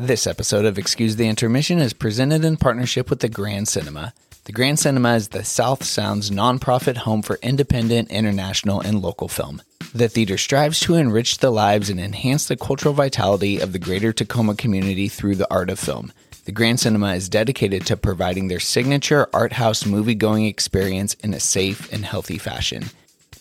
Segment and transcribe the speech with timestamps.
[0.00, 4.14] This episode of Excuse the Intermission is presented in partnership with the Grand Cinema.
[4.44, 9.60] The Grand Cinema is the South Sound's nonprofit home for independent, international, and local film.
[9.92, 14.12] The theater strives to enrich the lives and enhance the cultural vitality of the greater
[14.12, 16.12] Tacoma community through the art of film.
[16.44, 21.34] The Grand Cinema is dedicated to providing their signature art house movie going experience in
[21.34, 22.84] a safe and healthy fashion.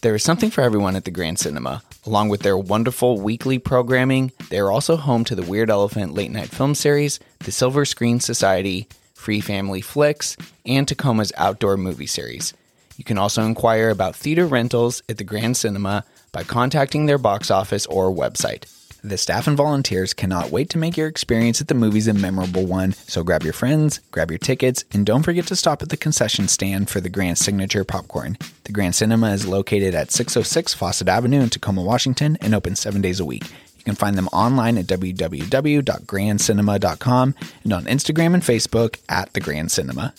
[0.07, 1.83] There is something for everyone at the Grand Cinema.
[2.05, 6.31] Along with their wonderful weekly programming, they are also home to the Weird Elephant late
[6.31, 12.53] night film series, the Silver Screen Society, Free Family Flicks, and Tacoma's outdoor movie series.
[12.95, 17.51] You can also inquire about theater rentals at the Grand Cinema by contacting their box
[17.51, 18.63] office or website.
[19.07, 22.65] The staff and volunteers cannot wait to make your experience at the movies a memorable
[22.65, 25.95] one, so grab your friends, grab your tickets, and don't forget to stop at the
[25.95, 28.37] concession stand for the Grand Signature Popcorn.
[28.65, 33.01] The Grand Cinema is located at 606 Fawcett Avenue in Tacoma, Washington, and open seven
[33.01, 33.45] days a week.
[33.77, 39.71] You can find them online at www.grandcinema.com and on Instagram and Facebook at The Grand
[39.71, 40.13] Cinema.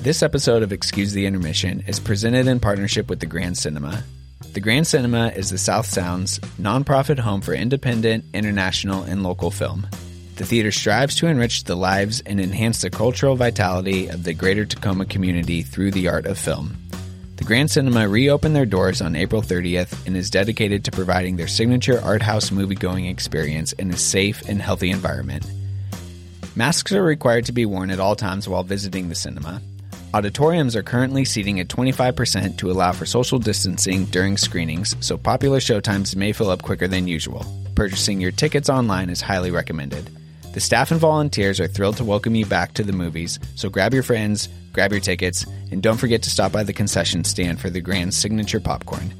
[0.00, 4.04] This episode of Excuse the Intermission is presented in partnership with the Grand Cinema.
[4.52, 9.88] The Grand Cinema is the South Sound's nonprofit home for independent, international, and local film.
[10.36, 14.64] The theater strives to enrich the lives and enhance the cultural vitality of the greater
[14.64, 16.76] Tacoma community through the art of film.
[17.34, 21.48] The Grand Cinema reopened their doors on April 30th and is dedicated to providing their
[21.48, 25.44] signature art house movie-going experience in a safe and healthy environment.
[26.54, 29.60] Masks are required to be worn at all times while visiting the cinema.
[30.14, 35.58] Auditoriums are currently seating at 25% to allow for social distancing during screenings, so popular
[35.58, 37.44] showtimes may fill up quicker than usual.
[37.74, 40.08] Purchasing your tickets online is highly recommended.
[40.54, 43.92] The staff and volunteers are thrilled to welcome you back to the movies, so grab
[43.92, 47.68] your friends, grab your tickets, and don't forget to stop by the concession stand for
[47.68, 49.12] the Grand Signature Popcorn.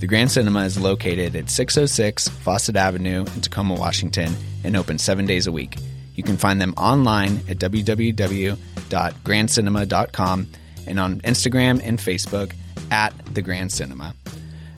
[0.00, 5.24] The Grand Cinema is located at 606 Fawcett Avenue in Tacoma, Washington, and open seven
[5.24, 5.76] days a week.
[6.14, 10.46] You can find them online at www.grandcinema.com
[10.86, 12.52] and on Instagram and Facebook
[12.90, 14.14] at The Grand Cinema.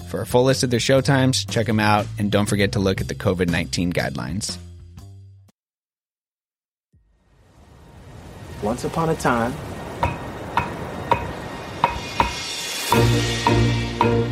[0.08, 3.00] For a full list of their showtimes, check them out, and don't forget to look
[3.00, 4.58] at the COVID 19 guidelines.
[8.62, 9.52] Once upon a time,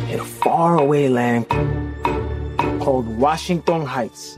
[0.09, 1.47] in a faraway land
[2.81, 4.37] called Washington Heights.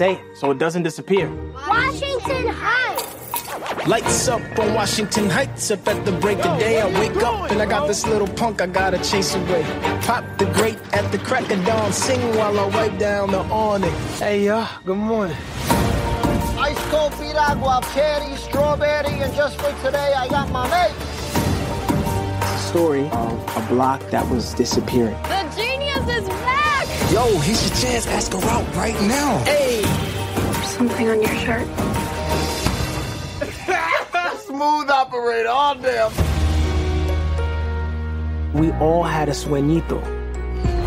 [0.00, 1.28] Say it so it doesn't disappear.
[1.68, 3.86] Washington Heights.
[3.86, 5.70] Lights up on Washington Heights.
[5.70, 8.62] Up at the break of day, I wake up and I got this little punk
[8.62, 9.62] I gotta chase away.
[10.00, 13.92] Pop the grate at the crack of dawn, sing while I wipe down the awning.
[14.16, 14.66] Hey, y'all.
[14.86, 15.36] Good morning.
[16.68, 21.39] Ice cold piragua, cherry, strawberry, and just for today, I got my mate.
[22.70, 25.16] Story of a block that was disappearing.
[25.24, 26.86] The genius is back!
[27.10, 28.06] Yo, here's your chance.
[28.06, 29.38] Ask her out right now.
[29.38, 29.82] Hey,
[30.78, 31.66] Something on your shirt.
[34.46, 36.12] Smooth operator, all damn.
[38.52, 40.00] We all had a sueñito.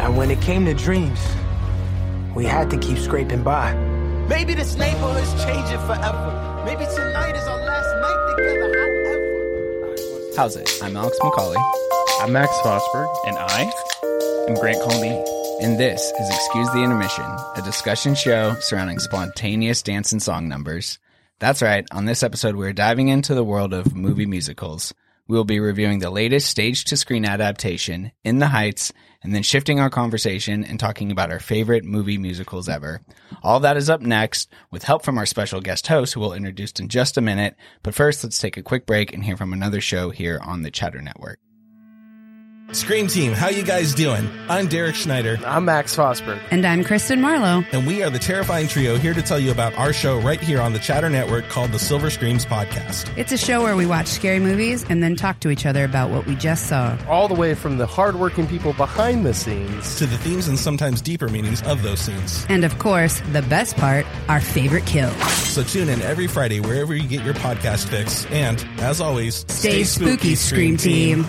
[0.04, 1.20] And when it came to dreams,
[2.34, 3.74] we had to keep scraping by.
[4.30, 6.64] maybe this neighborhood's changing forever.
[6.66, 8.83] Maybe tonight is our last night together.
[10.36, 10.42] However.
[10.42, 10.84] How's it?
[10.84, 11.62] I'm Alex McCauley,
[12.22, 13.08] I'm Max Fosberg.
[13.28, 13.72] And I
[14.48, 15.10] am Grant Colby.
[15.62, 21.00] and this is Excuse the Intermission, a discussion show surrounding spontaneous dance and song numbers.
[21.40, 24.94] That's right, on this episode, we're diving into the world of movie musicals.
[25.28, 28.92] We will be reviewing the latest stage to screen adaptation, In the Heights,
[29.24, 33.02] and then shifting our conversation and talking about our favorite movie musicals ever.
[33.42, 36.74] All that is up next with help from our special guest host who we'll introduce
[36.74, 37.56] in just a minute.
[37.84, 40.72] But first, let's take a quick break and hear from another show here on the
[40.72, 41.40] Chatter Network.
[42.72, 44.28] Scream Team, how you guys doing?
[44.50, 46.40] I'm Derek Schneider, I'm Max Fosberg.
[46.50, 47.64] And I'm Kristen Marlowe.
[47.72, 50.60] and we are the Terrifying Trio here to tell you about our show right here
[50.60, 53.16] on the Chatter Network called the Silver Screams Podcast.
[53.16, 56.10] It's a show where we watch scary movies and then talk to each other about
[56.10, 56.98] what we just saw.
[57.08, 59.98] All the way from the hardworking people behind the scenes.
[60.00, 62.44] To the themes and sometimes deeper meanings of those scenes.
[62.50, 65.16] And of course, the best part, our favorite kills.
[65.54, 68.26] So tune in every Friday wherever you get your podcast fix.
[68.28, 71.26] And as always, Stay, spooky, Scream Team.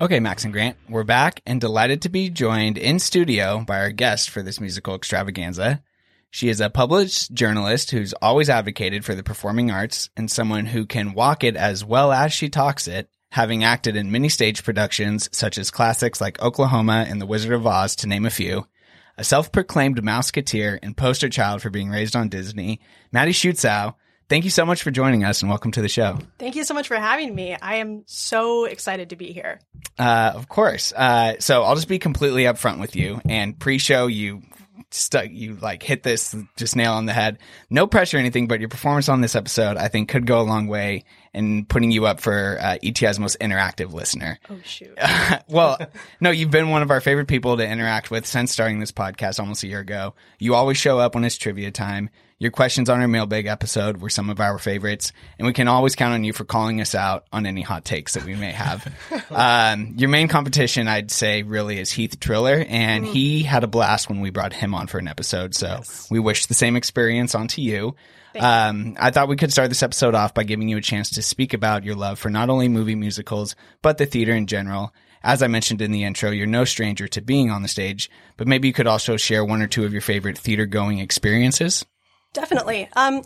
[0.00, 3.90] Okay, Max and Grant, we're back and delighted to be joined in studio by our
[3.90, 5.82] guest for this musical extravaganza.
[6.30, 10.86] She is a published journalist who's always advocated for the performing arts and someone who
[10.86, 15.28] can walk it as well as she talks it, having acted in many stage productions
[15.32, 18.68] such as classics like Oklahoma and The Wizard of Oz, to name a few.
[19.16, 22.78] A self-proclaimed mouseketeer and poster child for being raised on Disney,
[23.10, 23.96] Maddie Schutzau
[24.28, 26.18] thank you so much for joining us and welcome to the show.
[26.38, 27.54] Thank you so much for having me.
[27.54, 29.60] I am so excited to be here.
[29.98, 30.92] Uh, of course.
[30.94, 33.20] Uh, so I'll just be completely upfront with you.
[33.28, 34.42] And pre-show, you
[34.90, 37.38] stuck, you like hit this just nail on the head.
[37.70, 40.42] No pressure or anything, but your performance on this episode, I think, could go a
[40.42, 41.04] long way
[41.34, 44.38] in putting you up for uh, ETI's most interactive listener.
[44.48, 44.98] Oh shoot!
[45.48, 45.78] well,
[46.20, 49.40] no, you've been one of our favorite people to interact with since starting this podcast
[49.40, 50.14] almost a year ago.
[50.38, 52.10] You always show up when it's trivia time.
[52.40, 55.96] Your questions on our mailbag episode were some of our favorites, and we can always
[55.96, 58.86] count on you for calling us out on any hot takes that we may have.
[59.32, 63.12] um, your main competition, I'd say, really is Heath Triller, and mm.
[63.12, 65.56] he had a blast when we brought him on for an episode.
[65.56, 66.08] So yes.
[66.12, 67.96] we wish the same experience onto you.
[68.38, 71.22] Um, I thought we could start this episode off by giving you a chance to
[71.22, 74.94] speak about your love for not only movie musicals, but the theater in general.
[75.24, 78.46] As I mentioned in the intro, you're no stranger to being on the stage, but
[78.46, 81.84] maybe you could also share one or two of your favorite theater going experiences.
[82.32, 82.88] Definitely.
[82.94, 83.22] Um,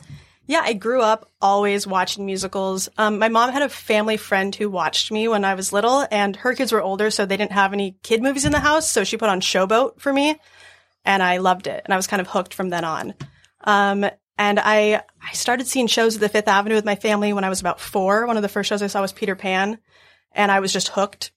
[0.46, 2.88] yeah, I grew up always watching musicals.
[2.98, 6.34] Um, my mom had a family friend who watched me when I was little, and
[6.36, 8.90] her kids were older, so they didn't have any kid movies in the house.
[8.90, 10.38] So she put on Showboat for me,
[11.04, 13.14] and I loved it, and I was kind of hooked from then on.
[13.62, 14.04] Um,
[14.36, 17.48] and I I started seeing shows at the Fifth Avenue with my family when I
[17.48, 18.26] was about four.
[18.26, 19.78] One of the first shows I saw was Peter Pan,
[20.32, 21.30] and I was just hooked,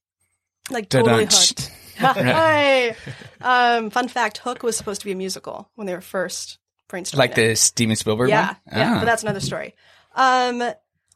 [0.72, 1.72] like totally hooked.
[1.98, 2.96] Hi.
[3.42, 6.58] um, fun fact: Hook was supposed to be a musical when they were first
[6.96, 7.18] brainstorming.
[7.18, 8.58] Like the Steven Spielberg yeah, one?
[8.68, 9.00] Yeah, ah.
[9.00, 9.76] but that's another story.
[10.16, 10.64] Um,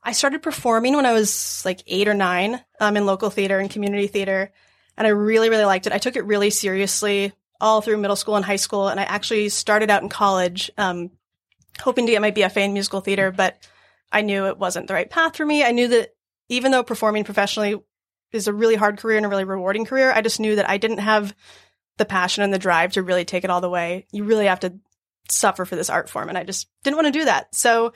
[0.04, 3.70] I started performing when I was like eight or nine um, in local theater and
[3.70, 4.52] community theater,
[4.98, 5.94] and I really, really liked it.
[5.94, 9.50] I took it really seriously all through middle school and high school, and I actually
[9.50, 11.12] started out in college um,
[11.80, 13.58] hoping to get my BFA in musical theater, but
[14.12, 15.64] I knew it wasn't the right path for me.
[15.64, 16.16] I knew that
[16.48, 17.76] even though performing professionally
[18.32, 20.78] is a really hard career and a really rewarding career, I just knew that I
[20.78, 21.36] didn't have
[21.98, 24.08] the passion and the drive to really take it all the way.
[24.12, 24.80] You really have to
[25.32, 26.30] suffer for this art form.
[26.30, 27.54] And I just didn't want to do that.
[27.56, 27.94] So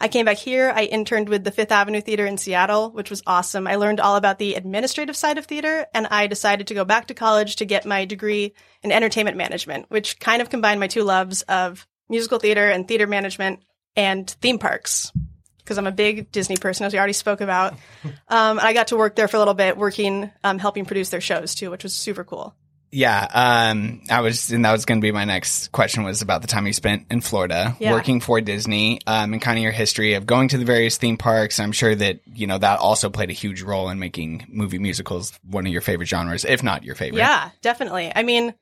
[0.00, 0.72] I came back here.
[0.74, 3.66] I interned with the Fifth Avenue Theater in Seattle, which was awesome.
[3.66, 7.06] I learned all about the administrative side of theater and I decided to go back
[7.06, 11.04] to college to get my degree in entertainment management, which kind of combined my two
[11.04, 13.60] loves of musical theater and theater management
[13.94, 15.12] and theme parks
[15.58, 17.74] because I'm a big Disney person, as we already spoke about.
[18.28, 21.20] Um, I got to work there for a little bit, working, um, helping produce their
[21.20, 22.56] shows too, which was super cool.
[22.94, 23.26] Yeah,
[23.70, 26.46] um, I was, and that was going to be my next question was about the
[26.46, 27.92] time you spent in Florida yeah.
[27.92, 31.16] working for Disney, um, and kind of your history of going to the various theme
[31.16, 31.58] parks.
[31.58, 35.32] I'm sure that you know that also played a huge role in making movie musicals
[35.42, 37.20] one of your favorite genres, if not your favorite.
[37.20, 38.12] Yeah, definitely.
[38.14, 38.52] I mean,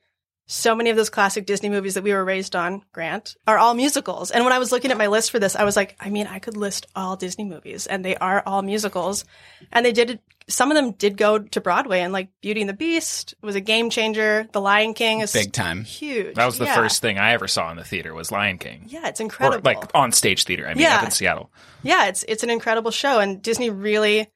[0.47, 3.73] so many of those classic Disney movies that we were raised on, Grant, are all
[3.73, 4.31] musicals.
[4.31, 6.27] And when I was looking at my list for this, I was like, I mean,
[6.27, 9.23] I could list all Disney movies and they are all musicals.
[9.71, 10.19] And they did,
[10.51, 13.61] some of them did go to Broadway and like Beauty and the Beast was a
[13.61, 14.47] game changer.
[14.51, 15.83] The Lion King is big time.
[15.83, 16.35] Huge.
[16.35, 16.75] That was the yeah.
[16.75, 18.85] first thing I ever saw in the theater was Lion King.
[18.87, 19.67] Yeah, it's incredible.
[19.67, 20.67] Or like on stage theater.
[20.67, 20.97] I mean, yeah.
[20.97, 21.51] up in Seattle.
[21.83, 23.19] Yeah, it's, it's an incredible show.
[23.19, 24.29] And Disney really,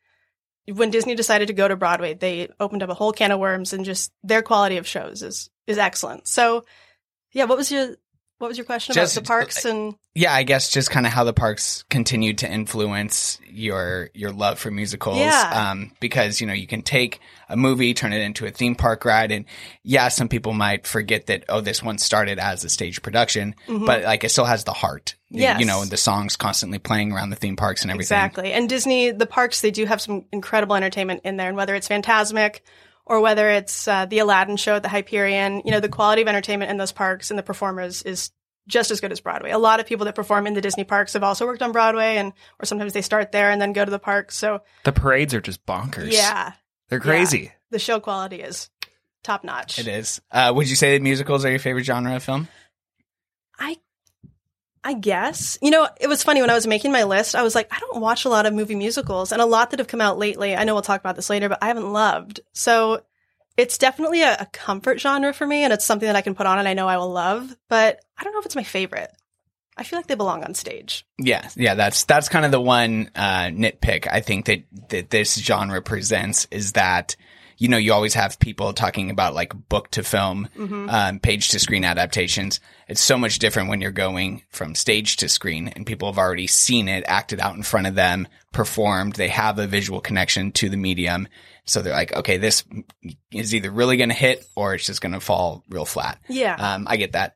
[0.68, 3.74] when Disney decided to go to Broadway, they opened up a whole can of worms
[3.74, 6.28] and just their quality of shows is is excellent.
[6.28, 6.66] So
[7.32, 7.96] yeah, what was your
[8.46, 11.12] what was your question just, about the parks and yeah i guess just kind of
[11.12, 15.72] how the parks continued to influence your your love for musicals yeah.
[15.72, 17.20] um, because you know you can take
[17.50, 19.46] a movie turn it into a theme park ride and
[19.82, 23.84] yeah some people might forget that oh this one started as a stage production mm-hmm.
[23.84, 25.60] but like it still has the heart yes.
[25.60, 29.10] you know the songs constantly playing around the theme parks and everything exactly and disney
[29.10, 32.60] the parks they do have some incredible entertainment in there and whether it's Fantasmic
[33.06, 36.28] or whether it's uh, the Aladdin show at the Hyperion, you know, the quality of
[36.28, 38.32] entertainment in those parks and the performers is
[38.68, 39.52] just as good as Broadway.
[39.52, 42.18] A lot of people that perform in the Disney parks have also worked on Broadway
[42.18, 44.36] and or sometimes they start there and then go to the parks.
[44.36, 46.12] So the parades are just bonkers.
[46.12, 46.54] Yeah.
[46.90, 47.40] They're crazy.
[47.40, 47.52] Yeah.
[47.72, 48.70] The show quality is
[49.24, 49.80] top notch.
[49.80, 50.22] It is.
[50.32, 52.48] Uh, would you say that musicals are your favorite genre of film?
[54.86, 55.58] I guess.
[55.64, 57.80] You know, it was funny when I was making my list, I was like, I
[57.80, 60.56] don't watch a lot of movie musicals and a lot that have come out lately.
[60.56, 62.42] I know we'll talk about this later, but I haven't loved.
[62.54, 63.02] So
[63.58, 66.46] it's definitely a, a comfort genre for me and it's something that I can put
[66.46, 69.12] on and I know I will love, but I don't know if it's my favorite.
[69.76, 71.06] I feel like they belong on stage.
[71.18, 75.36] Yeah, yeah, that's that's kind of the one uh, nitpick I think that that this
[75.36, 77.16] genre presents is that
[77.58, 80.90] you know, you always have people talking about like book to film, mm-hmm.
[80.90, 82.60] um, page to screen adaptations.
[82.88, 86.48] It's so much different when you're going from stage to screen and people have already
[86.48, 89.14] seen it acted out in front of them, performed.
[89.14, 91.28] They have a visual connection to the medium.
[91.66, 92.64] So they're like, okay, this
[93.32, 96.20] is either really going to hit or it's just going to fall real flat.
[96.28, 96.56] Yeah.
[96.56, 97.36] Um, I get that.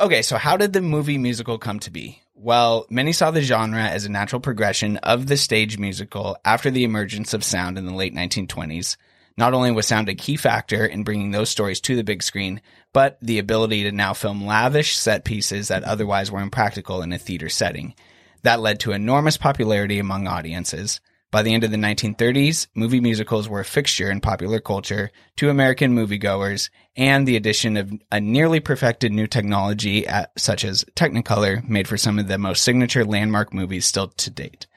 [0.00, 0.22] Okay.
[0.22, 2.20] So how did the movie musical come to be?
[2.34, 6.84] Well, many saw the genre as a natural progression of the stage musical after the
[6.84, 8.96] emergence of sound in the late 1920s.
[9.36, 12.60] Not only was sound a key factor in bringing those stories to the big screen,
[12.92, 17.18] but the ability to now film lavish set pieces that otherwise were impractical in a
[17.18, 17.94] theater setting.
[18.42, 21.00] That led to enormous popularity among audiences.
[21.32, 25.50] By the end of the 1930s, movie musicals were a fixture in popular culture to
[25.50, 31.68] American moviegoers, and the addition of a nearly perfected new technology at, such as Technicolor
[31.68, 34.68] made for some of the most signature landmark movies still to date.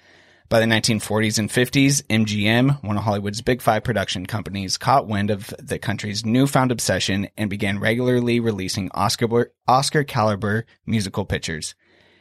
[0.50, 5.30] By the 1940s and 50s, MGM, one of Hollywood's big five production companies, caught wind
[5.30, 11.76] of the country's newfound obsession and began regularly releasing Oscar, Oscar caliber musical pictures.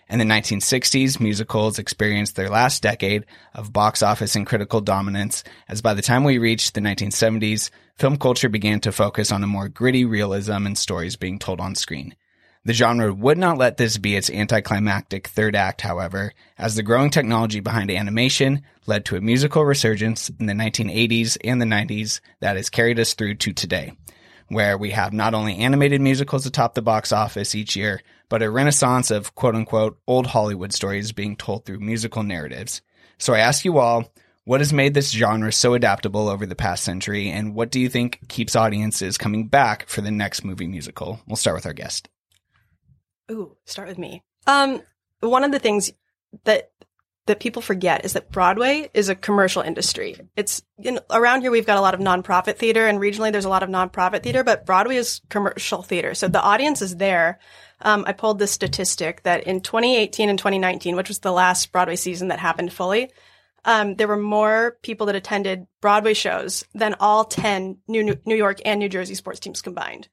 [0.09, 5.81] In the 1960s, musicals experienced their last decade of box office and critical dominance, as
[5.81, 9.69] by the time we reached the 1970s, film culture began to focus on a more
[9.69, 12.17] gritty realism and stories being told on screen.
[12.67, 17.11] The genre would not let this be its anticlimactic third act, however, as the growing
[17.11, 22.57] technology behind animation led to a musical resurgence in the 1980s and the 90s that
[22.57, 23.93] has carried us through to today
[24.49, 28.51] where we have not only animated musicals atop the box office each year, but a
[28.51, 32.83] renaissance of quote unquote old Hollywood stories being told through musical narratives.
[33.19, 34.13] So I ask you all,
[34.45, 37.89] what has made this genre so adaptable over the past century, and what do you
[37.89, 41.21] think keeps audiences coming back for the next movie musical?
[41.29, 42.09] We'll start with our guest.
[43.31, 44.23] Ooh, start with me.
[44.47, 44.83] Um,
[45.21, 45.93] one of the things
[46.45, 46.71] that
[47.27, 50.17] that people forget is that Broadway is a commercial industry.
[50.37, 50.63] It's
[51.11, 53.69] around here we've got a lot of nonprofit theater and regionally there's a lot of
[53.69, 56.15] nonprofit theater, but Broadway is commercial theater.
[56.15, 57.41] So the audience is there.
[57.81, 61.97] Um, I pulled this statistic that in 2018 and 2019, which was the last Broadway
[61.97, 63.11] season that happened fully,
[63.65, 68.61] um, there were more people that attended Broadway shows than all 10 New, New York
[68.65, 70.09] and New Jersey sports teams combined.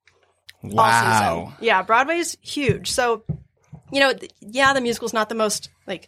[0.63, 1.53] Wow.
[1.60, 2.91] Yeah, Broadway is huge.
[2.91, 3.24] So,
[3.91, 6.08] you know, th- yeah, the musical's not the most like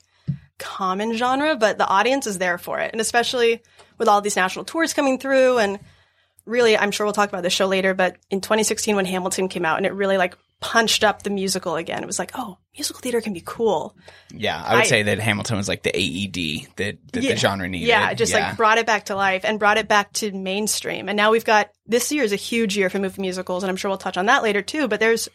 [0.57, 2.91] common genre, but the audience is there for it.
[2.91, 3.61] And especially
[3.97, 5.79] with all these national tours coming through and
[6.45, 9.65] really, I'm sure we'll talk about this show later, but in 2016 when Hamilton came
[9.65, 13.01] out and it really like punched up the musical again, it was like, oh, musical
[13.01, 13.95] theater can be cool.
[14.33, 17.31] Yeah, I would I- say that Hamilton was like the AED that, that Yeah.
[17.31, 17.87] the genre needed.
[17.87, 21.07] Yeah, just like brought it back to life and brought it back to mainstream.
[21.09, 23.75] And now we've got this year is a huge year for movie musicals, and I'm
[23.77, 24.87] sure we'll touch on that later too.
[24.87, 25.29] But there's,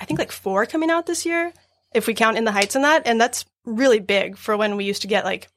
[0.00, 1.52] I think, like four coming out this year,
[1.92, 4.84] if we count In the Heights and that, and that's really big for when we
[4.84, 5.48] used to get like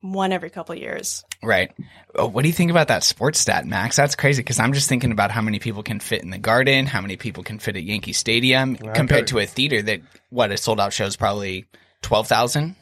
[0.00, 1.24] one every couple years.
[1.42, 1.72] Right.
[2.14, 3.96] Oh, what do you think about that sports stat, Max?
[3.96, 6.86] That's crazy because I'm just thinking about how many people can fit in the Garden,
[6.86, 10.56] how many people can fit at Yankee Stadium compared to a theater that what a
[10.56, 11.66] sold out show is probably
[12.02, 12.76] twelve thousand.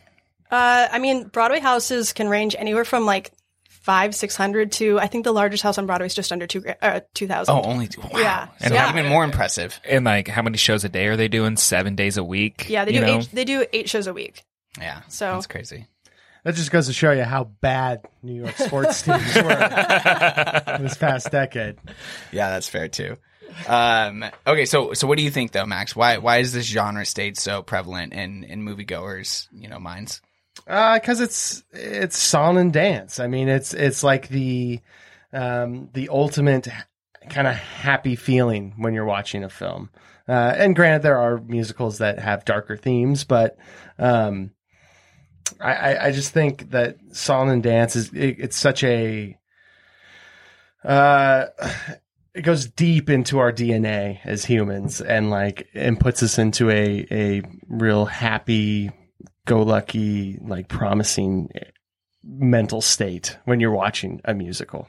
[0.51, 3.33] Uh, I mean, Broadway houses can range anywhere from like
[3.69, 6.65] five, six hundred to I think the largest house on Broadway is just under two
[6.83, 7.55] uh, two thousand.
[7.55, 8.11] Oh, only wow.
[8.15, 8.49] Yeah.
[8.61, 8.91] and Yeah.
[8.91, 9.79] even more impressive.
[9.85, 11.57] And like, how many shows a day are they doing?
[11.57, 12.69] Seven days a week?
[12.69, 12.85] yeah.
[12.85, 13.19] They do know?
[13.19, 14.43] eight, they do eight shows a week.
[14.79, 15.87] Yeah, So- that's crazy.
[16.45, 21.31] That just goes to show you how bad New York sports teams were this past
[21.31, 21.77] decade.
[22.33, 23.17] Yeah, that's fair too.
[23.67, 25.97] Um, okay, so so what do you think though, Max?
[25.97, 30.21] Why why is this genre stayed so prevalent in in moviegoers, you know, minds?
[30.65, 33.21] because it's it's song and dance.
[33.21, 34.81] I mean, it's it's like the
[35.33, 36.69] um, the ultimate
[37.29, 39.91] kind of happy feeling when you're watching a film.
[40.29, 43.57] Uh, and granted, there are musicals that have darker themes, but
[43.99, 44.51] um,
[45.61, 49.37] I, I, just think that song and dance is it, it's such a
[50.85, 51.47] uh,
[52.35, 57.07] it goes deep into our DNA as humans, and like and puts us into a
[57.11, 58.91] a real happy
[59.49, 61.51] go lucky, like promising
[62.23, 64.89] mental state when you're watching a musical.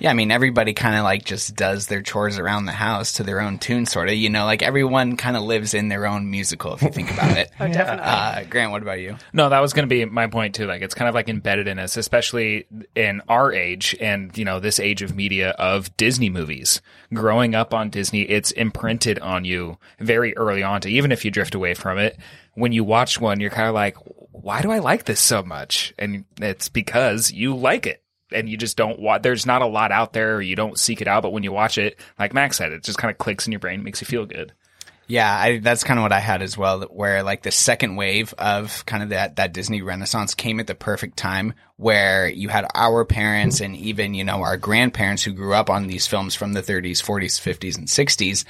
[0.00, 3.22] Yeah, I mean everybody kind of like just does their chores around the house to
[3.22, 4.14] their own tune, sort of.
[4.14, 7.36] You know, like everyone kind of lives in their own musical if you think about
[7.36, 7.50] it.
[7.60, 8.06] Oh, definitely.
[8.06, 9.16] Uh, Grant, what about you?
[9.34, 10.66] No, that was going to be my point too.
[10.66, 14.60] Like, it's kind of like embedded in us, especially in our age and, you know,
[14.60, 16.80] this age of media of Disney movies.
[17.12, 21.30] Growing up on Disney, it's imprinted on you very early on to even if you
[21.30, 22.18] drift away from it.
[22.54, 23.96] When you watch one, you're kind of like,
[24.32, 25.92] why do I like this so much?
[25.98, 28.02] And it's because you like it.
[28.32, 31.00] And you just don't want, there's not a lot out there, or you don't seek
[31.00, 33.46] it out, but when you watch it, like Max said, it just kind of clicks
[33.46, 34.52] in your brain, makes you feel good.
[35.10, 36.82] Yeah, I, that's kind of what I had as well.
[36.82, 40.76] Where like the second wave of kind of that that Disney Renaissance came at the
[40.76, 45.52] perfect time, where you had our parents and even you know our grandparents who grew
[45.52, 48.44] up on these films from the 30s, 40s, 50s, and 60s.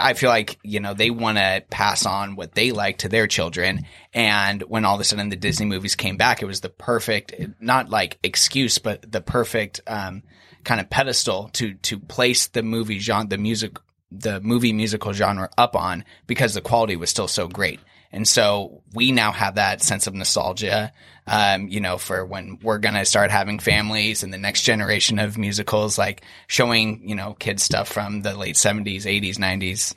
[0.00, 3.28] I feel like you know they want to pass on what they like to their
[3.28, 6.68] children, and when all of a sudden the Disney movies came back, it was the
[6.68, 10.24] perfect, not like excuse, but the perfect um,
[10.64, 13.78] kind of pedestal to to place the movie genre, the music
[14.20, 17.80] the movie musical genre up on because the quality was still so great.
[18.12, 20.92] And so we now have that sense of nostalgia,
[21.26, 25.18] um, you know, for when we're going to start having families and the next generation
[25.18, 29.94] of musicals, like showing, you know, kids stuff from the late 70s, 80s, 90s.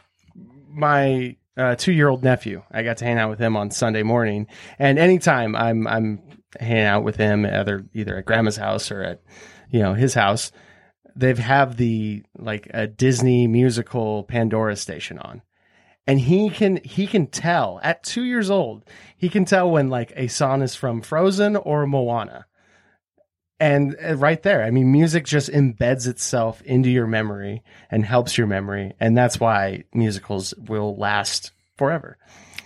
[0.71, 2.63] My uh, two year old nephew.
[2.71, 4.47] I got to hang out with him on Sunday morning,
[4.79, 6.21] and anytime I'm I'm
[6.57, 9.21] hanging out with him, either either at grandma's house or at
[9.69, 10.51] you know his house,
[11.19, 15.41] they've have the like a Disney musical Pandora station on.
[16.07, 18.83] And he can he can tell at two years old
[19.15, 22.47] he can tell when like a song is from Frozen or Moana,
[23.59, 28.37] and uh, right there, I mean, music just embeds itself into your memory and helps
[28.37, 32.17] your memory, and that's why musicals will last forever.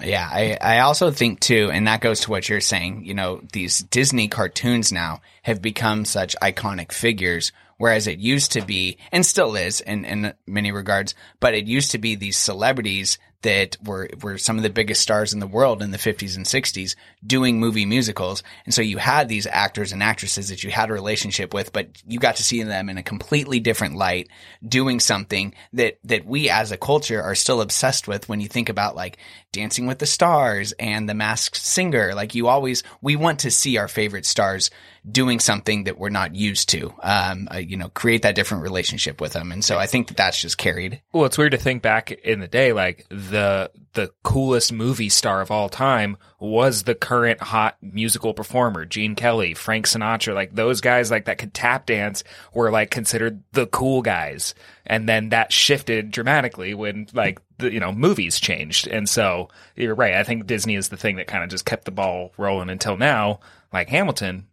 [0.04, 3.42] Yeah, I, I also think too, and that goes to what you're saying, you know,
[3.54, 9.26] these Disney cartoons now have become such iconic figures, whereas it used to be, and
[9.26, 14.10] still is in, in many regards, but it used to be these celebrities that were,
[14.22, 17.60] were some of the biggest stars in the world in the 50s and 60s doing
[17.60, 18.42] movie musicals.
[18.66, 22.02] And so you had these actors and actresses that you had a relationship with, but
[22.08, 24.30] you got to see them in a completely different light
[24.66, 28.70] doing something that, that we as a culture are still obsessed with when you think
[28.70, 29.18] about like
[29.52, 32.16] Dancing with the Stars and The Masked Singer.
[32.16, 34.72] Like you always, we want to see our favorite stars
[35.10, 39.20] doing something that we're not used to, um, uh, you know, create that different relationship
[39.20, 39.52] with them.
[39.52, 41.02] And so I think that that's just carried.
[41.12, 45.42] Well, it's weird to think back in the day, like the the coolest movie star
[45.42, 50.82] of all time was the current hot musical performer, Gene Kelly, Frank Sinatra, like those
[50.82, 54.56] guys like that could tap dance were like considered the cool guys.
[54.86, 58.88] And then that shifted dramatically when like the, you know, movies changed.
[58.88, 60.16] And so you're right.
[60.16, 62.98] I think Disney is the thing that kind of just kept the ball rolling until
[62.98, 63.40] now.
[63.72, 64.48] Like Hamilton,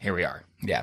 [0.00, 0.42] here we are.
[0.62, 0.82] Yeah.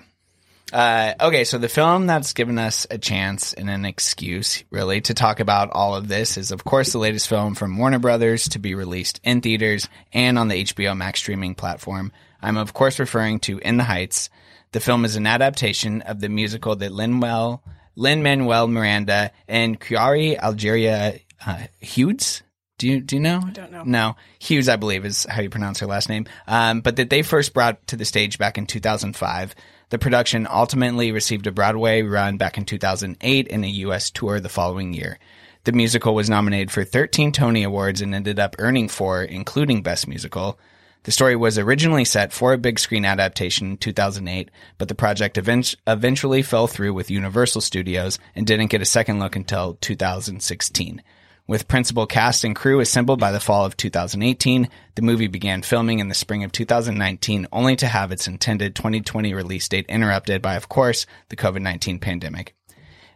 [0.72, 5.14] Uh, okay, so the film that's given us a chance and an excuse, really, to
[5.14, 8.60] talk about all of this is, of course, the latest film from Warner Brothers to
[8.60, 12.12] be released in theaters and on the HBO Max streaming platform.
[12.42, 14.30] I'm, of course, referring to In the Heights.
[14.74, 21.68] The film is an adaptation of the musical that Lin-Manuel, Miranda and Quiara Alegría uh,
[21.80, 22.44] Hughes
[22.78, 23.42] do you do you know?
[23.46, 23.84] I don't know.
[23.84, 26.26] No, Hughes, I believe, is how you pronounce her last name.
[26.48, 29.56] Um, but that they first brought to the stage back in 2005.
[29.90, 34.12] The production ultimately received a Broadway run back in 2008 and a U.S.
[34.12, 35.18] tour the following year.
[35.64, 40.08] The musical was nominated for 13 Tony Awards and ended up earning four, including Best
[40.08, 40.60] Musical.
[41.04, 45.38] The story was originally set for a big screen adaptation in 2008, but the project
[45.38, 51.02] event- eventually fell through with Universal Studios and didn't get a second look until 2016.
[51.50, 56.00] With principal cast and crew assembled by the fall of 2018, the movie began filming
[56.00, 60.56] in the spring of 2019, only to have its intended 2020 release date interrupted by,
[60.56, 62.54] of course, the COVID-19 pandemic.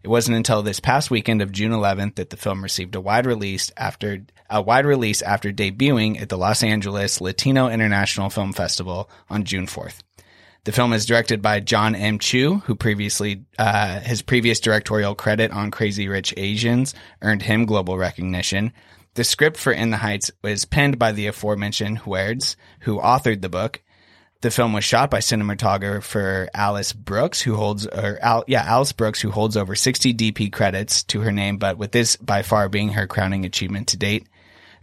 [0.02, 3.26] It wasn't until this past weekend of June 11th that the film received a wide
[3.26, 9.10] release after a wide release after debuting at the Los Angeles Latino International Film Festival
[9.30, 10.04] on June 4th.
[10.64, 12.20] The film is directed by John M.
[12.20, 16.94] Chu, who previously uh, his previous directorial credit on Crazy Rich Asians
[17.24, 18.72] earned him global recognition.
[19.16, 23.50] The script for In the Heights was penned by the aforementioned Huerds, who authored the
[23.50, 23.82] book.
[24.42, 29.20] The film was shot by cinematographer Alice Brooks, who holds, or Al, yeah, Alice Brooks,
[29.20, 32.90] who holds over 60 DP credits to her name, but with this by far being
[32.90, 34.28] her crowning achievement to date.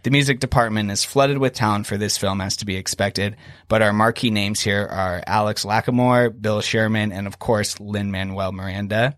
[0.01, 3.35] The music department is flooded with talent for this film as to be expected,
[3.67, 9.17] but our marquee names here are Alex Lacamoire, Bill Sherman, and of course, Lin-Manuel Miranda.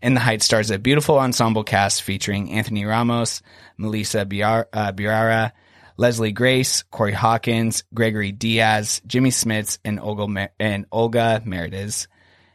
[0.00, 3.42] In the Heights stars a beautiful ensemble cast featuring Anthony Ramos,
[3.76, 5.52] Melissa Biar- uh, Biara,
[5.96, 11.42] Leslie Grace, Corey Hawkins, Gregory Diaz, Jimmy Smits, and Olga, Mer- and Olga.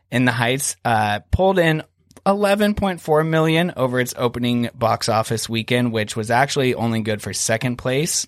[0.09, 1.83] In the Heights uh, pulled in
[2.27, 7.77] 11.4 million over its opening box office weekend, which was actually only good for second
[7.77, 8.27] place.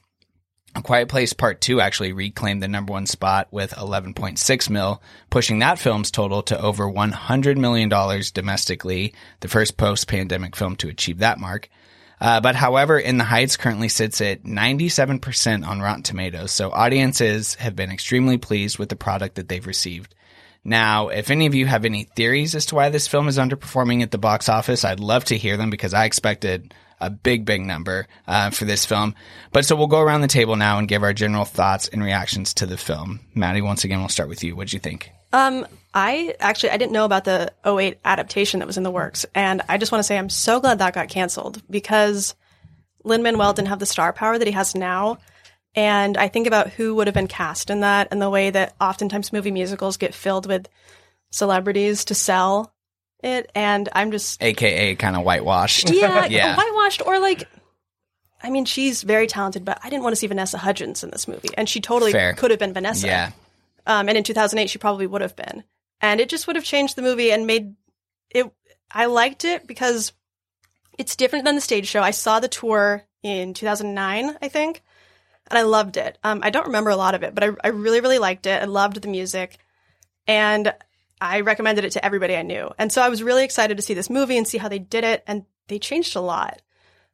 [0.74, 5.60] A Quiet Place Part 2 actually reclaimed the number one spot with 11.6 mil, pushing
[5.60, 7.90] that film's total to over $100 million
[8.34, 11.68] domestically, the first post-pandemic film to achieve that mark.
[12.22, 17.56] Uh, but however, In the Heights currently sits at 97% on Rotten Tomatoes, so audiences
[17.56, 20.16] have been extremely pleased with the product that they've received.
[20.63, 24.04] Now, if any of you have any theories as to why this film is underperforming
[24.04, 27.62] at the box office, I'd love to hear them because I expected a big, big
[27.62, 29.15] number uh, for this film.
[29.52, 32.54] But so we'll go around the table now and give our general thoughts and reactions
[32.56, 33.22] to the film.
[33.34, 34.56] Maddie, once again, we'll start with you.
[34.56, 35.12] What'd you think?
[35.32, 39.26] Um, I actually I didn't know about the 08 adaptation that was in the works,
[39.36, 42.36] and I just want to say I'm so glad that got canceled because
[43.04, 45.19] Lin Manuel didn't have the star power that he has now.
[45.80, 48.76] And I think about who would have been cast in that and the way that
[48.82, 50.68] oftentimes movie musicals get filled with
[51.32, 52.74] celebrities to sell
[53.24, 53.50] it.
[53.56, 54.44] And I'm just.
[54.44, 55.89] AKA kind of whitewashed.
[55.89, 56.58] Yeah, yeah.
[56.58, 57.48] whitewashed or like.
[58.44, 61.30] I mean, she's very talented, but I didn't want to see Vanessa Hudgens in this
[61.30, 61.48] movie.
[61.58, 62.34] And she totally Fair.
[62.34, 63.08] could have been Vanessa.
[63.08, 63.32] Yeah.
[63.88, 65.63] Um, and in 2008, she probably would have been.
[66.02, 67.74] And it just would have changed the movie and made
[68.32, 68.52] it.
[68.92, 70.12] I liked it because
[70.98, 72.02] it's different than the stage show.
[72.02, 74.84] I saw the tour in 2009, I think.
[75.50, 76.18] And I loved it.
[76.24, 78.62] Um, I don't remember a lot of it, but I, I really, really liked it.
[78.62, 79.58] I loved the music.
[80.28, 80.74] And
[81.20, 82.72] I recommended it to everybody I knew.
[82.78, 85.04] And so I was really excited to see this movie and see how they did
[85.04, 85.24] it.
[85.28, 86.62] And they changed a lot.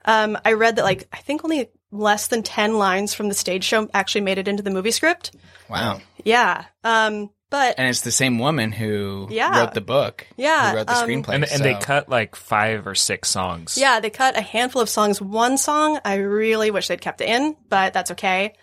[0.04, 3.64] Um, I read that like, I think only less than 10 lines from the stage
[3.64, 5.36] show actually made it into the movie script.
[5.70, 6.02] Wow.
[6.24, 6.66] Yeah.
[6.84, 9.60] Um, but And it's the same woman who Yeah.
[9.60, 10.28] wrote the book.
[10.36, 11.36] Yeah, Who wrote the um, screenplay.
[11.36, 13.78] And, and they cut like five or six songs.
[13.78, 15.22] Yeah, they cut a handful of songs.
[15.22, 18.54] One song I really wish they'd kept it in, but that's okay.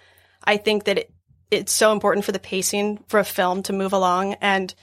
[0.45, 1.13] I think that it,
[1.51, 4.35] it's so important for the pacing for a film to move along.
[4.41, 4.75] And,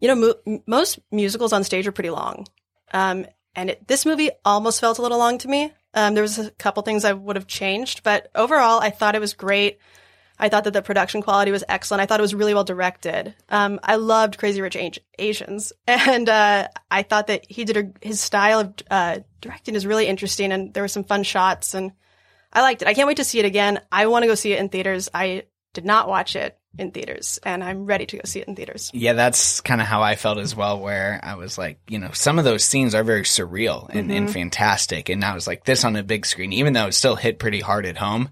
[0.00, 2.46] you know, mo- most musicals on stage are pretty long.
[2.92, 5.72] Um, and it, this movie almost felt a little long to me.
[5.94, 9.20] Um, there was a couple things I would have changed, but overall, I thought it
[9.20, 9.78] was great.
[10.38, 12.00] I thought that the production quality was excellent.
[12.00, 13.34] I thought it was really well directed.
[13.48, 18.06] Um, I loved Crazy Rich Asi- Asians, and uh, I thought that he did a,
[18.06, 21.92] his style of uh, directing is really interesting, and there were some fun shots, and
[22.52, 22.88] I liked it.
[22.88, 23.80] I can't wait to see it again.
[23.92, 25.08] I want to go see it in theaters.
[25.14, 28.56] I did not watch it in theaters, and I'm ready to go see it in
[28.56, 28.90] theaters.
[28.92, 32.10] Yeah, that's kind of how I felt as well, where I was like, you know,
[32.12, 34.32] some of those scenes are very surreal and, and Mhm.
[34.32, 35.08] fantastic.
[35.08, 37.60] And I was like, this on a big screen, even though it still hit pretty
[37.60, 38.30] hard at home,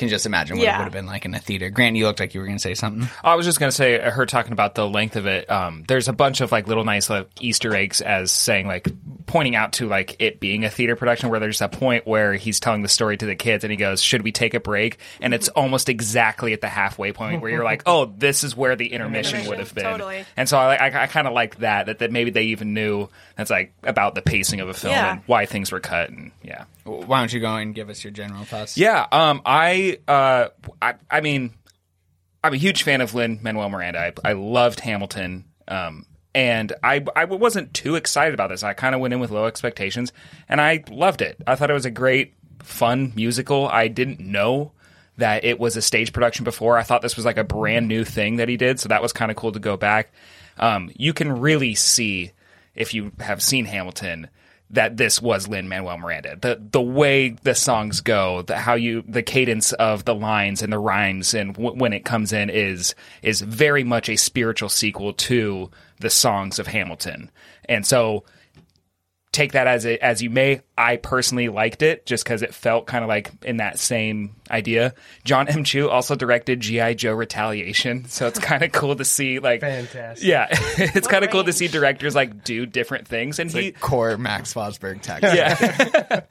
[0.00, 1.70] can just imagine what it would have been like in a theater.
[1.70, 3.08] Grant, you looked like you were going to say something.
[3.22, 5.48] I was just gonna say, uh, her talking about the length of it.
[5.48, 8.88] Um, there's a bunch of like little nice like, Easter eggs as saying like
[9.26, 11.28] pointing out to like it being a theater production.
[11.28, 14.02] Where there's a point where he's telling the story to the kids and he goes,
[14.02, 17.64] "Should we take a break?" And it's almost exactly at the halfway point where you're
[17.64, 20.24] like, "Oh, this is where the intermission would have been." Totally.
[20.36, 23.08] And so I, I, I kind of like that, that that maybe they even knew
[23.40, 25.12] that's like about the pacing of a film Yeah.
[25.12, 26.64] and why things were cut and yeah.
[26.84, 28.76] Why don't you go and give us your general thoughts?
[28.76, 30.48] Yeah, um, I, uh,
[30.82, 31.54] I, I mean,
[32.42, 33.98] I'm a huge fan of Lin Manuel Miranda.
[34.24, 38.62] I, I loved Hamilton, um, and I, I wasn't too excited about this.
[38.62, 40.12] I kind of went in with low expectations,
[40.48, 41.40] and I loved it.
[41.46, 43.68] I thought it was a great, fun musical.
[43.68, 44.72] I didn't know
[45.18, 46.78] that it was a stage production before.
[46.78, 49.12] I thought this was like a brand new thing that he did, so that was
[49.12, 50.12] kind of cool to go back.
[50.58, 52.32] Um, you can really see
[52.74, 54.28] if you have seen Hamilton
[54.72, 56.36] that this was Lin Manuel Miranda.
[56.40, 60.72] The the way the songs go, the how you the cadence of the lines and
[60.72, 65.12] the rhymes and w- when it comes in is is very much a spiritual sequel
[65.12, 67.30] to the songs of Hamilton.
[67.68, 68.24] And so
[69.32, 70.60] take that as it, as you may.
[70.76, 74.94] I personally liked it just because it felt kind of like in that same idea.
[75.24, 75.62] John M.
[75.62, 80.26] Chu also directed GI Joe Retaliation, so it's kind of cool to see like Fantastic.
[80.26, 83.64] Yeah, it's kind of cool to see directors like do different things, and It's he
[83.66, 85.34] like core Max Fosberg text.
[85.34, 86.22] yeah.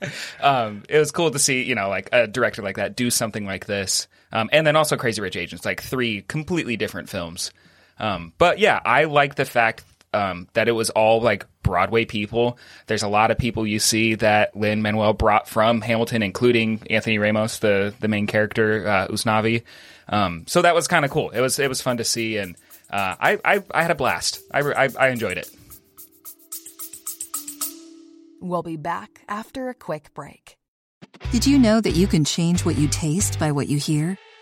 [0.41, 3.45] um, it was cool to see, you know, like a director like that do something
[3.45, 4.07] like this.
[4.31, 7.51] Um, and then also Crazy Rich Asians, like three completely different films.
[7.97, 9.83] Um, but yeah, I like the fact
[10.13, 12.57] um, that it was all like Broadway people.
[12.87, 17.17] There's a lot of people you see that Lin Manuel brought from Hamilton, including Anthony
[17.17, 19.63] Ramos, the the main character, uh, Usnavi.
[20.07, 21.29] Um, so that was kind of cool.
[21.29, 22.55] It was it was fun to see, and
[22.89, 24.41] uh, I, I I had a blast.
[24.51, 25.49] I, I I enjoyed it.
[28.41, 30.57] We'll be back after a quick break.
[31.31, 34.17] Did you know that you can change what you taste by what you hear?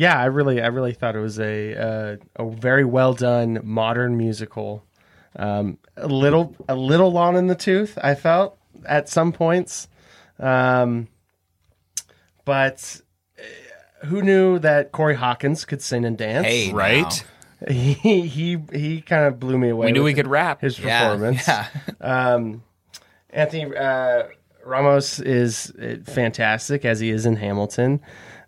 [0.00, 4.16] Yeah, I really, I really thought it was a uh, a very well done modern
[4.16, 4.82] musical.
[5.36, 9.88] Um, a little, a little long in the tooth, I felt at some points,
[10.38, 11.08] um,
[12.46, 13.02] but
[13.38, 16.46] uh, who knew that Corey Hawkins could sing and dance?
[16.46, 17.22] Hey, Right?
[17.68, 17.92] He
[18.26, 19.84] he he kind of blew me away.
[19.88, 20.62] We knew he could rap.
[20.62, 21.46] His Yeah, performance.
[21.46, 21.66] yeah.
[22.00, 22.62] Um,
[23.28, 24.22] Anthony uh,
[24.64, 28.00] Ramos is uh, fantastic as he is in Hamilton,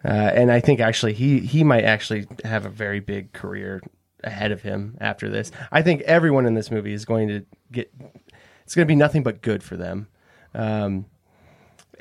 [0.04, 3.80] uh, and I think actually he he might actually have a very big career
[4.24, 5.50] ahead of him after this.
[5.70, 7.92] I think everyone in this movie is going to get.
[8.64, 10.08] It's going to be nothing but good for them.
[10.54, 11.06] Um,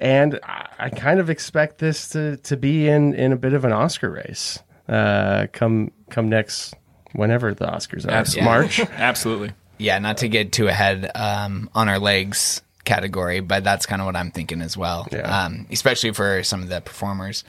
[0.02, 3.66] and I, I kind of expect this to, to be in, in a bit of
[3.66, 6.74] an Oscar race uh, come come next
[7.14, 8.46] whenever the Oscars are Absolutely.
[8.46, 8.80] March.
[8.92, 9.52] Absolutely.
[9.78, 14.06] Yeah, not to get too ahead um, on our legs category, but that's kind of
[14.06, 15.08] what I'm thinking as well.
[15.12, 15.46] Yeah.
[15.46, 17.44] Um, especially for some of the performers.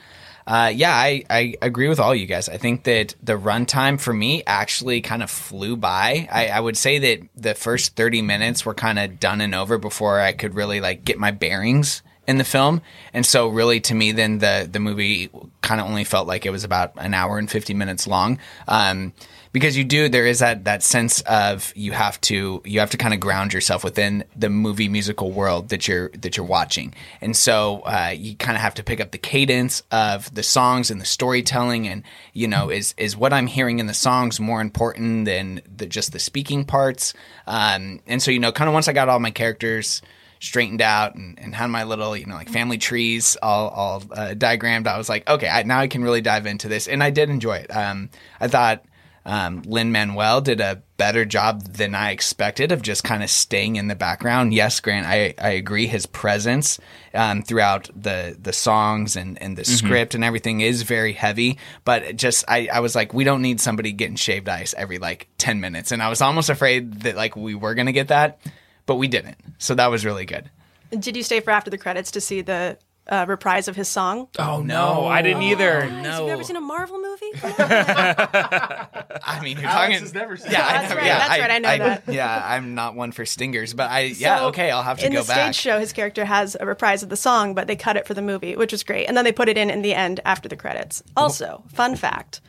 [0.46, 2.48] Uh, yeah, I, I agree with all you guys.
[2.48, 6.28] I think that the runtime for me actually kind of flew by.
[6.30, 9.78] I, I would say that the first 30 minutes were kind of done and over
[9.78, 12.82] before I could really like get my bearings in the film.
[13.12, 16.50] And so really to me then the the movie kind of only felt like it
[16.50, 18.38] was about an hour and 50 minutes long.
[18.68, 19.12] Um,
[19.52, 22.96] because you do there is that that sense of you have to you have to
[22.96, 26.94] kind of ground yourself within the movie musical world that you're that you're watching.
[27.20, 30.90] And so uh, you kind of have to pick up the cadence of the songs
[30.90, 34.60] and the storytelling and you know is is what i'm hearing in the songs more
[34.60, 37.14] important than the, just the speaking parts?
[37.46, 40.00] Um, and so you know kind of once i got all my characters
[40.40, 44.34] straightened out and, and had my little you know like family trees all all uh,
[44.34, 46.88] diagrammed i was like okay I, now i can really dive into this.
[46.88, 47.74] And i did enjoy it.
[47.74, 48.10] Um,
[48.40, 48.84] i thought
[49.24, 53.76] um, Lin Manuel did a better job than I expected of just kind of staying
[53.76, 54.52] in the background.
[54.54, 55.86] Yes, Grant, I, I agree.
[55.86, 56.78] His presence
[57.14, 59.86] um, throughout the the songs and, and the Mm-hmm.
[59.86, 61.58] script and everything is very heavy.
[61.84, 65.28] But just I, I was like, we don't need somebody getting shaved ice every like
[65.38, 68.40] ten minutes, and I was almost afraid that like we were gonna get that,
[68.86, 69.36] but we didn't.
[69.58, 70.50] So that was really good.
[70.90, 72.76] Did you stay for after the credits to see the
[73.08, 74.28] uh, reprise of his song?
[74.38, 75.90] Oh no, I didn't either.
[75.90, 76.02] No.
[76.10, 77.30] Have you ever seen a Marvel movie?
[77.42, 80.00] I mean, you're Alex talking.
[80.00, 82.02] has never seen yeah, I That's know, right, yeah, that's right, I know that.
[82.08, 85.12] Yeah, I'm not one for stingers, but I yeah, So, okay, I'll have to in
[85.12, 85.54] go the back.
[85.54, 88.14] stage show, his character has a reprise of the song, but they cut it for
[88.14, 89.06] the movie, which was great.
[89.06, 91.02] And then they put it in in the end after the credits.
[91.16, 92.40] Also, fun fact: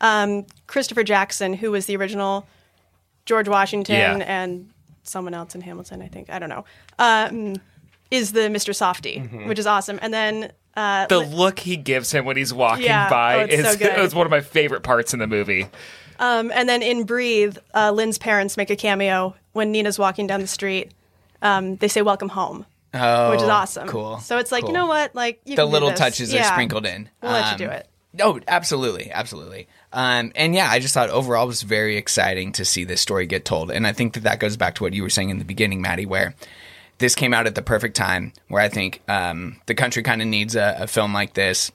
[0.00, 2.46] um, Christopher Jackson, who was the original
[3.26, 4.24] George Washington Yeah.
[4.26, 4.70] and
[5.02, 6.64] someone else in Hamilton, I think I don't know,
[6.98, 7.56] um,
[8.10, 8.74] is the Mr.
[8.74, 9.98] Softee, which is awesome.
[10.02, 13.08] And then uh, The look he gives him when he's walking Yeah.
[13.10, 15.66] by Oh, is so was one of my favorite parts in the movie.
[16.18, 20.40] Um, and then in Breathe, uh, Lin's parents make a cameo when Nina's walking down
[20.40, 20.92] the street.
[21.42, 23.88] Um, they say "Welcome home," Oh, which is awesome.
[23.88, 24.18] Cool.
[24.20, 24.70] So it's like Cool.
[24.70, 26.42] you know what, like you the little touches Yeah.
[26.42, 27.08] are sprinkled in.
[27.22, 27.86] We'll let you Um, do it.
[28.20, 29.68] Oh, absolutely, absolutely.
[29.92, 33.26] Um, and yeah, I just thought overall it was very exciting to see this story
[33.26, 35.38] get told, and I think that that goes back to what you were saying in
[35.38, 36.34] the beginning, Maddie, where
[37.00, 40.28] this came out at the perfect time, where I think um, the country kind of
[40.28, 41.72] needs a, a film like this.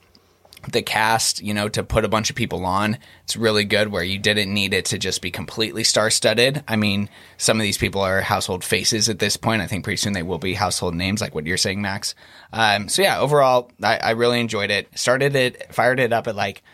[0.72, 3.92] The cast, you know, to put a bunch of people on, it's really good.
[3.92, 6.64] Where you didn't need it to just be completely star-studded.
[6.66, 9.62] I mean, some of these people are household faces at this point.
[9.62, 12.16] I think pretty soon they will be household names, like what you're saying, Max.
[12.52, 14.88] Um, so yeah, overall, I, I really enjoyed it.
[14.98, 16.64] Started it, fired it up at like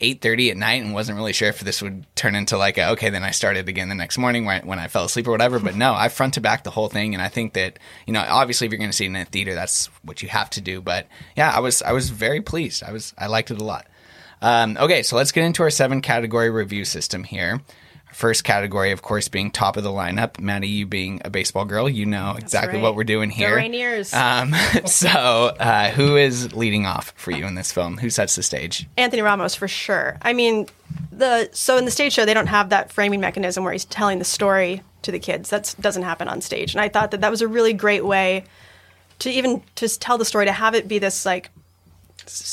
[0.00, 3.10] 8.30 at night and wasn't really sure if this would turn into like a, okay
[3.10, 5.58] then i started again the next morning when, when i fell asleep or whatever.
[5.58, 7.14] But no i front to back the whole thing.
[7.14, 9.24] And i think that you know obviously if you're going to see it in a
[9.24, 10.80] theater that's what you have to do.
[10.80, 12.82] But yeah i was i was very pleased.
[12.82, 13.86] I was i liked it a lot.
[14.40, 17.60] Um, okay so let's get into our seven category review system here
[18.18, 20.40] First category, of course, being top of the lineup.
[20.40, 22.82] Maddie, you being a baseball girl, you know exactly right.
[22.82, 23.56] what we're doing here.
[23.56, 24.12] Rainiers.
[24.12, 24.52] Um,
[24.86, 27.96] so, uh, who is leading off for you in this film?
[27.98, 28.88] Who sets the stage?
[28.96, 30.18] Anthony Ramos for sure.
[30.20, 30.66] I mean,
[31.12, 34.18] the so in the stage show they don't have that framing mechanism where he's telling
[34.18, 35.50] the story to the kids.
[35.50, 38.42] That doesn't happen on stage, and I thought that that was a really great way
[39.20, 41.50] to even just tell the story to have it be this like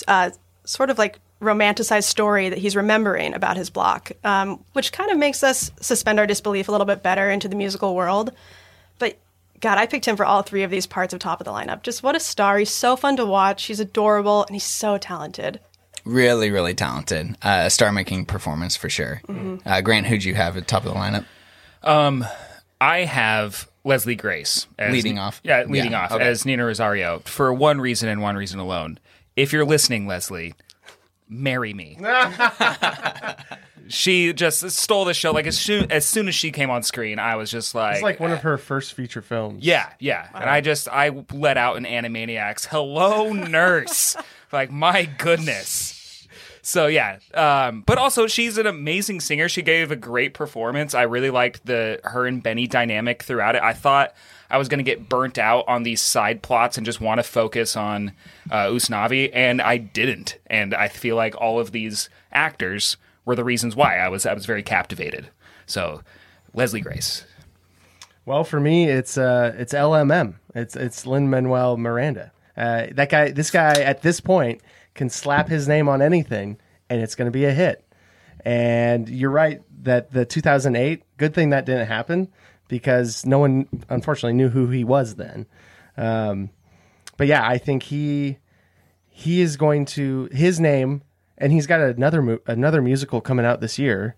[0.07, 0.29] uh,
[0.63, 5.17] sort of like romanticized story that he's remembering about his block, um, which kind of
[5.17, 8.31] makes us suspend our disbelief a little bit better into the musical world.
[8.99, 9.17] But
[9.59, 11.83] God, I picked him for all three of these parts of top of the lineup.
[11.83, 12.57] Just what a star!
[12.57, 13.65] He's so fun to watch.
[13.65, 15.59] He's adorable, and he's so talented.
[16.05, 17.31] Really, really talented.
[17.41, 19.21] Uh, a star making performance for sure.
[19.27, 19.67] Mm-hmm.
[19.67, 21.25] Uh, Grant, who'd you have at top of the lineup?
[21.81, 22.25] Um,
[22.79, 25.41] I have Leslie Grace as Leading off?
[25.43, 26.23] Yeah, leading Yeah, off okay.
[26.23, 28.99] as Nina Rosario for one reason and one reason alone.
[29.35, 30.53] If you're listening, Leslie,
[31.27, 31.97] marry me.
[33.87, 35.31] she just stole the show.
[35.31, 38.03] Like as soon as soon as she came on screen, I was just like, It's
[38.03, 39.63] like one of her first feature films.
[39.63, 40.27] yeah, yeah.
[40.33, 42.67] And I just I let out an Animaniacs.
[42.67, 44.15] Hello, nurse.
[44.51, 46.27] like my goodness.
[46.61, 49.47] So yeah, um, but also she's an amazing singer.
[49.47, 50.95] She gave a great performance.
[50.95, 53.61] I really liked the her and Benny dynamic throughout it.
[53.61, 54.15] I thought
[54.55, 57.23] I was going to get burnt out on these side plots and just want to
[57.23, 58.13] focus on
[58.49, 60.37] uh, Usnavi, and I didn't.
[60.47, 64.33] And I feel like all of these actors were the reasons why I was I
[64.33, 65.27] was very captivated.
[65.65, 66.03] So
[66.53, 67.25] Leslie Grace.
[68.25, 70.35] Well, for me, it's uh, it's LMM.
[70.55, 72.31] It's it's Lin Manuel Miranda.
[72.55, 74.61] Uh, that guy, this guy, at this point,
[74.93, 76.57] can slap his name on anything,
[76.89, 77.83] and it's going to be a hit.
[78.45, 81.03] And you're right that the 2008.
[81.17, 82.29] Good thing that didn't happen
[82.67, 85.45] because no one, unfortunately, knew who he was then.
[85.97, 86.49] Um,
[87.17, 88.37] but yeah, I think he
[89.09, 91.01] he is going to his name,
[91.37, 94.15] and he's got another mu- another musical coming out this year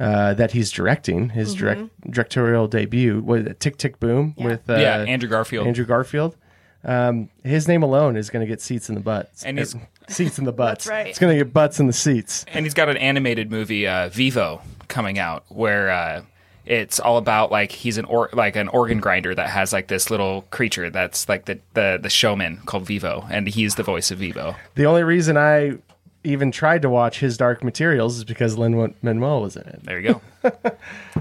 [0.00, 3.20] uh, that he's directing his direct directorial debut.
[3.20, 5.66] What is it, Tick Tick Boom with uh, Yeah, Andrew Garfield.
[5.66, 6.36] Andrew Garfield.
[6.82, 9.44] Um, his name alone is going to get seats in the butts.
[9.44, 10.86] And he's- Er, seats in the butts.
[10.86, 11.08] right.
[11.08, 12.46] It's going to get butts in the seats.
[12.48, 16.22] And he's got an animated movie, uh, Vivo, coming out where uh,
[16.70, 20.08] it's all about like he's an or like an organ grinder that has like this
[20.08, 24.18] little creature that's like the the the showman called Vivo, and he's the voice of
[24.18, 24.54] Vivo.
[24.76, 25.78] The only reason I
[26.22, 29.80] even tried to watch his Dark Materials is because Lin Manuel was in it.
[29.82, 30.52] There you go.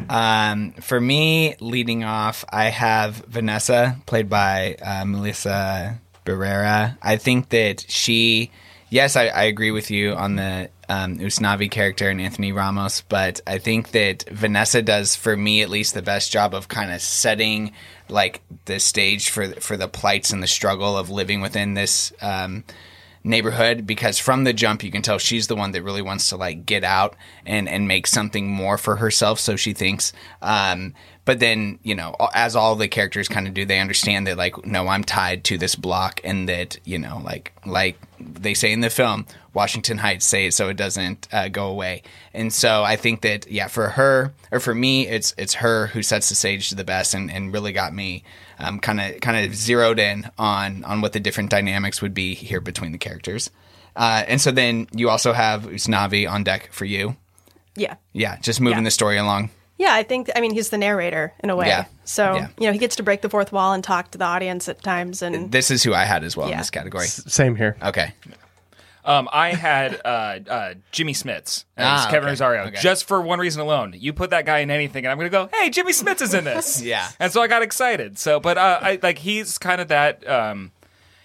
[0.10, 6.98] Um, for me, leading off, I have Vanessa, played by uh, Melissa Barrera.
[7.00, 8.50] I think that she,
[8.90, 13.42] yes, I, I agree with you on the um, Usnavi character and Anthony Ramos, but
[13.48, 17.02] I think that Vanessa does, for me at least, the best job of kind of
[17.02, 17.72] setting
[18.10, 22.12] like the stage for for the plights and the struggle of living within this.
[22.22, 22.64] Um,
[23.24, 26.38] neighborhood because from the jump you can tell she's the one that really wants to
[26.38, 30.94] like get out and and make something more for herself so she thinks um
[31.26, 34.66] but then you know as all the characters kind of do they understand that like
[34.66, 38.80] no i'm tied to this block and that you know like like they say in
[38.80, 42.02] the film washington heights say it so it doesn't uh, go away.
[42.34, 46.02] And so i think that yeah for her or for me it's it's her who
[46.02, 48.24] sets the stage to the best and, and really got me
[48.82, 52.62] kind of kind of zeroed in on on what the different dynamics would be here
[52.62, 53.50] between the characters
[53.96, 57.16] uh, and so then you also have usnavi on deck for you
[57.76, 57.96] Yeah.
[58.14, 58.84] yeah just moving Yeah.
[58.86, 61.68] the story along Yeah, I think I mean he's the narrator in a way.
[61.68, 61.86] Yeah.
[62.04, 62.48] So Yeah.
[62.60, 64.84] you know he gets to break the fourth wall and talk to the audience at
[64.84, 67.78] times, and this is who i had as well in this category Same here.
[67.82, 68.12] okay
[69.06, 72.80] Um, I had uh, uh, Jimmy Smits as Ah, Kevin okay, Rosario okay.
[72.82, 73.96] just for one reason alone.
[73.98, 76.34] You put that guy in anything, and I'm going to go, "Hey, Jimmy Smits is
[76.34, 77.10] in this." Yeah.
[77.20, 78.20] and so I got excited.
[78.20, 80.28] So, but uh, I like he's kind of that.
[80.28, 80.72] Um,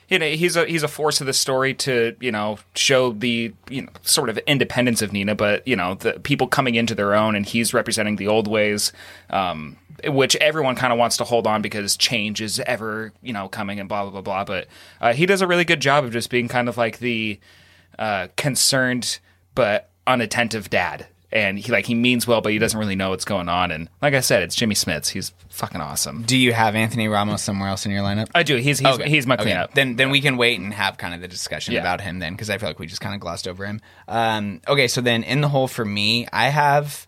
[0.09, 3.53] you know, he's a he's a force of the story to you know show the
[3.69, 7.15] you know sort of independence of Nina, but you know the people coming into their
[7.15, 8.93] own, and he's representing the old ways.
[9.31, 13.49] Um, which everyone kind of wants to hold on because change is ever, you know,
[13.49, 14.45] coming and blah blah blah blah.
[14.45, 14.67] But
[15.01, 17.39] uh, he does a really good job of just being kind of like the
[17.99, 19.19] uh, concerned
[19.55, 21.07] but unattentive dad.
[21.33, 23.73] And he like he means well, but he doesn't really know what's going on.
[23.73, 25.09] And like I said, it's Jimmy Smits.
[25.09, 26.23] He's fucking awesome.
[26.23, 28.57] do you have anthony ramos somewhere else in your lineup I do.
[28.57, 29.09] He's he's, Okay.
[29.09, 29.45] he's my Okay.
[29.45, 29.75] cleanup.
[29.75, 31.81] Then then we can wait and have kind of the discussion Yeah.
[31.81, 33.81] about him then because I feel like we just kind of glossed over him.
[34.07, 37.07] Um, okay, so then in the hole for me, I have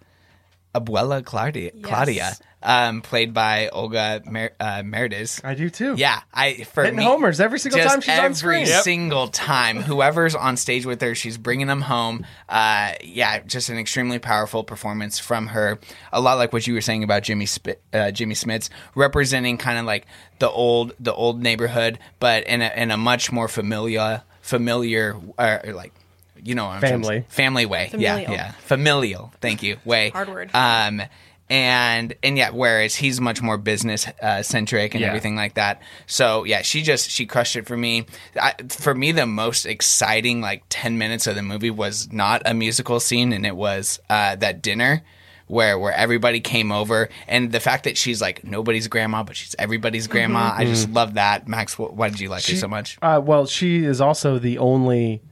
[0.80, 2.32] Abuela Claudia, Claudia
[2.66, 5.42] um, played by Olga Mer- uh, Merediz.
[5.44, 5.94] I do too.
[5.96, 8.54] Yeah, I for Hitting me, homers every single just time she's on screen.
[8.62, 8.82] every screen.
[8.82, 12.26] single time, whoever's on stage with her, she's bringing them home.
[12.48, 15.78] Uh, yeah, just an extremely powerful performance from her.
[16.12, 19.78] A lot like what you were saying about Jimmy Sp- uh, Jimmy Smits, representing kind
[19.78, 20.06] of like
[20.40, 25.58] the old the old neighborhood, but in a in a much more familiar familiar uh,
[25.64, 25.92] or like.
[26.42, 27.20] You know, what I'm trying to Family.
[27.20, 27.26] say.
[27.28, 28.32] family way, yeah, Familial.
[28.34, 29.32] yeah, familial.
[29.40, 30.50] Thank you, way, Hard word.
[30.54, 31.02] Um,
[31.48, 35.08] and and yet, whereas he's much more business uh, centric and Yeah.
[35.08, 35.80] everything like that.
[36.06, 38.06] So yeah, she just she crushed it for me.
[38.40, 42.52] I, for me, the most exciting like ten minutes of the movie was not a
[42.54, 45.02] musical scene, and it was uh, that dinner.
[45.48, 49.54] Where, where everybody came over and the fact that she's like nobody's grandma but she's
[49.60, 52.98] everybody's grandma I just love that Max wh- why did you like her so much
[53.00, 55.22] Uh, well, she is also the only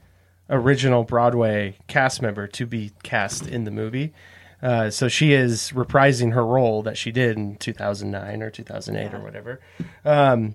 [0.51, 4.13] original Broadway cast member to be cast in the movie.
[4.63, 9.23] Uh, so she is reprising her role that she did in 2009 or 2008 or
[9.23, 9.61] whatever.
[10.05, 10.55] Um,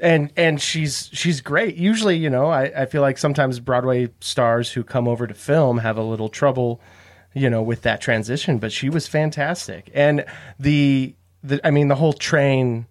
[0.00, 1.76] and and she's she's great.
[1.76, 5.78] Usually, you know, I, I feel like sometimes Broadway stars who come over to film
[5.78, 6.80] have a little trouble,
[7.34, 8.58] you know, with that transition.
[8.58, 10.24] But she was fantastic, and
[10.58, 12.86] the the I mean the whole train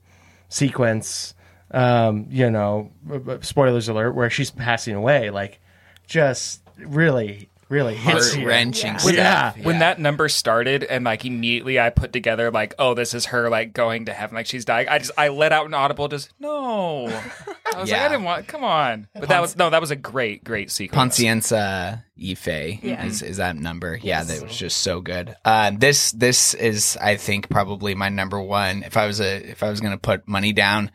[0.50, 1.36] sequence,
[1.72, 5.60] um, you know, b- b- spoilers alert, where she's passing away, like
[6.08, 8.41] just really really hits you.
[8.41, 8.98] heart-wrenching Yeah.
[8.98, 9.54] stuff Yeah.
[9.63, 13.50] When that number started and like immediately I put together like, oh, this is her
[13.50, 14.88] like going to heaven, like she's dying.
[14.88, 17.08] I just I let out an audible, just no.
[17.76, 18.06] I was like, Yeah.
[18.06, 18.48] I didn't want.
[18.48, 21.18] Come on, but that was no, that was a great, great sequence.
[21.18, 22.48] Pancienza Ife
[22.84, 23.04] Yeah.
[23.04, 24.00] is, is that number.
[24.02, 25.36] Yeah, that was just so good.
[25.44, 28.84] Uh, this this is I think probably my number one.
[28.84, 30.91] If I was a if I was gonna put money down,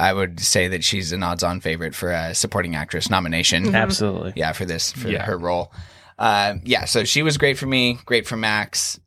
[0.00, 3.74] I would say that she's an odds on favorite for a supporting actress nomination.
[3.74, 4.32] Absolutely.
[4.36, 5.24] Yeah, for this for Yeah.
[5.24, 5.72] her role.
[6.18, 8.98] Uh, yeah, so she was great for me, great for Max.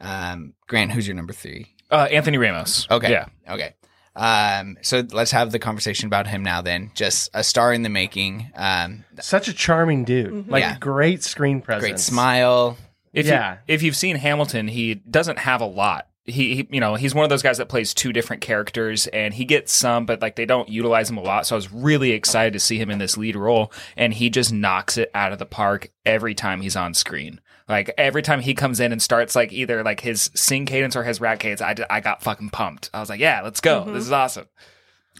[0.00, 1.74] Um, Grant, who's your number three?
[1.90, 2.86] Uh, Anthony Ramos.
[2.90, 3.10] Okay.
[3.10, 3.26] Yeah.
[3.48, 3.74] Okay.
[4.16, 6.60] Um, so let's have the conversation about him now.
[6.62, 8.50] Then, just a star in the making.
[8.56, 10.76] Um, Such a charming dude, like Yeah.
[10.78, 12.76] great screen presence, great smile.
[13.12, 13.52] If Yeah.
[13.52, 16.06] you, if you've seen Hamilton, he doesn't have a lot.
[16.24, 19.34] He, he, you know, he's one of those guys that plays two different characters, and
[19.34, 21.46] he gets some, but like they don't utilize him a lot.
[21.46, 24.52] So I was really excited to see him in this lead role, and he just
[24.52, 27.40] knocks it out of the park every time he's on screen.
[27.68, 31.04] Like every time he comes in and starts like either like his sing cadence or
[31.04, 32.90] his rap cadence, i, I got fucking pumped.
[32.92, 33.84] I was like, yeah, let's go.
[33.84, 33.96] This mm-hmm.
[33.98, 34.46] is awesome.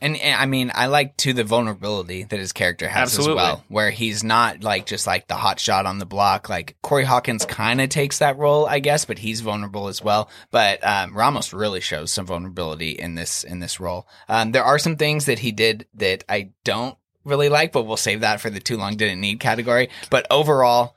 [0.02, 3.32] And, and I mean, I like to the vulnerability that his character has Absolutely.
[3.32, 6.48] as well, where he's not like just like the hot shot on the block.
[6.48, 10.30] Like Corey Hawkins kind of takes that role, I guess, but he's vulnerable as well.
[10.50, 14.08] But um, Ramos really shows some vulnerability in this in this role.
[14.28, 17.98] Um, there are some things that he did that I don't really like, but we'll
[17.98, 19.90] save that for the too long didn't need category.
[20.08, 20.96] But overall,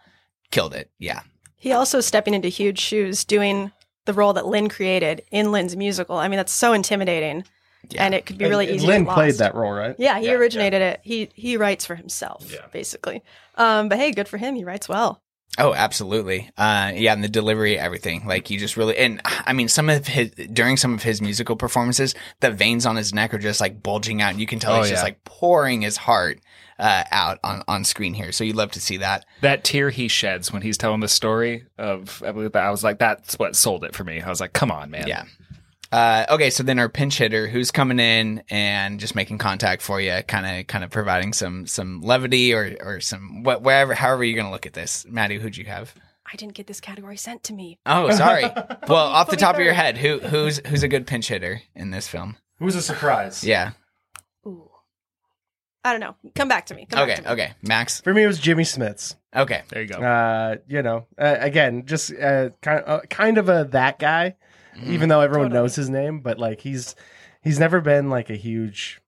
[0.52, 0.90] killed it.
[0.98, 1.22] Yeah.
[1.58, 3.72] He also stepping into huge shoes, doing
[4.06, 6.18] the role that Lin created in Lin's musical.
[6.18, 7.46] I mean, that's so intimidating,
[7.98, 8.88] and it could be really And easy.
[8.88, 9.96] Lin to get played that role, right?
[9.98, 11.00] Yeah, he originated it.
[11.04, 13.24] He he writes for himself, basically.
[13.56, 14.56] Um, but hey, good for him.
[14.56, 15.22] He writes well.
[15.60, 16.50] Oh, absolutely.
[16.58, 18.26] Uh, yeah, and the delivery, everything.
[18.26, 21.56] Like you just really, and I mean, some of his during some of his musical
[21.56, 24.76] performances, the veins on his neck are just like bulging out, and you can tell
[24.76, 26.40] Oh, he's just like pouring his heart
[26.80, 28.32] uh, out on on screen here.
[28.32, 29.28] So you love to see that.
[29.42, 32.84] That tear he sheds when he's telling the story of I believe that I was
[32.84, 34.22] like, that's what sold it for me.
[34.22, 35.08] I was like, come on, man.
[35.08, 35.26] Yeah.
[35.94, 40.02] Uh, okay, so then our pinch hitter, who's coming in and just making contact for
[40.02, 44.24] you, kind of, kind of providing some some levity or or some wh- wherever, however
[44.24, 45.06] you're gonna look at this.
[45.08, 45.94] Maddie, who'd you have?
[46.32, 47.78] I didn't get this category sent to me.
[47.86, 48.44] Oh, sorry.
[48.88, 51.92] well, off the top of your head, who who's who's a good pinch hitter in
[51.92, 52.38] this film?
[52.58, 53.44] Who's a surprise?
[53.44, 53.74] Yeah.
[54.48, 54.72] Ooh.
[55.86, 56.16] I don't know.
[56.34, 56.88] Come back to me.
[56.90, 57.16] Come Okay.
[57.16, 57.42] back to me.
[57.44, 57.54] Okay.
[57.62, 58.02] Max.
[58.02, 59.16] For me, it was Jimmy Smits.
[59.36, 59.62] Okay.
[59.70, 59.98] There you go.
[60.02, 64.36] Uh, you know, uh, again, just uh, kind of, uh, kind of a that guy,
[64.86, 66.96] even though everyone knows his name, but like he's
[67.42, 69.00] he's never been like a huge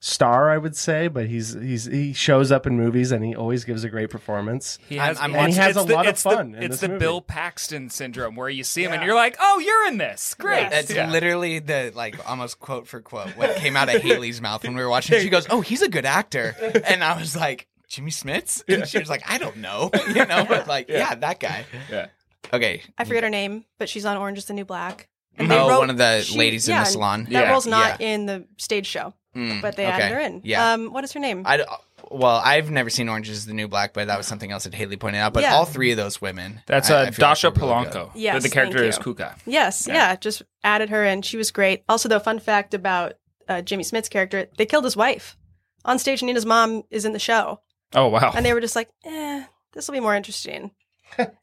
[0.00, 3.64] star, I would say, but he's he's he shows up in movies and he always
[3.64, 4.78] gives a great performance.
[4.86, 6.54] He has, I'm- I'm and he has a the- lot of it's the- fun.
[6.54, 6.98] in it's this the movie.
[6.98, 10.34] Bill Paxton syndrome where you see him and you're like, oh, you're in this.
[10.38, 10.68] Great.
[10.70, 11.10] That's Yeah.
[11.10, 14.82] literally the like almost quote for quote what came out of Haley's mouth when we
[14.82, 15.20] were watching.
[15.20, 16.54] She goes, "Oh, he's a good actor,"
[16.86, 20.44] and I was like, "Jimmy Smits," and she was like, "I don't know," you know,
[20.46, 21.64] but like, yeah, that guy.
[21.90, 22.08] Yeah.
[22.52, 22.82] Okay.
[22.98, 25.08] I forget her name, but she's on Orange is the New Black.
[25.38, 27.24] Oh, one of the ladies in the salon.
[27.24, 27.50] That Yeah.
[27.50, 28.06] role's not Yeah.
[28.08, 29.92] in the stage show, Mm, but they okay.
[30.02, 30.40] added her in.
[30.44, 30.72] Yeah.
[30.74, 31.42] Um, what is her name?
[31.46, 31.64] I d-
[32.10, 34.74] well, I've never seen Orange is the New Black, but that was something else that
[34.74, 35.32] Haley pointed out.
[35.32, 35.54] But Yeah.
[35.54, 36.60] all three of those women.
[36.66, 37.74] That's I- uh, I feel like Dascha they're really.
[37.86, 38.10] Polanco.
[38.14, 39.14] Yes, The character thank is you.
[39.14, 39.34] Cuca.
[39.46, 39.94] Yes, Yeah.
[39.94, 40.16] yeah.
[40.16, 41.22] just added her in.
[41.22, 41.82] She was great.
[41.88, 43.14] Also, the fun fact about
[43.48, 45.36] uh, Jimmy Smits' character, they killed his wife
[45.84, 46.22] on stage.
[46.22, 47.60] Nina's mom is in the show,
[47.94, 48.32] Oh, wow.
[48.34, 50.70] and they were just like, "Eh, this will be more interesting."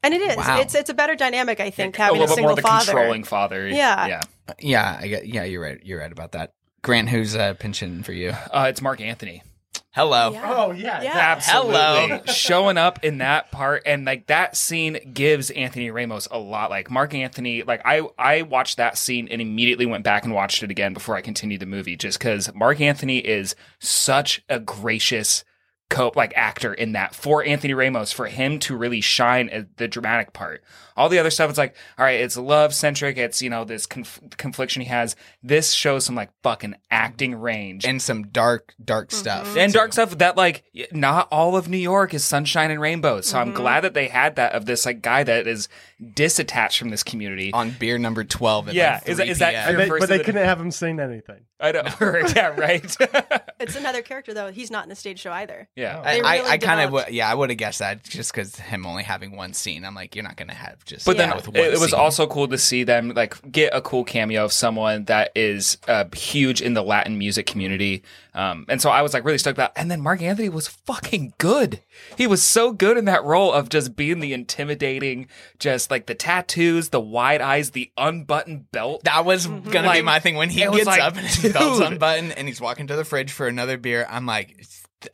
[0.03, 0.37] And it is.
[0.37, 0.59] Wow.
[0.61, 2.55] It's it's a better dynamic, I think, a having little a bit more single of
[2.57, 2.85] the father.
[2.91, 3.67] controlling father.
[3.67, 4.07] Yeah.
[4.07, 4.21] Yeah.
[4.59, 5.79] Yeah, I get, yeah, you're right.
[5.83, 6.53] You're right about that.
[6.81, 8.31] Grant, who's uh, pinching for you?
[8.51, 9.43] Uh, it's Marc Anthony.
[9.93, 10.31] Hello.
[10.43, 11.11] Oh yeah, Yeah.
[11.13, 11.75] Absolutely.
[11.75, 12.21] Hello.
[12.25, 16.69] Showing up in that part and like that scene gives Anthony Ramos a lot.
[16.69, 20.63] Like Marc Anthony, like I I watched that scene and immediately went back and watched
[20.63, 25.43] it again before I continued the movie just cuz Marc Anthony is such a gracious
[25.91, 29.87] co like actor in that for Anthony Ramos for him to really shine at the
[29.87, 30.63] dramatic part.
[31.01, 33.85] All the other stuff it's like all right, it's love centric, it's you know this
[33.87, 35.15] conf- confliction he has.
[35.41, 39.17] This shows some like fucking acting range And some dark, dark Mm-hmm.
[39.17, 39.57] stuff.
[39.57, 43.25] and dark stuff that like not all of New York is sunshine and rainbows.
[43.27, 43.49] So Mm-hmm.
[43.49, 45.67] I'm glad that they had that of this like guy that is
[46.03, 47.51] disattached from this community.
[47.53, 49.65] on beer number 12 at Yeah, like is that- 3 is that p.m.
[49.65, 49.77] fair?
[49.77, 51.41] But, First but they the- couldn't have him sing anything.
[51.59, 51.83] I know,
[52.35, 52.97] yeah, right.
[53.61, 54.51] It's another character though.
[54.51, 55.69] He's not in the stage show either.
[55.75, 58.03] yeah, I, They I, really I kind of developed- yeah, I would have guessed that
[58.03, 59.85] just because him only having one scene.
[59.85, 61.05] I'm like, you're not gonna have just.
[61.05, 64.45] But then it, it was also cool to see them like get a cool cameo
[64.45, 68.03] of someone that is uh, huge in the Latin music community.
[68.33, 69.71] Um, and so I was like really stoked about.
[69.75, 71.81] And then Marc Anthony was fucking good.
[72.17, 75.27] He was so good in that role of just being the intimidating,
[75.59, 79.03] just like the tattoos, the wide eyes, the unbuttoned belt.
[79.05, 82.33] That was gonna be my thing when he gets like, up and his belt's unbuttoned
[82.37, 84.05] and he's walking to the fridge for another beer.
[84.09, 84.65] I'm like,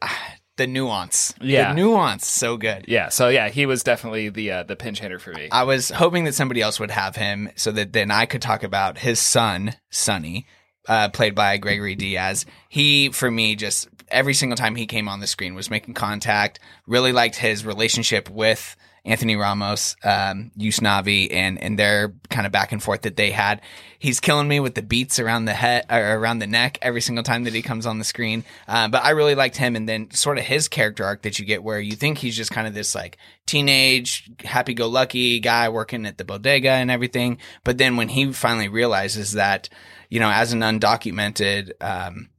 [0.01, 1.69] ah, the nuance, Yeah.
[1.69, 2.85] the nuance, so good.
[2.87, 5.47] Yeah, so yeah, he was definitely the uh, the pinch hitter for me.
[5.51, 8.63] I was hoping that somebody else would have him so that then I could talk
[8.63, 10.45] about his son, Sonny,
[10.87, 12.45] uh, played by Gregory Diaz.
[12.69, 16.59] He, for me, just every single time he came on the screen was making contact.
[16.87, 18.75] Really liked his relationship with
[19.07, 23.61] Anthony Ramos, um, Usnavi, and and their kind of back and forth that they had.
[23.97, 27.23] He's killing me with the beats around the head, or around the neck every single
[27.23, 28.43] time that he comes on the screen.
[28.67, 31.45] Uh, but I really liked him, and then sort of his character arc that you
[31.45, 36.17] get, where you think he's just kind of this like teenage, happy-go-lucky guy working at
[36.17, 37.37] the bodega and everything.
[37.63, 39.69] But then when he finally realizes that,
[40.09, 42.29] you know, as an undocumented, um,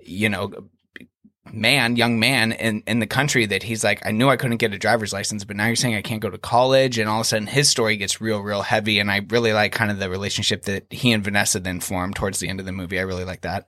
[0.00, 0.68] you know,
[1.52, 4.72] man, young man in, in the country that he's like, I knew I couldn't get
[4.74, 6.98] a driver's license, but now you're saying I can't go to college.
[6.98, 8.98] And all of a sudden his story gets real, real heavy.
[8.98, 12.38] And I really like kind of the relationship that he and Vanessa then formed towards
[12.40, 12.98] the end of the movie.
[12.98, 13.66] I really like that.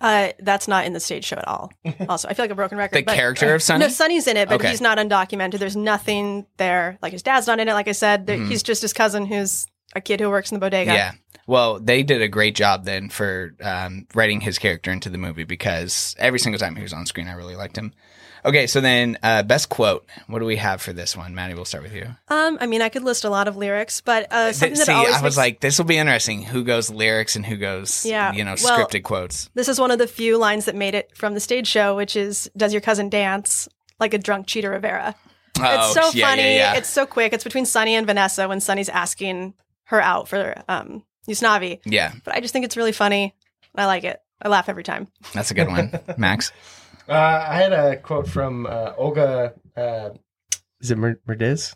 [0.00, 1.70] Uh, that's not in the stage show at all.
[2.08, 2.96] Also, I feel like a broken record.
[2.96, 3.84] The but- character of Sonny?
[3.84, 4.70] No, Sonny's in it, but Okay.
[4.70, 5.58] he's not undocumented.
[5.58, 6.96] There's nothing there.
[7.02, 7.74] Like his dad's not in it.
[7.74, 8.48] Like I said, There- Mhm.
[8.48, 10.92] he's just his cousin who's a kid who works in the bodega.
[10.92, 11.12] Yeah.
[11.46, 15.44] Well, they did a great job then for um, writing his character into the movie
[15.44, 17.92] because every single time he was on screen, I really liked him.
[18.44, 20.06] Okay, so then uh, best quote.
[20.28, 21.52] What do we have for this one, Maddie?
[21.54, 22.06] We'll start with you.
[22.28, 24.92] Um, I mean, I could list a lot of lyrics, but uh, something that See,
[24.92, 26.42] always I was makes- like, this will be interesting.
[26.42, 29.50] Who goes lyrics and who goes, Yeah, you know, well- scripted quotes.
[29.54, 32.16] This is one of the few lines that made it from the stage show, which
[32.16, 33.68] is "Does your cousin dance
[33.98, 35.14] like a drunk Chita Rivera?"
[35.58, 36.42] Oh, it's so yeah, funny.
[36.42, 36.74] yeah, yeah.
[36.76, 37.34] It's so quick.
[37.34, 39.52] It's between Sonny and Vanessa when Sonny's asking
[39.90, 41.80] her out for um Usnavi.
[41.84, 43.34] Yeah, But I just think it's really funny.
[43.76, 44.18] I like it.
[44.42, 45.06] I laugh every time.
[45.34, 45.92] that's a good one.
[46.16, 46.50] Max?
[47.08, 49.52] Uh, I had a quote from uh, Olga.
[49.76, 50.10] Uh,
[50.80, 51.74] is it Mer- Merdiz?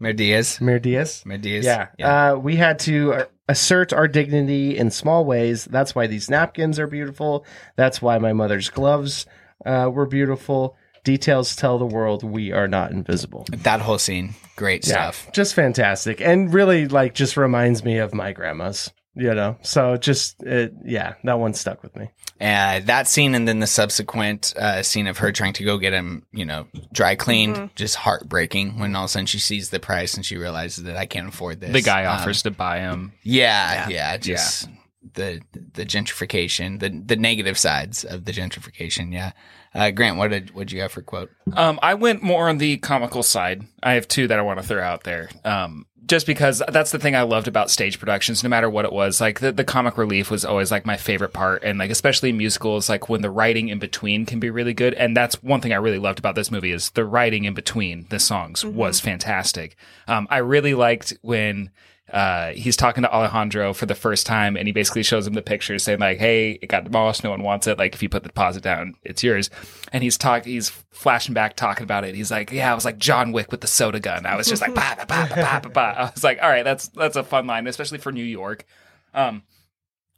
[0.00, 0.60] Merdias.
[0.60, 1.24] Merdiz.
[1.24, 1.64] Merdias.
[1.98, 2.32] Yeah.
[2.32, 5.64] Uh, we had to uh, assert our dignity in small ways.
[5.64, 7.46] That's why these napkins are beautiful.
[7.76, 9.26] That's why my mother's gloves
[9.64, 10.76] uh, were beautiful.
[11.04, 13.44] Details tell the world we are not invisible.
[13.50, 15.32] That whole scene, great Yeah, stuff.
[15.32, 18.90] just fantastic, and really like just reminds me of my grandma's.
[19.14, 22.08] You know, so just it, yeah, that one stuck with me.
[22.40, 25.92] Uh, that scene and then the subsequent uh, scene of her trying to go get
[25.92, 27.74] him, you know, dry cleaned, Mhm.
[27.74, 30.96] just heartbreaking when all of a sudden she sees the price and she realizes that
[30.96, 31.72] I can't afford this.
[31.74, 33.12] The guy Um, offers to buy him.
[33.22, 33.88] Yeah, Yeah.
[33.90, 34.70] yeah, just
[35.14, 39.12] the the gentrification, the the negative sides of the gentrification.
[39.12, 39.32] Yeah,
[39.74, 41.30] uh, Grant, what did what you have for quote?
[41.54, 43.64] Um, I went more on the comical side.
[43.82, 45.28] I have two that I want to throw out there.
[45.44, 48.92] Um, just because that's the thing I loved about stage productions, no matter what it
[48.92, 49.20] was.
[49.20, 51.62] Like the, the comic relief was always like my favorite part.
[51.62, 54.94] And like, especially musicals, like when the writing in between can be really good.
[54.94, 58.06] And that's one thing I really loved about this movie is the writing in between
[58.10, 59.76] the songs was fantastic.
[60.08, 61.70] Um, I really liked when,
[62.12, 65.40] uh, he's talking to Alejandro for the first time and he basically shows him the
[65.40, 67.24] picture saying like, Hey, it got demolished.
[67.24, 67.78] No one wants it.
[67.78, 69.48] Like if you put the deposit down, it's yours.
[69.92, 72.14] And he's talking, he's flashing back talking about it.
[72.14, 74.26] He's like, yeah, I was like John Wick with the soda gun.
[74.26, 75.94] I was just like, bah, bah, bah, bah, bah, bah.
[75.96, 78.66] I was like, all right, that's, that's a fun line, especially for New York.
[79.14, 79.42] Um,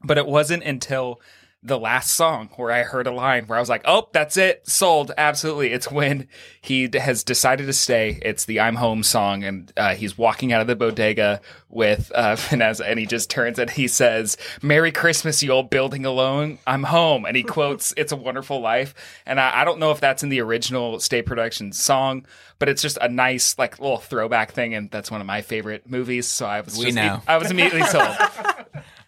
[0.03, 1.21] but it wasn't until
[1.67, 4.69] the last song where I heard a line where I was like, "Oh, that's it,
[4.69, 6.29] sold." Absolutely, it's when
[6.61, 8.19] he has decided to stay.
[8.23, 11.41] It's the "I'm Home" song, and uh, he's walking out of the bodega
[11.71, 16.05] with uh, Vanessa, and he just turns and he says, "Merry Christmas, you old building
[16.05, 16.59] alone.
[16.67, 18.95] I'm home." And he quotes, "It's a Wonderful Life."
[19.25, 22.27] And I, I don't know if that's in the original State Production song,
[22.59, 25.89] but it's just a nice like little throwback thing, and that's one of my favorite
[25.89, 26.27] movies.
[26.27, 27.23] So I was We just, know.
[27.27, 28.07] I was immediately sold.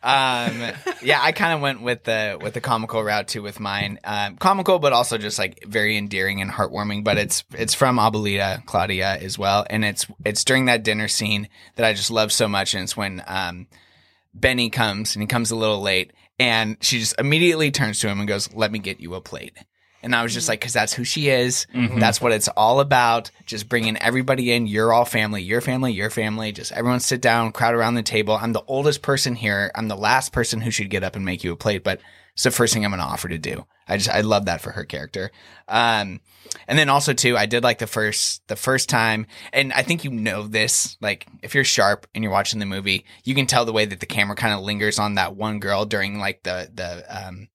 [0.06, 0.62] Um,
[1.02, 3.98] yeah, I kind of went with the with the comical route too with mine.
[4.04, 7.02] Um, comical, but also just like very endearing and heartwarming.
[7.02, 11.48] But it's it's from Abuelita Claudia as well, and it's it's during that dinner scene
[11.74, 13.66] that I just love so much, and it's when um,
[14.32, 18.20] Benny comes and he comes a little late, and she just immediately turns to him
[18.20, 19.58] and goes, "Let me get you a plate."
[20.06, 21.66] And I was just like, because that's who she is.
[21.74, 21.98] Mhm.
[21.98, 23.32] That's what it's all about.
[23.44, 24.68] Just bringing everybody in.
[24.68, 25.42] You're all family.
[25.42, 25.92] Your family.
[25.92, 26.52] Your family.
[26.52, 28.38] Just everyone sit down, crowd around the table.
[28.40, 29.72] I'm the oldest person here.
[29.74, 32.00] I'm the last person who should get up and make you a plate, but
[32.34, 33.66] it's the first thing I'm going to offer to do.
[33.88, 35.32] I just I love that for her character.
[35.66, 36.20] Um,
[36.68, 40.04] and then also too, I did like the first the first time, and I think
[40.04, 40.96] you know this.
[41.00, 43.98] Like if you're sharp and you're watching the movie, you can tell the way that
[43.98, 47.48] the camera kind of lingers on that one girl during like the the um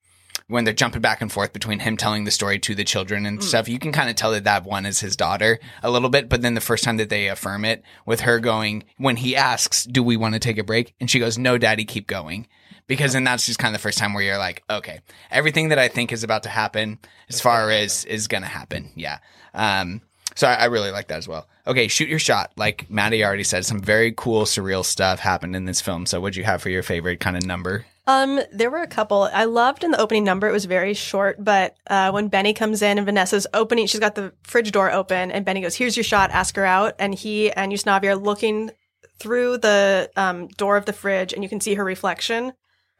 [0.51, 3.43] when they're jumping back and forth between him telling the story to the children and
[3.43, 6.27] stuff, you can kind of tell that that one is his daughter a little bit.
[6.29, 9.85] But then the first time that they affirm it with her going, when he asks,
[9.85, 10.93] do we want to take a break?
[10.99, 12.47] And she goes, no, daddy, keep going.
[12.87, 14.99] Because then that's just kind of the first time where you're like, okay,
[15.29, 16.99] everything that I think is about to happen
[17.29, 18.89] as far as is going to happen.
[18.95, 19.19] Yeah.
[19.53, 20.01] Um,
[20.35, 21.47] so I, I really like that as well.
[21.65, 22.51] Okay, shoot your shot.
[22.57, 26.05] Like Maddie already said, some very cool, surreal stuff happened in this film.
[26.05, 27.85] So what'd you have for your favorite kind of number?
[28.07, 29.29] Um, there were a couple.
[29.31, 30.47] I loved in the opening number.
[30.47, 34.15] It was very short, but uh, when Benny comes in and Vanessa's opening, she's got
[34.15, 36.31] the fridge door open, and Benny goes, "Here's your shot.
[36.31, 38.71] Ask her out." And he and Usnavi are looking
[39.19, 42.53] through the um, door of the fridge, and you can see her reflection.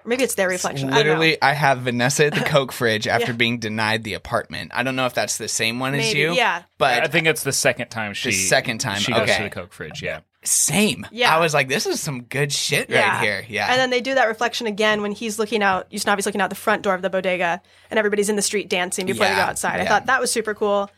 [0.03, 0.89] Or maybe it's their reflection.
[0.89, 1.11] I don't know.
[1.13, 3.37] Literally, I, have Vanessa at the Coke fridge after Yeah.
[3.37, 4.71] being denied the apartment.
[4.73, 6.33] I don't know if that's the same one as you.
[6.33, 6.63] yeah.
[6.79, 9.37] But I think it's the second time she the second time, she goes okay.
[9.37, 10.01] to the Coke fridge.
[10.01, 11.05] Yeah, same.
[11.11, 11.35] Yeah.
[11.35, 13.45] I was like, this is some good shit right here.
[13.47, 13.67] Yeah.
[13.69, 16.55] And then they do that reflection again when he's looking out, Usnavi's looking out the
[16.55, 19.45] front door of the bodega and everybody's in the street dancing before they go Yeah,
[19.49, 19.79] outside.
[19.79, 20.89] I thought that was super cool.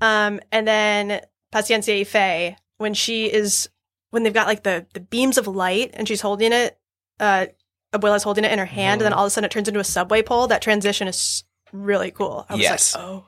[0.00, 1.20] Um, and then
[1.52, 3.68] Paciencia y Fe, when she is,
[4.10, 6.76] when they've got like the, the beams of light and she's holding it,
[7.20, 7.46] uh,
[7.92, 9.80] Abuela's holding it in her hand and then all of a sudden it turns into
[9.80, 10.46] a subway pole.
[10.48, 12.44] That transition is really cool.
[12.48, 12.94] I was Yes.
[12.96, 13.24] like, oh,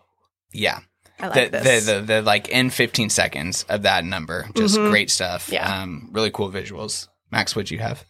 [0.52, 0.80] yeah.
[1.22, 1.86] I like the, this.
[1.86, 4.48] The, the, the, like in 15 seconds of that number.
[4.56, 4.90] Just Mhm.
[4.90, 5.48] great stuff.
[5.50, 5.82] Yeah.
[5.82, 7.08] Um, really cool visuals.
[7.30, 8.04] Max, what'd you have?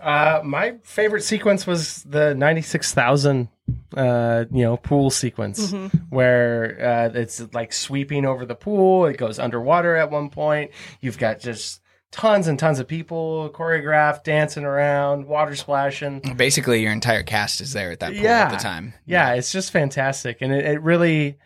[0.00, 3.48] Uh, my favorite sequence was the ninety-six thousand,
[3.96, 5.90] uh, you know, pool sequence Mhm.
[6.10, 9.06] where uh, it's like sweeping over the pool.
[9.06, 10.70] It goes underwater at one point.
[11.00, 11.80] You've got just
[12.12, 16.20] tons and tons of people choreographed, dancing around, water splashing.
[16.36, 18.94] Basically, your entire cast is there at that pool yeah, at the time.
[19.06, 21.36] Yeah, it's just fantastic, and it, it really,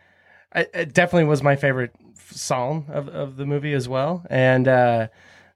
[0.61, 1.95] it, it definitely was my favorite
[2.31, 4.25] song of, of the movie as well.
[4.31, 5.09] And uh,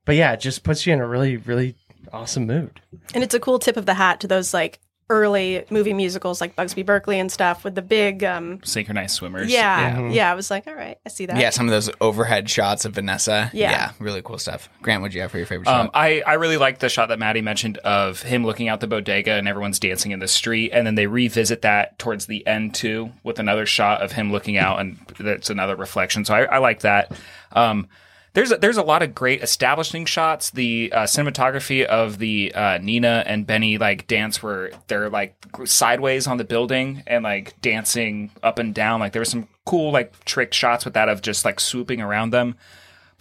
[0.04, 1.76] but yeah, it just puts you in a really really
[2.12, 2.80] awesome mood.
[3.14, 4.80] And it's a cool tip of the hat to those like
[5.12, 9.52] early movie musicals like Busby Berkeley and stuff with the big um Synchronized swimmers.
[9.52, 11.36] yeah, yeah, I was like, all right, I see that.
[11.36, 13.50] Yeah, some of those overhead shots of Vanessa.
[13.52, 13.92] Yeah.
[13.98, 14.68] really cool stuff.
[14.80, 15.90] Grant, what'd you have for your favorite Um, shot?
[15.94, 19.32] I, I really like the shot that Maddie mentioned of him looking out the bodega
[19.32, 20.70] and everyone's dancing in the street.
[20.72, 24.56] And then they revisit that towards the end too with another shot of him looking
[24.56, 26.24] out and that's another reflection.
[26.24, 27.12] So I, I like that.
[27.52, 27.88] Um,
[28.34, 30.50] there's a, there's a lot of great establishing shots.
[30.50, 36.26] The uh, cinematography of the uh, Nina and Benny like dance where they're like sideways
[36.26, 39.00] on the building and like dancing up and down.
[39.00, 42.30] Like there was some cool like trick shots with that of just like swooping around
[42.30, 42.56] them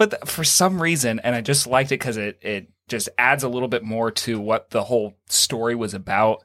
[0.01, 3.43] but th- for some reason, and I just liked it because it it just adds
[3.43, 6.43] a little bit more to what the whole story was about.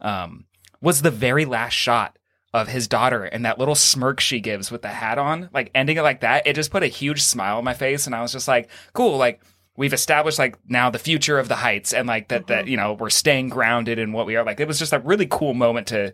[0.00, 0.44] Um,
[0.80, 2.16] was the very last shot
[2.52, 5.96] of his daughter and that little smirk she gives with the hat on, like ending
[5.96, 6.46] it like that.
[6.46, 9.16] It just put a huge smile on my face, and I was just like, cool,
[9.16, 9.40] like.
[9.74, 12.68] We've established like now the future of the heights and like that that mm-hmm.
[12.68, 15.26] you know we're staying grounded in what we are like it was just a really
[15.26, 16.12] cool moment to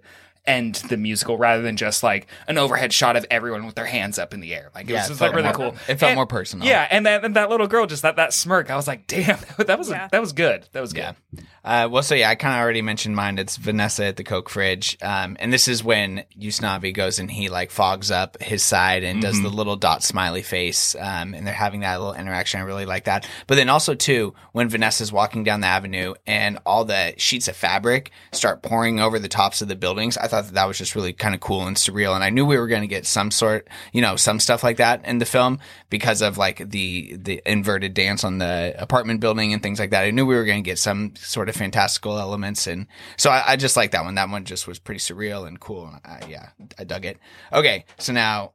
[0.48, 4.18] end the musical rather than just like an overhead shot of everyone with their hands
[4.18, 6.02] up in the air like it Yeah, was just like really more- cool it felt
[6.10, 6.66] And- more personal.
[6.66, 9.38] yeah and that and that little girl just that that smirk i was like damn
[9.58, 10.08] that was Yeah.
[10.10, 11.42] that was good that was good Yeah.
[11.64, 13.36] Uh, well, so yeah, I kind of already mentioned mine.
[13.36, 14.96] It's Vanessa at the Coke fridge.
[15.02, 19.20] Um, and this is when Usnavi goes and he like fogs up his side and
[19.20, 20.94] does the little dot smiley face.
[20.98, 22.60] Um, and they're having that little interaction.
[22.60, 23.28] I really like that.
[23.46, 27.56] But then also too, when Vanessa's walking down the avenue and all the sheets of
[27.56, 30.94] fabric start pouring over the tops of the buildings, I thought that that was just
[30.94, 32.14] really kind of cool and surreal.
[32.14, 34.78] And I knew we were going to get some sort, you know, some stuff like
[34.78, 35.58] that in the film
[35.90, 40.04] because of like the, the inverted dance on the apartment building and things like that.
[40.04, 42.66] I knew we were going to get some sort of fantastical elements.
[42.66, 42.86] And
[43.16, 44.14] so I, I just like that one.
[44.14, 45.86] That one just was pretty surreal and cool.
[45.86, 47.18] And I, yeah, I dug it.
[47.52, 47.84] Okay.
[47.98, 48.52] So now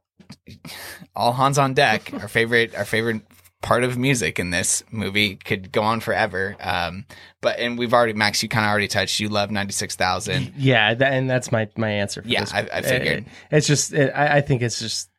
[1.14, 2.12] all hands on deck.
[2.14, 3.22] our favorite, our favorite
[3.64, 6.54] part of music in this movie could go on forever.
[6.60, 7.06] Um,
[7.40, 10.52] but, and we've already, Max, you kind of already touched, you love 96,000.
[10.56, 12.22] Yeah, that, and that's my my answer.
[12.22, 12.54] For Yeah, this.
[12.54, 13.18] I- I figured.
[13.18, 15.10] It- it's just it, I, I think it's just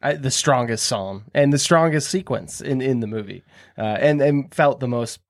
[0.00, 3.42] I, the strongest song and the strongest sequence in in the movie,
[3.76, 5.20] uh, and and felt the most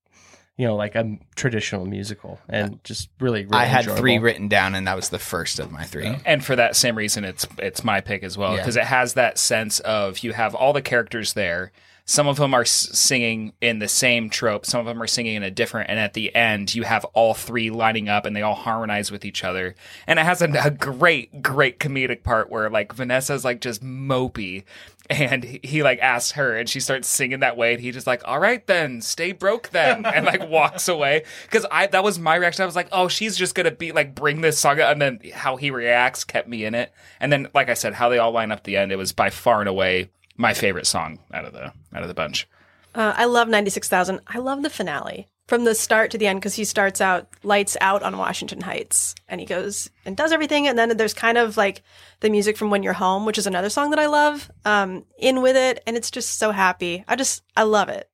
[0.59, 3.44] you know like a traditional musical and just really.
[3.46, 4.00] really I had enjoyable.
[4.00, 6.14] three written down and that was the first of my three.
[6.26, 8.59] and for that same reason it's it's my pick as well Yeah.
[8.59, 11.72] because it has that sense of you have all the characters there
[12.05, 14.66] some of them are s- singing in the same trope.
[14.66, 17.34] Some of them are singing in a different and at the end you have all
[17.34, 19.74] three lining up and they all harmonize with each other.
[20.07, 24.64] And it has a, a great great comedic part where like vanessa's like just mopey
[25.11, 28.22] and he, like asks her and she starts singing that way and he just like
[28.24, 31.24] all right then stay broke then and like walks away.
[31.44, 32.62] Because i that was my reaction.
[32.62, 35.20] I was like oh she's just gonna be like bring this song up and then
[35.34, 36.92] how he reacts kept me in it.
[37.20, 39.12] And then like i said how they all line up at the end it was
[39.12, 40.11] by far and away
[40.43, 42.47] my favorite song out of the out of the bunch
[42.95, 44.20] Uh, I love 96,000.
[44.26, 47.74] I love the finale from the start to the end because he starts out lights
[47.80, 50.68] out on Washington Heights and he goes and does everything.
[50.68, 51.80] And then there's kind of like
[52.20, 55.40] the music from When You're Home, which is another song that I love, um, in
[55.40, 55.82] with it.
[55.86, 57.03] And it's just so happy.
[57.09, 58.11] I just, I love it.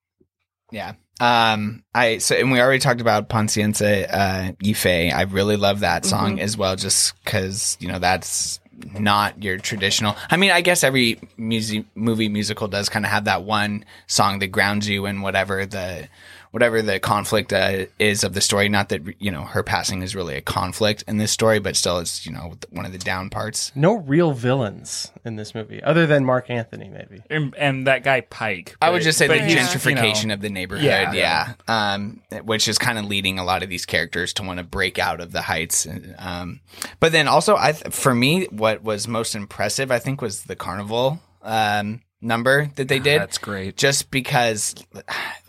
[0.71, 0.93] Yeah.
[1.21, 5.11] Um, I so and we already talked about Paciencia uh y Fe.
[5.11, 8.61] I really love that song as well, just because you know that's
[8.99, 10.17] not your traditional.
[10.31, 14.39] I mean, I guess every music movie musical does kind of have that one song
[14.39, 16.09] that grounds you in whatever the
[16.51, 18.69] whatever the conflict uh, is of the story.
[18.69, 21.99] Not that you know her passing is really a conflict in this story, but still,
[21.99, 23.73] it's you know one of the down parts.
[23.75, 27.23] No real villains in this movie, other than Marc Anthony, maybe.
[27.31, 30.49] and, and that guy pike I would just say the gentrification you know, of the
[30.51, 31.13] neighborhood, Yeah.
[31.13, 34.65] yeah, Um, which is kind of leading a lot of these characters to want to
[34.65, 35.87] break out of the heights.
[36.19, 36.61] Um,
[37.01, 40.57] but then also, I th- for me, what was most impressive, I think, was the
[40.57, 43.21] carnival um, number that they ah, did.
[43.21, 43.77] that's great.
[43.77, 44.75] Just because,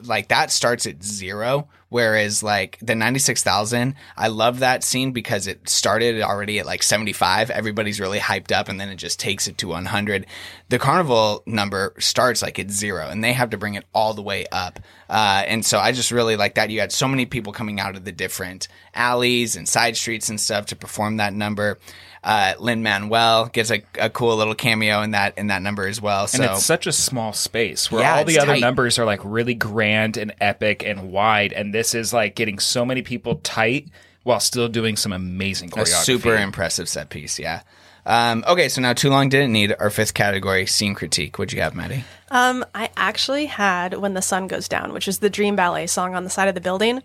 [0.04, 5.12] like, that starts at zero, whereas like the ninety six thousand, I love that scene
[5.12, 7.50] because it started already at like seventy five.
[7.50, 10.26] Everybody's really hyped up, and then it just takes it to one hundred.
[10.70, 14.22] The carnival number starts like at zero, and they have to bring it all the
[14.22, 14.80] way up.
[15.10, 16.70] Uh, and so I just really like that.
[16.70, 20.40] You had so many people coming out of the different alleys and side streets and
[20.40, 21.80] stuff to perform that number.
[22.22, 26.02] Uh, Lin Manuel gets a, a cool little cameo in that in that number as
[26.02, 26.28] well.
[26.28, 28.60] So and it's such a small space where Yeah, all the other tight.
[28.60, 32.86] numbers are like really grand and epic and wide, and this is like getting so
[32.86, 33.90] many people tight
[34.24, 37.40] while still doing some amazing a super impressive set piece.
[37.40, 37.62] Yeah.
[38.06, 41.38] Um, okay, so now too long didn't need our fifth category, scene critique.
[41.38, 42.04] What'd you have, Maddie?
[42.32, 46.16] Um, I actually had When the Sun Goes Down, which is the Dream Ballet song
[46.16, 47.04] on the side of the building.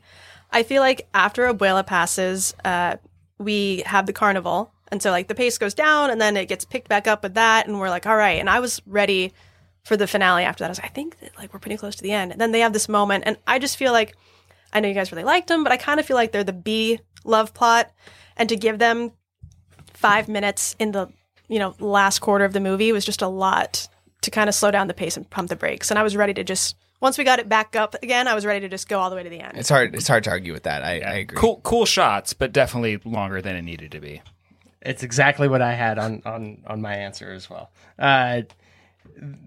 [0.51, 2.97] I feel like after Abuela passes, uh,
[3.39, 4.73] we have the carnival.
[4.89, 7.35] And so, like, the pace goes down and then it gets picked back up with
[7.35, 7.67] that.
[7.67, 8.39] And we're like, all right.
[8.39, 9.33] And I was ready
[9.83, 10.69] for the finale after that.
[10.69, 12.33] I was like, I think that, like, we're pretty close to the end.
[12.33, 13.25] And then they have this moment.
[13.27, 14.17] And I just feel like,
[14.75, 16.53] I know you guys really liked them, but I kind of feel like they're the
[16.53, 17.91] B love plot.
[18.37, 19.13] And to give them
[19.87, 21.09] five minutes in the,
[21.49, 23.89] you know, last quarter of the movie was just a lot
[24.23, 25.91] to kind of slow down the pace and pump the brakes.
[25.91, 28.47] And I was ready to just once we got it back up again, I was
[28.47, 29.59] ready to just go all the way to the end.
[29.59, 29.95] It's hard.
[29.95, 30.83] It's hard to argue with that.
[30.83, 31.37] I, I agree.
[31.37, 34.23] Cool, cool shots, but definitely longer than it needed to be.
[34.81, 37.71] It's exactly what I had on on on my answer as well.
[37.99, 38.43] Uh,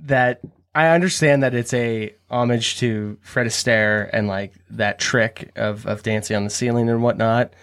[0.06, 0.42] that
[0.78, 6.04] I understand that it's a homage to Fred Astaire and like that trick of of
[6.04, 7.54] dancing on the ceiling and whatnot.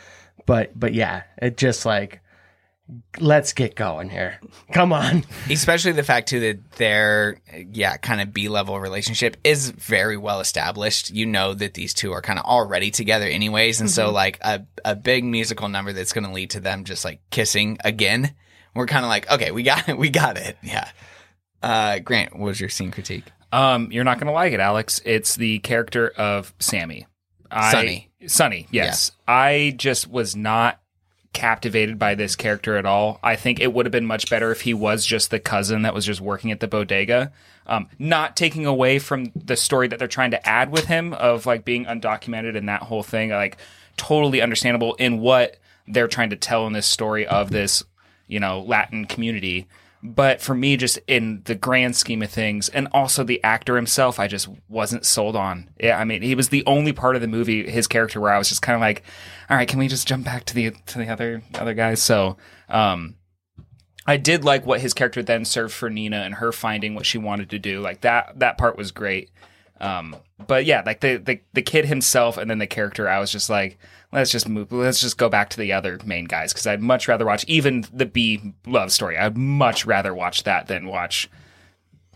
[0.47, 2.21] But but yeah, it just like
[3.19, 4.39] let's get going here.
[4.73, 5.25] Come on.
[5.51, 7.41] Especially the fact too that their
[7.73, 11.11] yeah kind of B level relationship is very well established.
[11.11, 14.12] You know that these two are kind of already together anyways, and so Mhm.
[14.12, 17.79] like a a big musical number that's going to lead to them just like kissing
[17.85, 18.35] again.
[18.75, 20.59] We're kind of like okay, we got it, we got it.
[20.62, 20.89] Yeah.
[21.65, 23.25] Uh, Grant, what was your scene critique?
[23.51, 25.01] Um, you're not going to like it, Alex.
[25.05, 27.07] It's the character of Sammy.
[27.51, 28.11] I, Sonny.
[28.27, 29.12] Sonny, yes.
[29.27, 30.81] I just was not
[31.33, 33.19] captivated by this character at all.
[33.23, 35.95] I think it would have been much better if he was just the cousin that
[35.95, 37.33] was just working at the bodega.
[37.67, 41.47] Um, not taking away from the story that they're trying to add with him of
[41.47, 43.31] like being undocumented and that whole thing.
[43.31, 43.57] Like
[43.97, 45.57] totally understandable in what
[45.89, 47.83] they're trying to tell in this story of this,
[48.27, 49.67] you know, Latin community.
[50.07, 54.21] But for me, just in the grand scheme of things, and also the actor himself,
[54.21, 55.71] I just wasn't sold on.
[55.81, 58.37] Yeah, I mean, he was the only part of the movie, his character, where I
[58.37, 59.03] was just kind of like,
[59.49, 62.03] all right, can we just jump back to the to the other other guys?
[62.03, 62.37] So,
[62.69, 63.17] um,
[64.07, 67.17] I did like what his character then served for Nina and her finding what she
[67.17, 67.81] wanted to do.
[67.81, 69.31] Like that that part was great.
[69.85, 70.16] Um,
[70.47, 73.51] but yeah, like the, the the kid himself and then the character, I was just
[73.51, 73.78] like,
[74.12, 77.07] let's just move, let's just go back to the other main guys because I'd much
[77.07, 79.18] rather watch even the B love story.
[79.18, 81.28] I'd much rather watch that than watch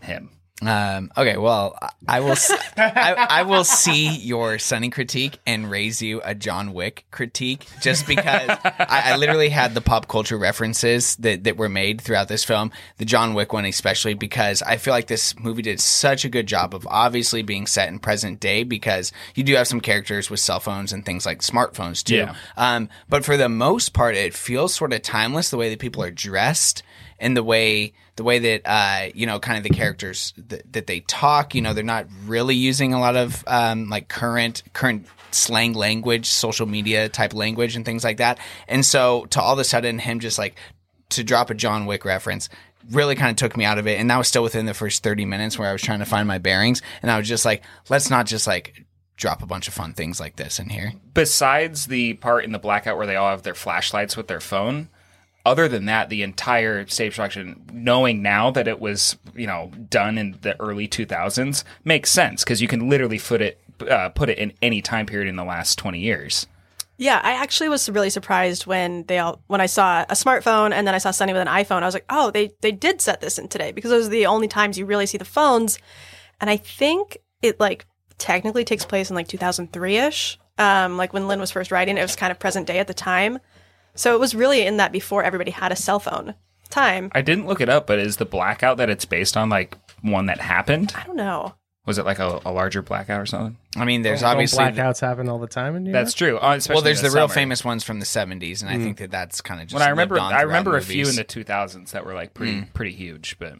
[0.01, 0.31] him.
[0.61, 2.31] Um, okay, well, I- will.
[2.33, 7.65] s- I, I will see your Sonny critique and raise you a John Wick critique,
[7.81, 12.27] just because I, I literally had the pop culture references that that were made throughout
[12.27, 12.71] this film.
[12.97, 16.47] The John Wick one, especially because I feel like this movie did such a good
[16.47, 20.41] job of obviously being set in present day, because you do have some characters with
[20.41, 22.15] cell phones and things like smartphones too.
[22.17, 22.35] Yeah.
[22.57, 26.03] Um, but for the most part, it feels sort of timeless the way that people
[26.03, 26.83] are dressed
[27.17, 30.99] and the way the way that uh, you know kind of the characters that, they
[30.99, 31.55] talk.
[31.55, 36.25] You know, they're not really using a lot of um, like current current slang language,
[36.25, 38.37] social media type language, and things like that.
[38.67, 40.57] And so to all of a sudden him just like
[41.11, 42.49] to drop a John Wick reference
[42.91, 45.03] really kind of took me out of it and that was still within the first
[45.03, 47.61] 30 minutes where I was trying to find my bearings and I was just like
[47.89, 48.85] let's not just like
[49.17, 50.93] drop a bunch of fun things like this in here.
[51.13, 54.89] Besides the part in the blackout where they all have their flashlights with their phone,
[55.45, 60.17] other than that, the entire stage production, knowing now that it was you know done
[60.17, 63.59] in the early 2000s, makes sense because you can literally put it
[63.89, 66.47] uh, put it in any time period in the last 20 years.
[66.97, 70.85] Yeah, I actually was really surprised when they all when I saw a smartphone and
[70.85, 71.81] then I saw Sonny with an iPhone.
[71.81, 74.25] I was like, oh, they they did set this in today because those are the
[74.25, 75.79] only times you really see the phones.
[76.41, 77.85] And I think it like
[78.17, 80.37] technically takes place in like 2003 ish.
[80.57, 82.93] Um, like when Lin was first writing, it was kind of present day at the
[82.93, 83.39] time.
[83.95, 86.35] So it was really in that before everybody had a cell phone
[86.69, 87.11] time.
[87.13, 90.27] I didn't look it up, but is the blackout that it's based on like one
[90.27, 90.93] that happened?
[90.95, 91.55] I don't know.
[91.85, 93.57] Was it like a, a larger blackout or something?
[93.75, 96.37] I mean, there's Don't obviously blackouts happen all the time in New That's true.
[96.37, 97.33] Uh, especially well, there's in the, real summer.
[97.33, 98.83] famous ones from the 70s, and I Mm.
[98.83, 99.73] think that that's kind of just.
[99.73, 101.15] When I remember, lived on I remember a few in movies.
[101.17, 102.73] the 2000s that were like pretty Mm.
[102.73, 103.53] pretty huge, but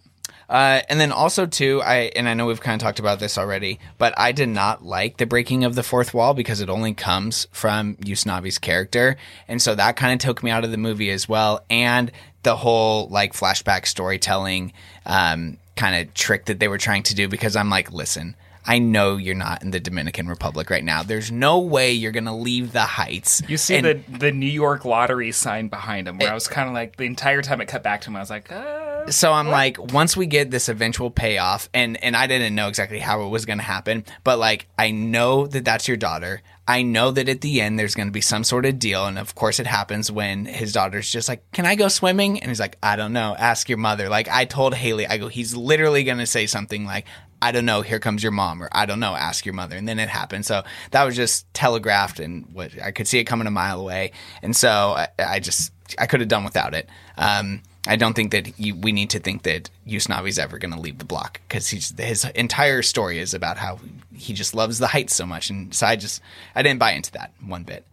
[0.50, 3.38] Uh, and then also too, I and I know we've kind of talked about this
[3.38, 6.96] already, but I did not like the breaking of the fourth wall because it only
[6.96, 9.16] comes from Usnavi's character,
[9.48, 11.64] and so that kind of took me out of the movie as well.
[11.70, 14.74] And the whole like flashback storytelling
[15.06, 18.36] um, kind of trick that they were trying to do because I'm like, listen.
[18.66, 21.02] I know you're not in the Dominican Republic right now.
[21.04, 23.42] There's no way you're gonna leave the heights.
[23.48, 26.68] you see And- the the New York lottery sign behind him, where I was kind
[26.68, 29.32] of like the entire time it cut back to him, I was like, uh, so
[29.32, 33.24] I'm like, once we get this eventual payoff, and and I didn't know exactly how
[33.24, 36.42] it was going to happen, but like I know that that's your daughter.
[36.68, 39.18] I know that at the end there's going to be some sort of deal, and
[39.18, 42.60] of course it happens when his daughter's just like, "Can I go swimming?" And he's
[42.60, 43.36] like, "I don't know.
[43.40, 46.86] Ask your mother." Like I told Haley, I go, he's literally going to say something
[46.86, 47.06] like.
[47.42, 47.82] I don't know.
[47.82, 49.16] Here comes your mom, or I don't know.
[49.16, 50.46] Ask your mother, and then it happened.
[50.46, 54.12] So that was just telegraphed, and what I could see it coming a mile away,
[54.42, 56.90] and so I, I just I could have done without it.
[57.18, 60.80] Um, I don't think that you, we need to think that Usnavi's ever going to
[60.80, 63.80] leave the block because his entire story is about how
[64.14, 66.22] he just loves the heights so much, and so I just
[66.56, 67.86] I didn't buy into that one bit.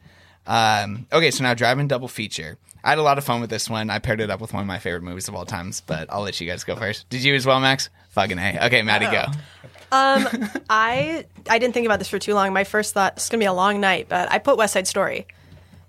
[0.47, 2.59] Um, okay, so now driving double feature.
[2.87, 3.91] I had a lot of fun with this one.
[3.91, 6.23] I paired it up with one of my favorite movies of all times, but I'll
[6.23, 7.09] let you guys go first.
[7.11, 7.91] Did you as well, Max?
[8.11, 8.67] Fucking a.
[8.67, 9.25] Okay, Maddie, go.
[9.93, 10.27] Um,
[10.71, 12.53] I I didn't think about this for too long.
[12.53, 15.27] My first thought it's gonna be a long night, but I put West Side Story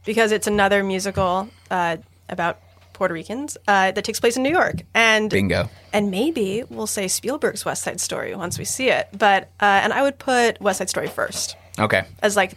[0.06, 1.98] because it's another musical uh,
[2.30, 2.60] about
[2.94, 5.70] Puerto Ricans uh, that takes place in New York, and Bingo.
[5.94, 9.08] and maybe we'll say Spielberg's West Side Story once we see it.
[9.18, 12.04] But uh, and I would put West Side Story first Okay.
[12.24, 12.54] as like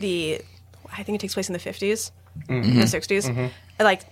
[0.00, 0.40] the
[0.92, 2.10] I think it takes place in the 50s,
[2.48, 2.80] Mhm.
[2.80, 3.50] the 60s, Mhm.
[3.80, 4.02] Like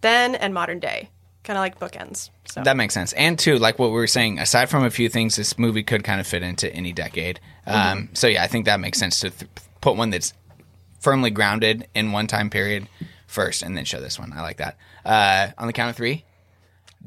[0.00, 1.08] then and modern day,
[1.44, 2.30] kind of like bookends.
[2.46, 3.12] So That makes sense.
[3.14, 6.04] And too, like what we were saying, aside from a few things, this movie could
[6.04, 7.40] kind of fit into any decade.
[7.66, 9.50] Um, so yeah, I think that makes sense to th-
[9.80, 10.32] put one that's
[11.00, 12.88] firmly grounded in one time period
[13.26, 14.32] first, and then show this one.
[14.32, 14.76] I like that.
[15.04, 16.24] Uh, on the count of three,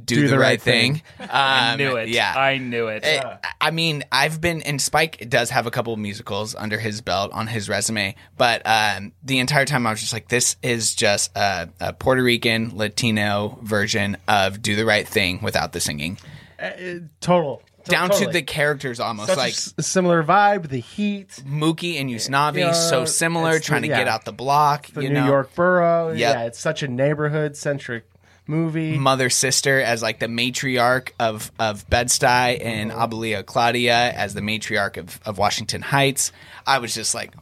[0.06, 1.02] do, the, right, thing.
[1.20, 2.10] I Um, knew it.
[2.10, 3.04] Yeah, I knew it.
[3.06, 7.02] Eh, I mean, I've been, and Spike does have a couple of musicals under his
[7.02, 10.96] belt on his resume, but um, the entire time I was just like, this is
[10.96, 16.18] just a, a Puerto Rican Latino version of Do the Right Thing without the singing.
[16.60, 16.72] Uh,
[17.20, 17.64] total.
[17.86, 18.28] Down totally.
[18.28, 19.30] to the characters almost.
[19.30, 21.30] Such like s- similar vibe, the heat.
[21.48, 24.86] Mookie and Usnavi, Yeah, so similar, it's the- trying to get out the block.
[24.92, 25.26] The you New know?
[25.26, 26.10] York borough.
[26.12, 26.18] Yep.
[26.20, 28.04] Yeah, it's such a neighborhood centric
[28.52, 28.98] movie.
[28.98, 34.98] mother sister as like the matriarch of of Bed-Stuy and Abuela Claudia as the matriarch
[34.98, 36.32] of, of Washington Heights.
[36.68, 37.34] I was just like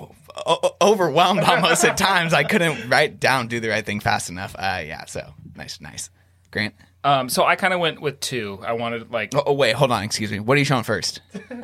[0.00, 0.10] o-
[0.46, 2.32] o- overwhelmed almost at times.
[2.34, 4.54] I couldn't write down do the right thing fast enough.
[4.58, 6.10] Uh, yeah, so nice, nice.
[6.50, 6.74] Grant.
[7.04, 8.58] Um, so I kind of went with two.
[8.66, 9.34] I wanted like.
[9.34, 10.02] Oh, oh, wait, hold on.
[10.04, 10.40] Excuse me.
[10.40, 11.20] What are you showing first?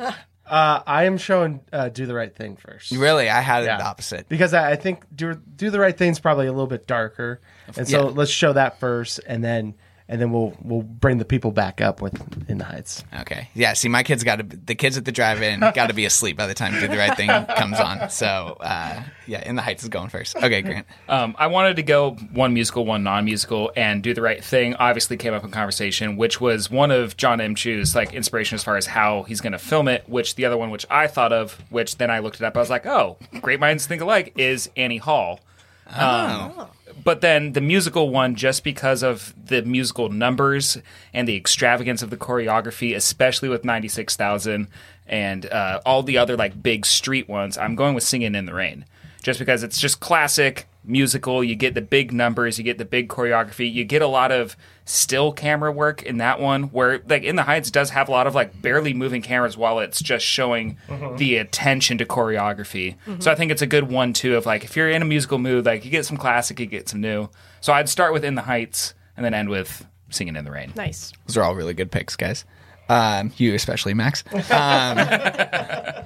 [0.47, 2.91] Uh, I am showing uh, "Do the Right Thing" first.
[2.91, 3.77] Really, I had it Yeah.
[3.77, 4.29] the opposite.
[4.29, 7.41] because I, I think "Do Do the Right Thing" is probably a little bit darker,
[7.77, 8.13] and so Yeah.
[8.13, 9.73] let's show that first, and then
[10.07, 12.13] and then we'll we'll bring the people back up with
[12.47, 13.49] "In the Heights." Okay.
[13.53, 13.73] Yeah.
[13.73, 16.45] See, my kids got to the kids at the drive-in got to be asleep by
[16.45, 18.09] the time do the right thing comes on.
[18.09, 20.35] So uh, yeah, in the heights is going first.
[20.35, 20.85] Okay, Grant.
[21.09, 24.75] Um, I wanted to go one musical, one non-musical, and do the right thing.
[24.75, 27.55] Obviously, came up in conversation, which was one of John M.
[27.55, 30.07] Chu's like inspiration as far as how he's going to film it.
[30.07, 32.55] Which the other one, which I thought of, which then I looked it up.
[32.55, 34.33] I was like, oh, great minds think alike.
[34.37, 35.39] Is Annie Hall?
[35.87, 36.67] Um,
[37.03, 40.77] but then the musical one, just because of the musical numbers
[41.13, 44.67] and the extravagance of the choreography, especially with 96,000
[45.07, 48.53] and uh, all the other like big street ones, I'm going with Singing in the
[48.53, 48.85] Rain.
[49.21, 51.43] Just because it's just classic musical.
[51.43, 54.55] You get the big numbers, you get the big choreography, you get a lot of
[54.85, 58.27] still camera work in that one, where like In the Heights does have a lot
[58.27, 61.17] of like barely moving cameras while it's just showing Mhm.
[61.17, 62.95] the attention to choreography.
[63.07, 63.21] Mhm.
[63.23, 65.37] So I think it's a good one too of like if you're in a musical
[65.39, 67.29] mood, like you get some classic, you get some new.
[67.61, 70.71] So I'd start with In the Heights and then end with Singing in the Rain.
[70.75, 71.11] Nice.
[71.25, 72.45] Those are all really good picks, guys.
[72.87, 74.23] Um, you especially, Max.
[74.55, 74.99] Um,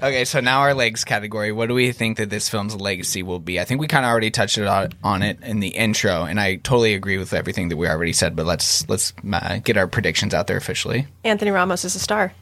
[0.01, 1.51] okay, so now our legs category.
[1.51, 3.59] What do we think that this film's legacy will be?
[3.59, 6.39] I think we kind of already touched it on, on it in the intro, and
[6.39, 8.36] I totally agree with everything that we already said.
[8.36, 11.07] But let's let's uh, get our predictions out there officially.
[11.23, 12.34] Anthony Ramos is a star.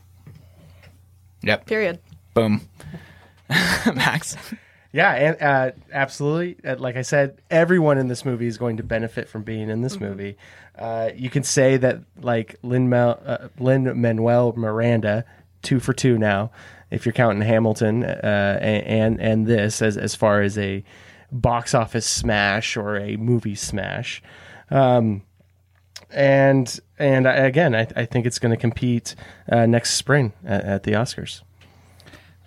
[1.43, 1.65] Yep.
[1.65, 1.99] Period.
[2.33, 2.61] Boom.
[3.49, 4.37] Max.
[4.91, 6.57] Yeah, and uh, absolutely.
[6.67, 9.81] Uh, like I said, everyone in this movie is going to benefit from being in
[9.81, 10.37] this movie.
[10.77, 15.25] Uh, you can say that like Lin uh, Manuel Miranda,
[15.61, 16.51] two for two now,
[16.91, 20.83] if you're counting Hamilton uh, and and this as as far as a
[21.31, 24.21] box office smash or a movie smash.
[24.69, 25.23] Um,
[26.11, 29.15] and and I, again, I, I think it's going to compete
[29.51, 31.41] uh, next spring at, at the Oscars.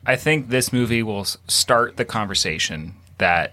[0.07, 3.53] I think this movie will start the conversation that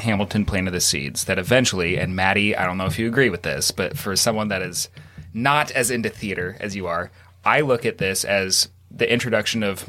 [0.00, 3.42] Hamilton planted the seeds that eventually, and Maddie, I don't know if you agree with
[3.42, 4.88] this, but for someone that is
[5.34, 7.10] not as into theater as you are,
[7.44, 9.88] I look at this as the introduction of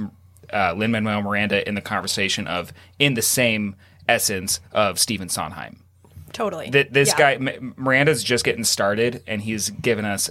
[0.52, 3.76] uh, Lin Manuel Miranda in the conversation of in the same
[4.08, 5.84] essence of Stephen Sondheim.
[6.34, 6.70] Totally.
[6.70, 7.18] Th- this Yeah.
[7.18, 10.30] guy M- Miranda's just getting started, and he's given us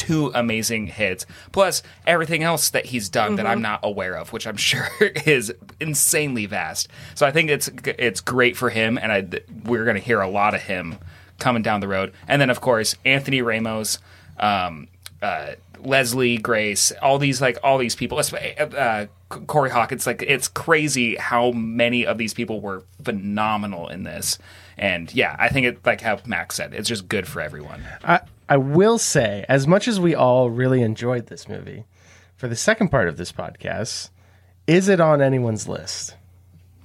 [0.00, 3.50] two amazing hits, plus everything else that he's done that Mhm.
[3.50, 4.88] I'm not aware of, which I'm sure
[5.26, 6.88] is insanely vast.
[7.14, 9.26] So I think it's it's great for him, and I
[9.64, 10.96] we're going to hear a lot of him
[11.38, 12.12] coming down the road.
[12.26, 13.98] And then of course Anthony Ramos.
[14.38, 14.88] Um,
[15.22, 21.16] uh, Leslie Grace, all these like all these people, uh, Corey Hawkins, like it's crazy
[21.16, 24.38] how many of these people were phenomenal in this.
[24.76, 27.82] And yeah, I think it like how Max said, it's just good for everyone.
[28.04, 28.20] I,
[28.50, 31.84] I will say, as much as we all really enjoyed this movie,
[32.36, 34.10] for the second part of this podcast,
[34.66, 36.16] is it on anyone's list?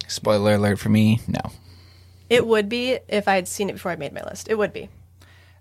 [0.08, 1.52] Spoiler alert for me, no.
[2.30, 4.48] It would be if I had seen it before I made my list.
[4.48, 4.90] It would be.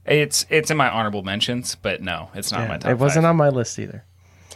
[0.06, 2.90] It's it's in my honorable mentions, but no, it's not Yeah, my top.
[2.90, 3.30] it wasn't five.
[3.30, 4.04] on my list either.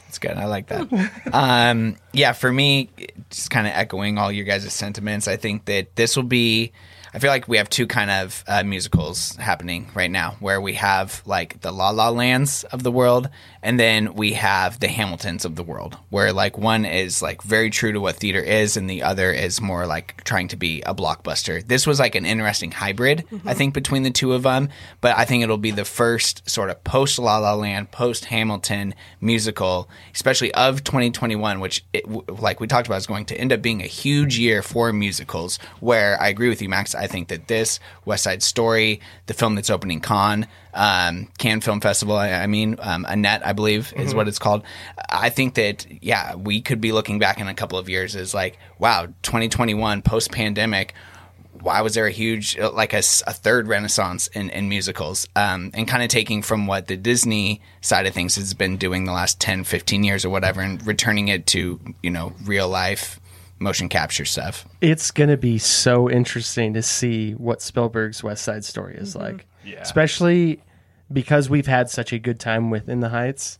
[0.09, 0.32] It's good.
[0.36, 1.11] I like that.
[1.32, 2.90] um, yeah, for me,
[3.30, 6.72] just kind of echoing all your guys' sentiments, I think that this will be.
[7.14, 10.74] I feel like we have two kind of uh, musicals happening right now, where we
[10.74, 13.28] have like the La La Lands of the world,
[13.62, 17.70] and then we have the Hamiltons of the world, where like one is like very
[17.70, 20.94] true to what theater is, and the other is more like trying to be a
[20.94, 21.66] blockbuster.
[21.66, 24.68] This was like an interesting hybrid, I think, between the two of them.
[25.00, 28.94] But I think it'll be the first sort of post La La Land, post Hamilton
[29.20, 32.06] musical, especially of 2021, which, it,
[32.40, 35.59] like we talked about, is going to end up being a huge year for musicals.
[35.80, 36.94] Where I agree with you, Max.
[36.99, 41.80] I think that this West Side Story, the film that's opening Cannes, um, Cannes Film
[41.80, 44.16] Festival, I, I mean, um, Annette, I believe, is Mhm.
[44.16, 44.62] what it's called.
[45.09, 48.34] I think that yeah, we could be looking back in a couple of years as
[48.34, 50.94] like, wow, 2021 post pandemic
[51.61, 56.05] why was there a huge like a third renaissance in, in musicals um, and kind
[56.05, 59.64] of taking from what the disney side of things has been doing the last 10
[59.64, 63.18] 15 years or whatever and returning it to you know real life
[63.61, 68.64] motion capture stuff It's going to be so interesting to see what Spielberg's West Side
[68.64, 69.36] Story is mm-hmm.
[69.36, 69.46] like.
[69.64, 69.80] Yeah.
[69.80, 70.62] Especially
[71.12, 73.59] because we've had such a good time with In the Heights.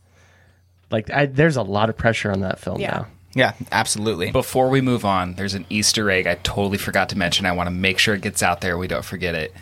[0.91, 2.91] Like, I, there's a lot of pressure on that film Yeah.
[2.91, 3.07] now.
[3.35, 7.45] yeah absolutely Before we move on, there's an Easter egg I totally forgot to mention.
[7.45, 8.77] I want to make sure it gets out there.
[8.77, 9.53] We don't forget it.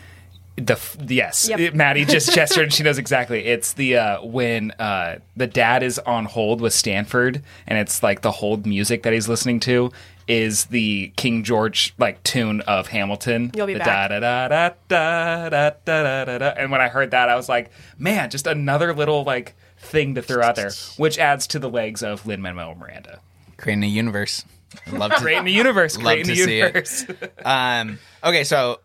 [0.66, 1.60] The yes, yep.
[1.60, 2.64] it, Maddie just gestured.
[2.64, 3.44] and she knows exactly.
[3.46, 8.22] It's the uh, when uh, the dad is on hold with Stanford, and it's like
[8.22, 9.92] the hold music that he's listening to
[10.26, 13.50] is the King George like tune of Hamilton.
[13.54, 14.10] You'll be back.
[14.10, 17.48] Da, da, da, da, da, da, da, da, And when I heard that, I was
[17.48, 21.70] like, man, just another little like thing to throw out there, which adds to the
[21.70, 23.20] legs of Lin Manuel Miranda.
[23.56, 24.44] Creating a universe.
[24.92, 25.96] Love to, creating the universe.
[25.96, 27.06] Love creating the universe.
[27.44, 28.80] um, okay, so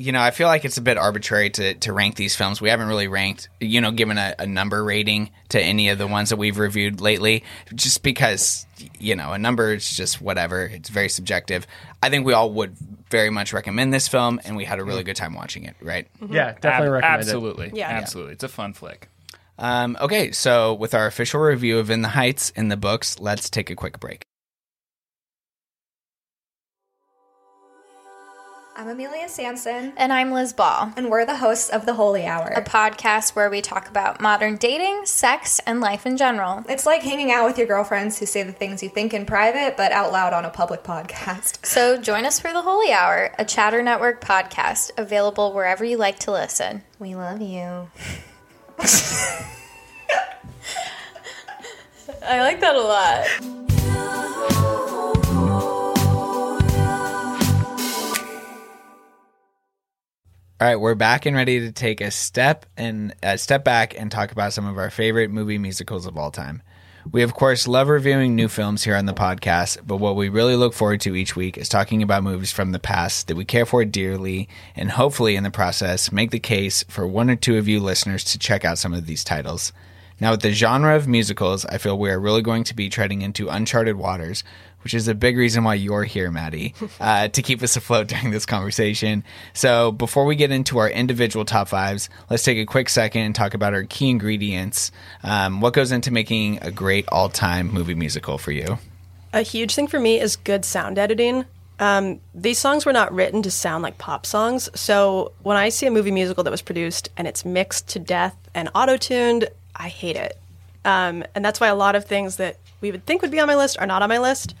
[0.00, 2.60] you know, I feel like it's a bit arbitrary to, to rank these films.
[2.60, 6.06] We haven't really ranked, you know, given a, a number rating to any of the
[6.06, 7.44] ones that we've reviewed lately,
[7.74, 8.64] just because,
[8.98, 10.64] you know, a number is just whatever.
[10.64, 11.66] It's very subjective.
[12.02, 12.76] I think we all would
[13.10, 16.08] very much recommend this film, and we had a really good time watching it, right?
[16.20, 17.66] Yeah, definitely Ab- recommend absolutely.
[17.66, 17.76] it.
[17.76, 17.90] Yeah.
[17.90, 18.32] Absolutely.
[18.32, 19.08] It's a fun flick.
[19.58, 23.50] Um, okay, so with our official review of In the Heights in the books, let's
[23.50, 24.22] take a quick break.
[28.80, 29.92] I'm Amelia Sanson.
[29.98, 32.46] And I'm Liz Ball, and we're the hosts of The Holy Hour.
[32.46, 36.64] a podcast where we talk about modern dating, sex, and life in general.
[36.66, 39.76] It's like hanging out with your girlfriends who say the things you think in private,
[39.76, 41.58] but out loud on a public podcast.
[41.70, 46.18] So join us for the Holy Hour, a Chatter Network podcast available wherever you like
[46.20, 46.82] to listen.
[46.98, 47.90] We love you.
[52.22, 54.66] I like that a lot.
[60.60, 64.12] All right, we're back and ready to take a step and a step back and
[64.12, 66.60] talk about some of our favorite movie musicals of all time.
[67.10, 70.56] We of course love reviewing new films here on the podcast, but what we really
[70.56, 73.64] look forward to each week is talking about movies from the past that we care
[73.64, 77.66] for dearly and hopefully in the process make the case for one or two of
[77.66, 79.72] you listeners to check out some of these titles.
[80.20, 83.22] Now, with the genre of musicals, I feel we are really going to be treading
[83.22, 84.44] into uncharted waters,
[84.82, 88.30] which is a big reason why you're here, Maddie, uh, to keep us afloat during
[88.30, 89.24] this conversation.
[89.52, 93.34] So, before we get into our individual top fives, let's take a quick second and
[93.34, 94.92] talk about our key ingredients.
[95.22, 98.78] Um, what goes into making a great all time movie musical for you?
[99.32, 101.44] A huge thing for me is good sound editing.
[101.78, 104.68] Um, these songs were not written to sound like pop songs.
[104.78, 108.36] So when I see a movie musical that was produced and it's mixed to death
[108.54, 110.38] and auto tuned, I hate it.
[110.84, 113.46] Um, and that's why a lot of things that we would think would be on
[113.46, 114.54] my list are not on my list.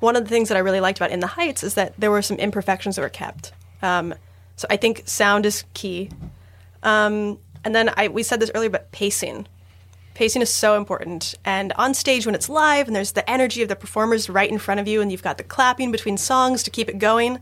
[0.00, 2.10] One of the things that I really liked about In the Heights is that there
[2.10, 3.52] were some imperfections that were kept.
[3.82, 4.14] Um,
[4.56, 6.10] so I think sound is key.
[6.82, 9.46] Um, and then I, we said this earlier, but pacing.
[10.14, 11.34] Pacing is so important.
[11.44, 14.58] And on stage, when it's live and there's the energy of the performers right in
[14.58, 17.40] front of you, and you've got the clapping between songs to keep it going,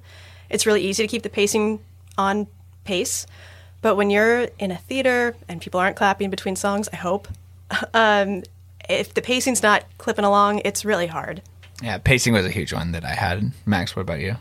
[0.50, 1.80] it's really easy to keep the pacing
[2.18, 2.46] on
[2.84, 3.26] pace.
[3.80, 7.28] But when you're in a theater and people aren't clapping between songs, I hope,
[7.94, 8.42] um,
[8.88, 11.42] if the pacing's not clipping along, it's really hard.
[11.82, 13.52] Yeah, pacing was a huge one that I had.
[13.66, 14.36] Max, what about you?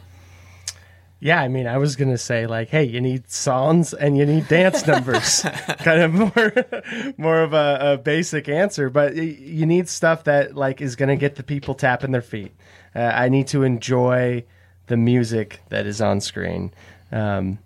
[1.20, 4.50] Yeah, I mean, I was gonna say like, hey, you need songs and you need
[4.50, 5.46] dance numbers,
[5.78, 6.54] kind of more,
[7.18, 8.90] more of a, a basic answer.
[8.90, 12.54] But you need stuff that like is gonna get the people tapping their feet.
[12.94, 14.44] Uh, I need to enjoy
[14.88, 16.74] the music that is on screen,
[17.12, 17.58] um,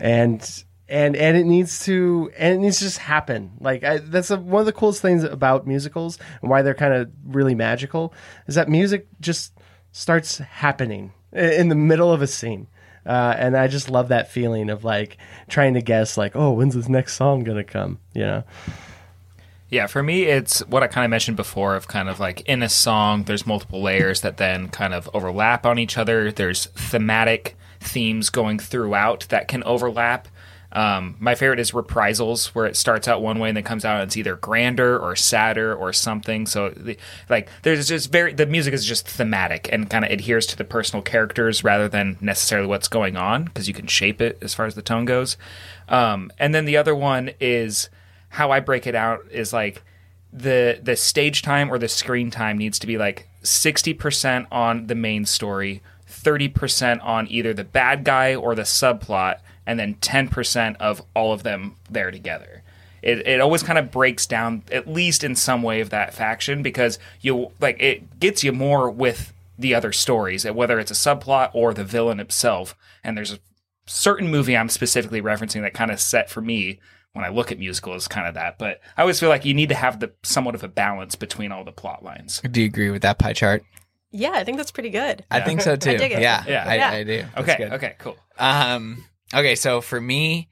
[0.00, 3.52] and and and it needs to and it needs to just happen.
[3.60, 6.92] Like I, that's a, one of the coolest things about musicals and why they're kind
[6.92, 8.12] of really magical
[8.46, 9.52] is that music just
[9.92, 12.66] starts happening in the middle of a scene.
[13.06, 15.16] Uh, and I just love that feeling of like
[15.48, 17.98] trying to guess, like, oh, when's this next song gonna come?
[18.12, 18.44] You know?
[19.70, 22.62] Yeah, for me, it's what I kind of mentioned before of kind of like in
[22.62, 26.32] a song, there's multiple layers that then kind of overlap on each other.
[26.32, 30.28] There's thematic themes going throughout that can overlap.
[30.72, 34.00] Um, my favorite is reprisals, where it starts out one way and then comes out
[34.00, 36.46] and it's either grander or sadder or something.
[36.46, 36.72] So,
[37.28, 40.64] like, there's just very the music is just thematic and kind of adheres to the
[40.64, 44.66] personal characters rather than necessarily what's going on because you can shape it as far
[44.66, 45.36] as the tone goes.
[45.88, 47.90] Um, and then the other one is
[48.30, 49.82] how I break it out is like
[50.32, 54.94] the the stage time or the screen time needs to be like 60% on the
[54.94, 59.38] main story, 30% on either the bad guy or the subplot,
[59.70, 62.64] and then 10% of all of them there together.
[63.02, 66.60] It, it always kind of breaks down at least in some way of that faction
[66.62, 71.50] because you like it gets you more with the other stories whether it's a subplot
[71.54, 73.38] or the villain himself and there's a
[73.86, 76.78] certain movie I'm specifically referencing that kind of set for me
[77.12, 78.58] when I look at musicals, kind of that.
[78.58, 81.52] But I always feel like you need to have the somewhat of a balance between
[81.52, 82.40] all the plot lines.
[82.50, 83.64] Do you agree with that pie chart?
[84.12, 85.24] Yeah, I think that's pretty good.
[85.30, 85.90] I think so too.
[85.90, 86.20] I dig it.
[86.20, 86.64] Yeah, Yeah.
[86.66, 86.90] I, Yeah.
[86.90, 87.16] I do.
[87.22, 87.72] That's Okay, good.
[87.72, 88.16] okay, cool.
[88.38, 89.04] Um,
[89.34, 90.48] okay, so for me,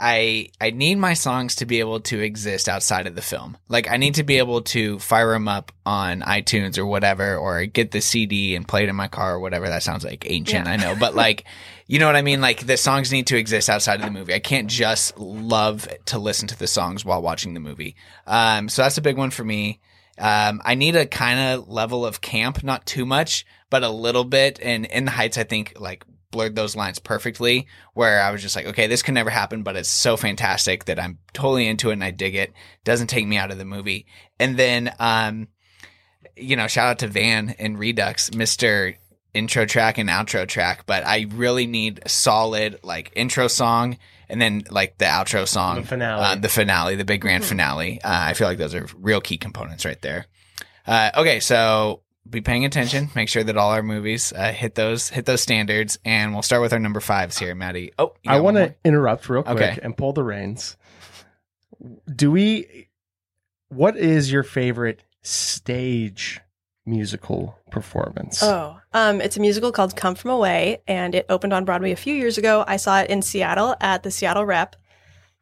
[0.00, 3.58] I I need my songs to be able to exist outside of the film.
[3.68, 7.66] Like I need to be able to fire them up on iTunes or whatever, or
[7.66, 9.68] get the CD and play it in my car or whatever.
[9.68, 10.72] That sounds like ancient, Yeah.
[10.72, 11.44] I know, but like,
[11.88, 12.40] you know what I mean?
[12.40, 14.34] Like the songs need to exist outside of the movie.
[14.34, 17.96] I can't just love to listen to the songs while watching the movie.
[18.24, 19.80] Um, so that's a big one for me.
[20.16, 24.24] Um, I need a kind of level of camp, not too much, but a little
[24.24, 24.60] bit.
[24.62, 28.54] And in the Heights, I think like blurred those lines perfectly where I was just
[28.56, 31.94] like, okay, this could never happen, but it's so fantastic that I'm totally into it
[31.94, 32.52] and I dig it.
[32.84, 34.06] Doesn't take me out of the movie.
[34.38, 35.48] And then, um,
[36.36, 38.96] you know, shout out to Van and Redux, Mr.
[39.34, 43.98] Intro track and outro track, but I really need a solid like intro song
[44.28, 46.22] and then like the outro song, The finale.
[46.24, 48.00] uh, the finale, the big grand finale.
[48.02, 50.26] Uh, I feel like those are real key components right there.
[50.86, 53.10] Uh, okay, so be paying attention.
[53.14, 56.62] Make sure that all our movies uh, hit those hit those standards, and we'll start
[56.62, 57.92] with our number fives here, Maddie.
[57.98, 59.78] Oh, I want to interrupt real quick Okay.
[59.82, 60.76] and pull the reins.
[62.14, 62.88] Do we?
[63.68, 66.40] What is your favorite stage
[66.86, 68.42] musical performance?
[68.42, 71.96] Oh, um, it's a musical called Come From Away, and it opened on Broadway a
[71.96, 72.64] few years ago.
[72.66, 74.74] I saw it in Seattle at the Seattle Rep.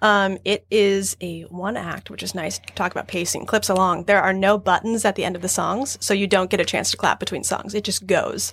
[0.02, 2.60] Um, it is a one act, which is nice.
[2.74, 4.04] Talk about pacing, clips along.
[4.04, 6.64] There are no buttons at the end of the songs, so you don't get a
[6.64, 7.74] chance to clap between songs.
[7.74, 8.52] It just goes.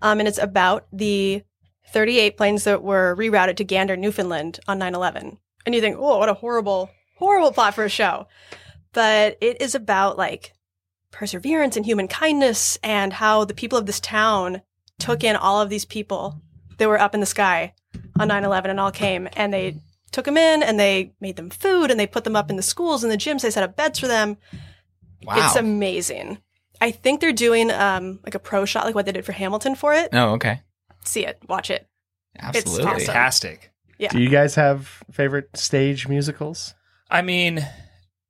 [0.00, 1.42] Um, and it's about the
[1.92, 5.38] 38 planes that were rerouted to Gander, Newfoundland on 9 11.
[5.64, 8.26] And you think, oh, what a horrible, horrible plot for a show.
[8.92, 10.52] But it is about like
[11.12, 14.62] perseverance and human kindness and how the people of this town
[14.98, 16.40] took in all of these people
[16.78, 17.74] that were up in the sky
[18.18, 19.76] on 9-11 and all came and they
[20.12, 22.62] took them in and they made them food and they put them up in the
[22.62, 24.36] schools and the gyms they set up beds for them
[25.24, 25.34] Wow.
[25.46, 26.38] it's amazing
[26.80, 29.74] i think they're doing um like a pro shot like what they did for hamilton
[29.74, 30.60] for it Oh, okay.
[31.04, 31.86] see it watch it
[32.38, 32.84] Absolutely.
[32.84, 33.06] awesome.
[33.06, 33.72] Fantastic.
[33.98, 36.74] yeah Do you guys have favorite stage musicals?
[37.10, 37.66] I mean,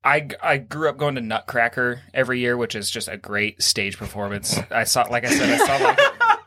[0.02, 3.96] I, I grew up going to Nutcracker every year, which is just a great stage
[3.96, 4.58] performance.
[4.72, 6.00] I saw, like I said, I saw like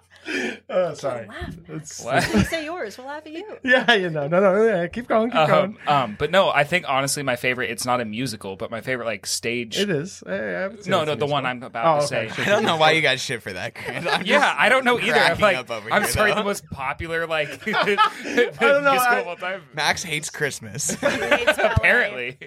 [0.67, 1.27] Oh, sorry.
[1.27, 2.33] what?
[2.33, 5.29] you say yours we'll laugh at you Yeah, you know, no, no, yeah, keep going,
[5.29, 5.77] keep going.
[5.87, 7.69] Um, um, but no, I think honestly, my favorite.
[7.69, 9.77] It's not a musical, but my favorite like stage.
[9.79, 10.23] It is.
[10.25, 11.45] I- I No, no, the one.
[11.45, 12.35] I'm about Oh, to okay, say.
[12.35, 13.75] sure, I don't know why you guys shit for that,
[14.09, 15.13] I'm Yeah, I don't know either.
[15.19, 16.37] I'm like, up over I'm here, sorry, though.
[16.37, 19.61] the most popular like know, musical I- of all time.
[19.73, 20.95] Max hates Christmas.
[21.03, 22.37] apparently.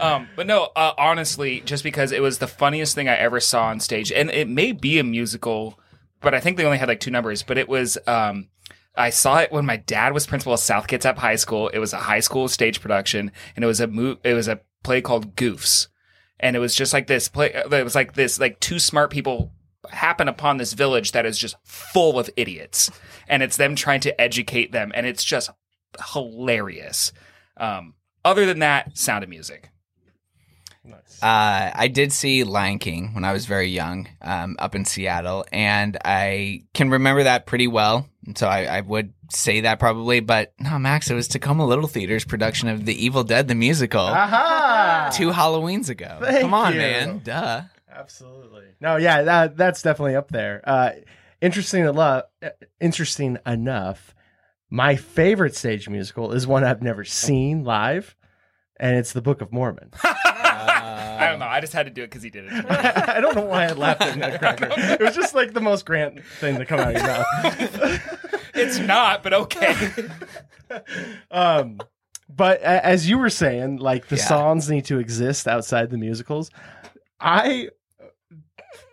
[0.00, 3.64] Um, but no, uh, honestly, just because it was the funniest thing I ever saw
[3.66, 5.78] on stage, and it may be a musical,
[6.20, 7.42] but I think they only had like two numbers.
[7.42, 8.48] But it was, um,
[8.96, 11.68] I saw it when my dad was principal of South Kitsap High School.
[11.68, 14.60] It was a high school stage production, and it was a mo- it was a
[14.82, 15.88] play called Goofs,
[16.40, 17.52] and it was just like this play.
[17.52, 19.52] It was like this, like two smart people
[19.90, 22.90] happen upon this village that is just full of idiots,
[23.28, 25.50] and it's them trying to educate them, and it's just
[26.12, 27.12] hilarious.
[27.56, 29.70] Um, other than that, Sound of Music.
[31.22, 35.44] Uh, I did see Lion King when I was very young, um, up in Seattle,
[35.52, 38.08] and I can remember that pretty well.
[38.36, 42.24] So I, I would say that probably, but no, Max, it was Tacoma Little Theater's
[42.24, 45.10] production of The Evil Dead the musical Aha!
[45.12, 46.18] two Halloweens ago.
[46.20, 46.80] Thank Come on, you.
[46.80, 47.62] man, duh.
[47.88, 48.64] Absolutely.
[48.80, 50.60] No, yeah, that that's definitely up there.
[50.64, 50.90] Uh,
[51.40, 52.24] interesting enough,
[52.80, 54.14] interesting enough,
[54.68, 58.16] my favorite stage musical is one I've never seen live,
[58.78, 59.92] and it's the Book of Mormon.
[60.86, 61.46] I don't know.
[61.46, 62.52] I just had to do it because he did it.
[62.70, 64.68] I don't know why I laughed at Nutcracker.
[64.76, 68.40] It was just like the most Grant thing to come out of your mouth.
[68.54, 69.88] it's not, but okay.
[71.30, 71.78] um,
[72.28, 74.24] but a- as you were saying, like the Yeah.
[74.24, 76.50] songs need to exist outside the musicals.
[77.20, 77.68] I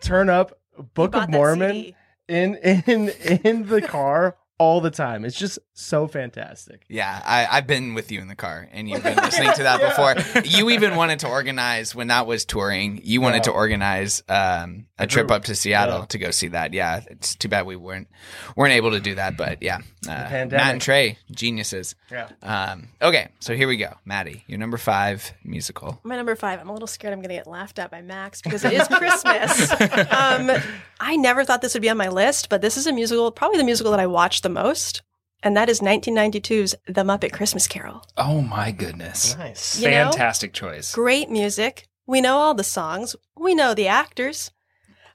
[0.02, 0.60] turn up
[0.94, 1.94] Book of Mormon
[2.28, 5.26] in in in the car all the time.
[5.26, 6.84] It's just so fantastic.
[6.88, 9.80] Yeah, I, I've been with you in the car, and you've been listening to that
[9.82, 10.42] before.
[10.44, 13.02] You even wanted to organize when that was touring.
[13.04, 13.42] You wanted Yeah.
[13.44, 16.06] to organize um, a trip up to Seattle Yeah.
[16.06, 16.74] to go see that.
[16.74, 18.08] Yeah, it's too bad we weren't
[18.56, 21.96] weren't able to do that, but yeah, uh, Matt and Trey, geniuses.
[22.12, 22.30] Yeah.
[22.42, 26.00] Um, okay, so here we go, Maddie, your number five musical.
[26.04, 26.60] My number five.
[26.60, 28.88] I'm a little scared I'm going to get laughed at by Max because it is
[28.88, 29.72] Christmas.
[30.12, 30.52] um,
[31.00, 33.58] I never thought this would be on my list, but this is a musical, probably
[33.58, 35.02] the musical that I watched the most,
[35.44, 38.04] and that is 1992's The Muppet Christmas Carol.
[38.18, 39.36] Oh my goodness.
[39.38, 39.80] Nice.
[39.80, 40.10] You know?
[40.12, 40.94] Fantastic choice.
[40.94, 41.88] Great music.
[42.08, 43.16] We know all the songs.
[43.38, 44.52] We know the actors.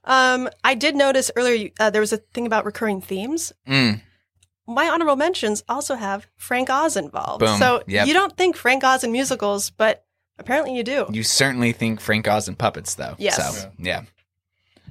[0.05, 3.51] Um, I did notice earlier uh, there was a thing about recurring themes.
[3.67, 4.01] Mm,
[4.67, 7.41] My honorable mentions also have Frank Oz involved.
[7.41, 7.57] Boom.
[7.59, 8.07] So Yep.
[8.07, 10.05] you don't think Frank Oz in musicals, but
[10.39, 11.05] apparently you do.
[11.11, 13.15] you certainly think Frank Oz and puppets, though.
[13.19, 13.35] Yes.
[13.61, 14.03] So yeah.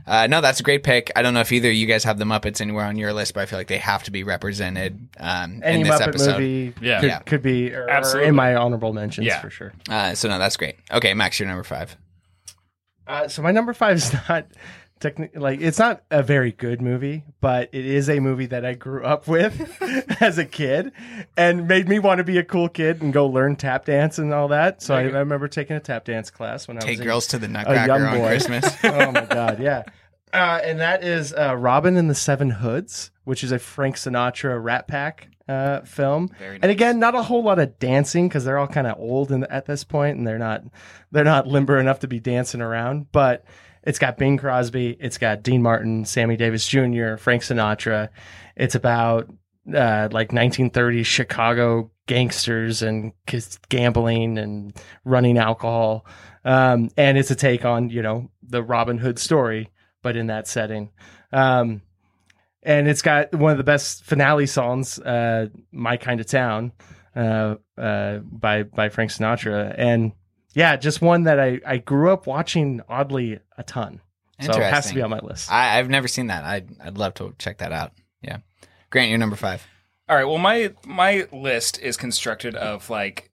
[0.08, 1.12] Uh, no, that's a great pick.
[1.14, 3.34] I don't know if either of you guys have the Muppets anywhere on your list,
[3.34, 6.32] but I feel like they have to be represented um, Any in this Muppet episode.
[6.40, 7.00] movie Yeah.
[7.00, 7.18] could, Yeah.
[7.20, 8.28] could be or, or Absolutely.
[8.30, 9.40] in my honorable mentions Yeah.
[9.40, 9.72] for sure.
[9.88, 10.76] Uh, so no, that's great.
[10.90, 11.96] Okay, Max, you're number five.
[13.06, 14.46] Uh, so my number five is not
[15.00, 18.74] technically like it's not a very good movie, but it is a movie that I
[18.74, 19.80] grew up with
[20.20, 20.92] as a kid
[21.36, 24.34] and made me want to be a cool kid and go learn tap dance and
[24.34, 24.82] all that.
[24.82, 27.26] So I, I remember taking a tap dance class when I Take was a- girls
[27.28, 28.26] to the Nutcracker on boy.
[28.26, 28.64] Christmas.
[28.84, 29.84] oh my god, yeah.
[30.32, 34.62] Uh, and that is uh, Robin and the Seven Hoods, which is a Frank Sinatra
[34.62, 36.30] Rat Pack uh, film.
[36.38, 39.32] Very And again, not a whole lot of dancing because they're all kind of old
[39.32, 40.62] in, at this point, and they're not
[41.10, 43.10] they're not limber enough to be dancing around.
[43.12, 43.44] But
[43.82, 48.10] it's got Bing Crosby, it's got Dean Martin, Sammy Davis Jr., Frank Sinatra.
[48.56, 49.30] It's about
[49.74, 53.12] uh, like 1930s Chicago gangsters and
[53.68, 54.74] gambling and
[55.04, 56.06] running alcohol.
[56.44, 59.70] Um, and it's a take on, you know, the Robin Hood story,
[60.02, 60.90] but in that setting.
[61.32, 61.82] Um,
[62.62, 66.72] and it's got one of the best finale songs, uh, "My Kind of Town,"
[67.14, 70.12] uh, uh, by by Frank Sinatra, and
[70.54, 74.00] yeah, just one that I I grew up watching oddly a ton.
[74.40, 75.50] So it has to be on my list.
[75.50, 76.44] I, I've never seen that.
[76.44, 77.92] I'd I'd love to check that out.
[78.22, 78.38] Yeah,
[78.90, 79.66] Grant, you're number five.
[80.08, 80.24] All right.
[80.24, 83.27] Well, my my list is constructed of like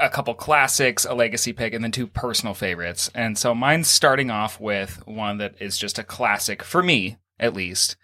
[0.00, 3.10] a couple classics, a legacy pick, and then two personal favorites.
[3.14, 7.54] And so mine's starting off with one that is just a classic for me, at
[7.54, 7.96] least,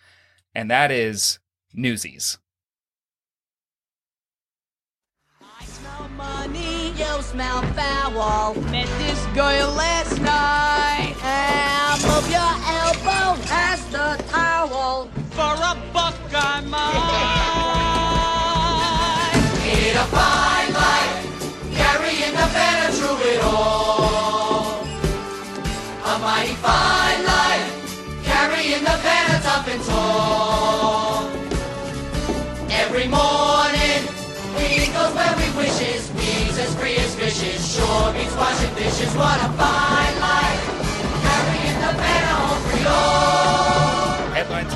[0.55, 1.39] and that is
[1.73, 2.39] Newsies.
[6.17, 8.55] money, you smell foul.
[8.71, 11.15] Met this girl last night.
[11.23, 15.09] And move your elbow past the towel.
[15.31, 16.85] For a buck I might.
[19.65, 20.54] Need a fine
[37.25, 39.17] fishes, shore beats washing dishes.
[39.17, 40.63] What a fine life,
[41.25, 43.15] carrying the banner home.
[44.35, 44.75] Headlines.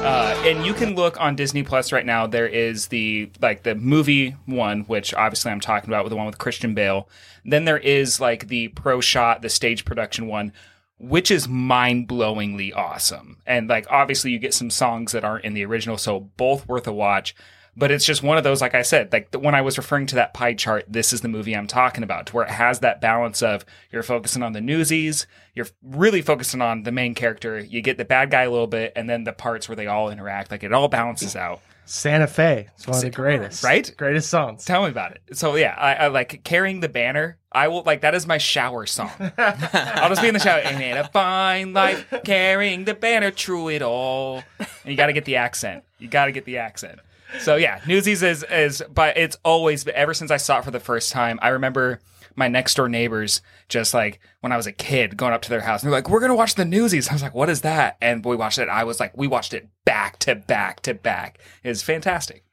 [0.00, 2.26] Uh, and you can look on Disney Plus right now.
[2.26, 6.26] There is the like the movie one, which obviously I'm talking about with the one
[6.26, 7.08] with Christian Bale.
[7.44, 10.52] Then there is like the pro shot, the stage production one,
[10.98, 13.38] which is mind blowingly awesome.
[13.46, 16.86] And like obviously you get some songs that aren't in the original, so both worth
[16.86, 17.34] a watch.
[17.78, 20.06] But it's just one of those, like I said, like the, when I was referring
[20.06, 22.80] to that pie chart, this is the movie I'm talking about, to where it has
[22.80, 27.60] that balance of you're focusing on the newsies, you're really focusing on the main character,
[27.60, 30.10] you get the bad guy a little bit, and then the parts where they all
[30.10, 30.50] interact.
[30.50, 31.60] Like it all balances out.
[31.84, 32.66] Santa Fe.
[32.74, 33.94] It's one of the greatest, Right?
[33.96, 34.64] Greatest songs.
[34.64, 35.22] Tell me about it.
[35.38, 37.38] So yeah, I, I like carrying the banner.
[37.52, 39.10] I will like that is my shower song.
[39.38, 43.68] I'll just be in the shower and in a fine life, carrying the banner through
[43.70, 44.42] it all.
[44.58, 45.84] And you got to get the accent.
[45.98, 46.98] You got to get the accent.
[47.40, 50.80] So yeah, Newsies is is but it's always ever since I saw it for the
[50.80, 51.38] first time.
[51.42, 52.00] I remember
[52.36, 55.60] my next door neighbors just like when I was a kid going up to their
[55.60, 57.96] house and they're like, "We're gonna watch the Newsies." I was like, "What is that?"
[58.00, 58.68] And we watched it.
[58.68, 62.44] I was like, "We watched it back to back to back." It's fantastic.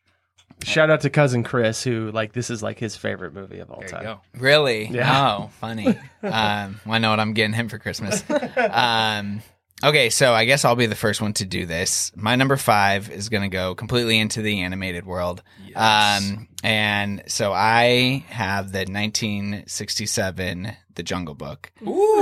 [0.63, 3.79] Shout out to cousin Chris, who like this is like his favorite movie of all
[3.81, 4.03] There you time.
[4.03, 4.21] go.
[4.37, 4.87] Really?
[4.87, 5.37] Yeah.
[5.37, 5.87] Oh, funny.
[6.23, 8.23] um, well, I know what I'm getting him for Christmas.
[8.57, 9.41] Um,
[9.83, 12.11] okay, so I guess I'll be the first one to do this.
[12.15, 15.43] My number five is going to go completely into the animated world.
[15.75, 21.71] Um, and so I have the 1967 The Jungle Book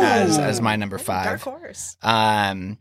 [0.02, 1.26] as as my number five.
[1.26, 1.98] Dark horse.
[2.02, 2.78] Um,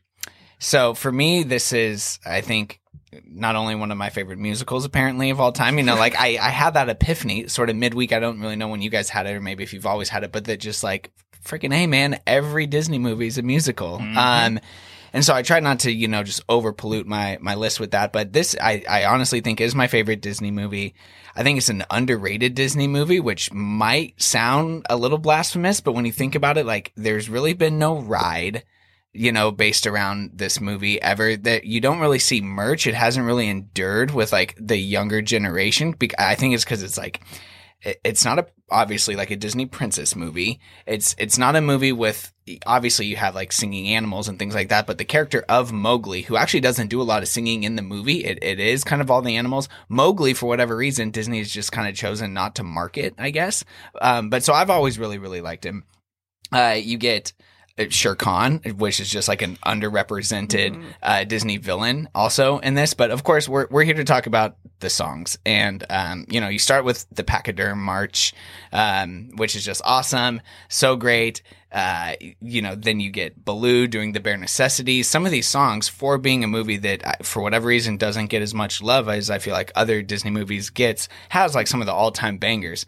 [0.58, 2.80] So for me, this is, I think,
[3.26, 5.76] not only one of my favorite musicals apparently of all time.
[5.76, 8.12] You know, like I, I had that epiphany sort of midweek.
[8.12, 10.24] I don't really know when you guys had it or maybe if you've always had
[10.24, 11.12] it, but that just like
[11.44, 13.96] freaking, hey man, every Disney movie is a musical.
[13.96, 14.60] Um,
[15.12, 17.90] and so I try not to, you know, just over pollute my, my list with
[17.90, 18.12] that.
[18.12, 20.94] But this, I, I honestly think is my favorite Disney movie.
[21.36, 26.06] I think it's an underrated Disney movie, which might sound a little blasphemous, but when
[26.06, 28.64] you think about it, like there's really been no ride
[29.12, 32.86] you know, based around this movie ever that you don't really see merch.
[32.86, 35.94] It hasn't really endured with like the younger generation.
[36.18, 37.20] I think it's because it's like,
[37.82, 40.60] it's not a, obviously like a Disney princess movie.
[40.86, 42.32] It's, it's not a movie with,
[42.66, 46.22] obviously you have like singing animals and things like that, but the character of Mowgli,
[46.22, 49.02] who actually doesn't do a lot of singing in the movie, it, it is kind
[49.02, 49.68] of all the animals.
[49.88, 53.64] Mowgli, for whatever reason, Disney has just kind of chosen not to market, I guess.
[54.00, 55.84] Um, but so I've always really, really liked him.
[56.52, 57.32] Uh, you get,
[57.88, 62.94] Shere Khan, which is just like an underrepresented uh, Disney villain, also in this.
[62.94, 66.48] But of course, we're we're here to talk about the songs, and um, you know,
[66.48, 68.34] you start with the Pachyderm March,
[68.72, 71.42] um, which is just awesome, so great.
[71.72, 75.08] Uh, you know, then you get Baloo doing the bare necessities.
[75.08, 78.42] Some of these songs, for being a movie that, uh, for whatever reason, doesn't get
[78.42, 81.86] as much love as I feel like other Disney movies gets, has like some of
[81.86, 82.84] the all time bangers.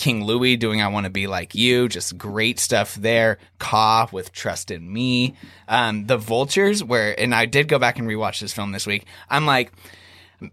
[0.00, 3.36] King Louie doing I Want to Be Like You, just great stuff there.
[3.58, 5.36] Kaa with Trust in Me.
[5.68, 9.04] Um, the Vultures, where, and I did go back and rewatch this film this week.
[9.28, 9.72] I'm like,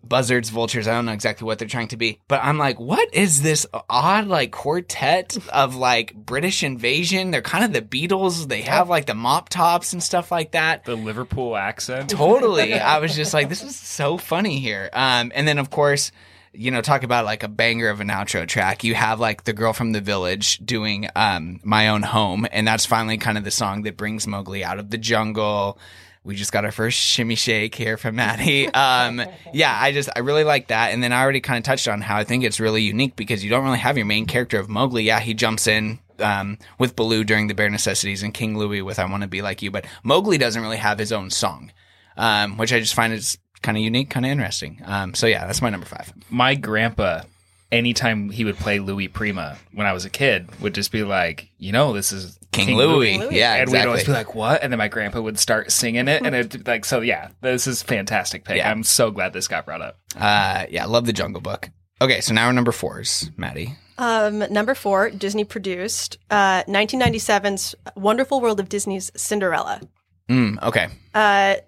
[0.04, 3.14] buzzards, vultures, I don't know exactly what they're trying to be, but I'm like, what
[3.14, 7.32] is this odd like quartet of like British invasion?
[7.32, 8.50] They're kind of the Beatles.
[8.50, 10.84] They have like the mop tops and stuff like that.
[10.84, 12.10] The Liverpool accent.
[12.10, 12.74] Totally.
[12.74, 14.90] I was just like, this is so funny here.
[14.92, 16.12] Um, and then of course,
[16.58, 18.84] you know, talk about like a banger of an outro track.
[18.84, 22.86] You have like the girl from the village doing um my own home, and that's
[22.86, 25.78] finally kind of the song that brings Mowgli out of the jungle.
[26.24, 28.70] We just got our first shimmy shake here from Maddie.
[28.74, 29.22] Um,
[29.54, 32.02] yeah, I just I really like that, and then I already kind of touched on
[32.02, 34.68] how I think it's really unique because you don't really have your main character of
[34.68, 35.04] Mowgli.
[35.04, 39.00] Yeah, he jumps in um, with Baloo during the bare necessities and King Louie with
[39.00, 41.72] I Want to Be Like You, but Mowgli doesn't really have his own song,
[42.18, 44.82] um, which I just find is kind of unique, kind of interesting.
[44.86, 46.12] Um, so yeah, that's my number five.
[46.30, 47.22] My grandpa,
[47.72, 51.50] anytime he would play Louis Prima when I was a kid, would just be like,
[51.58, 53.18] you know, this is King Louis.
[53.32, 54.64] Yeah, and we'd always be like, what?
[54.64, 57.02] And then my grandpa would start singing it, and it like so.
[57.02, 58.58] Yeah, this is fantastic pick.
[58.58, 58.72] Yeah.
[58.72, 59.98] I'm so glad this got brought up.
[60.16, 61.70] Uh, yeah, love the Jungle Book.
[62.02, 63.76] Okay, so now we're number fours, Maddie.
[64.00, 69.82] Um, number four, Disney produced uh, 1997's Wonderful World of Disney's Cinderella,
[70.30, 70.88] Mm, okay.
[71.16, 71.62] uh, c-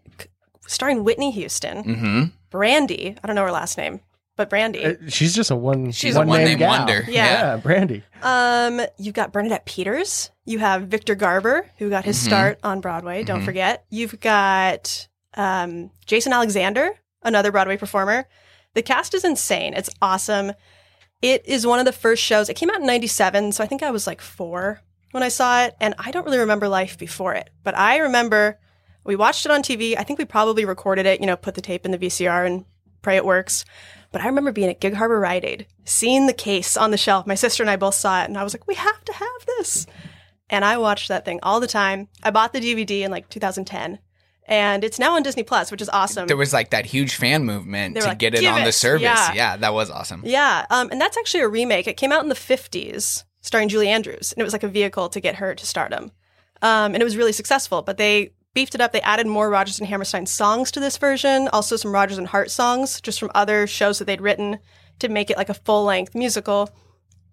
[0.69, 2.23] starring Whitney Houston, Mm-hmm.
[2.49, 3.15] Brandy.
[3.23, 3.99] I don't know her last name,
[4.35, 4.85] but Brandy.
[4.85, 5.91] Uh, she's just a one.
[5.91, 7.03] She's a one one-name name wonder.
[7.07, 7.25] Yeah.
[7.25, 8.03] yeah, Brandy.
[8.23, 10.31] Um, you've got Bernadette Peters.
[10.45, 12.25] You have Victor Garber, who got his Mhm.
[12.25, 13.23] start on Broadway.
[13.23, 13.45] Don't Mhm.
[13.45, 13.85] forget.
[13.89, 16.89] You've got um, Jason Alexander,
[17.21, 18.25] another Broadway performer.
[18.73, 19.73] The cast is insane.
[19.75, 20.53] It's awesome.
[21.21, 22.49] It is one of the first shows.
[22.49, 24.81] It came out in '97, so I think I was like four
[25.11, 27.49] when I saw it, and I don't really remember life before it.
[27.63, 28.57] But I remember
[29.09, 29.95] we watched it on TV.
[29.97, 31.19] I think we probably recorded it.
[31.19, 32.63] You know, put the tape in the VCR and
[33.01, 33.65] pray it works.
[34.11, 37.25] But I remember being at Gig Harbor Rite Aid, seeing the case on the shelf.
[37.25, 39.45] My sister and I both saw it, and I was like, we have to have
[39.57, 39.87] this.
[40.47, 42.07] And I watched that thing all the time.
[42.21, 43.97] I bought the DVD in like 2010,
[44.45, 46.27] and it's now on Disney Plus, which is awesome.
[46.27, 49.01] There was like that huge fan movement to like, get it "Give on the service.
[49.01, 49.33] Yeah.
[49.33, 49.57] Yeah.
[49.57, 50.21] that was awesome.
[50.23, 51.87] yeah, um, and that's actually a remake.
[51.87, 55.09] It came out in the 50s, starring Julie Andrews, and it was like a vehicle
[55.09, 56.11] to get her to stardom.
[56.61, 58.91] Um, and it was really successful, but they beefed it up.
[58.91, 62.51] They added more Rodgers and Hammerstein songs to this version, also some Rodgers and Hart
[62.51, 64.59] songs, just from other shows that they'd written
[64.99, 66.69] to make it like a full length musical.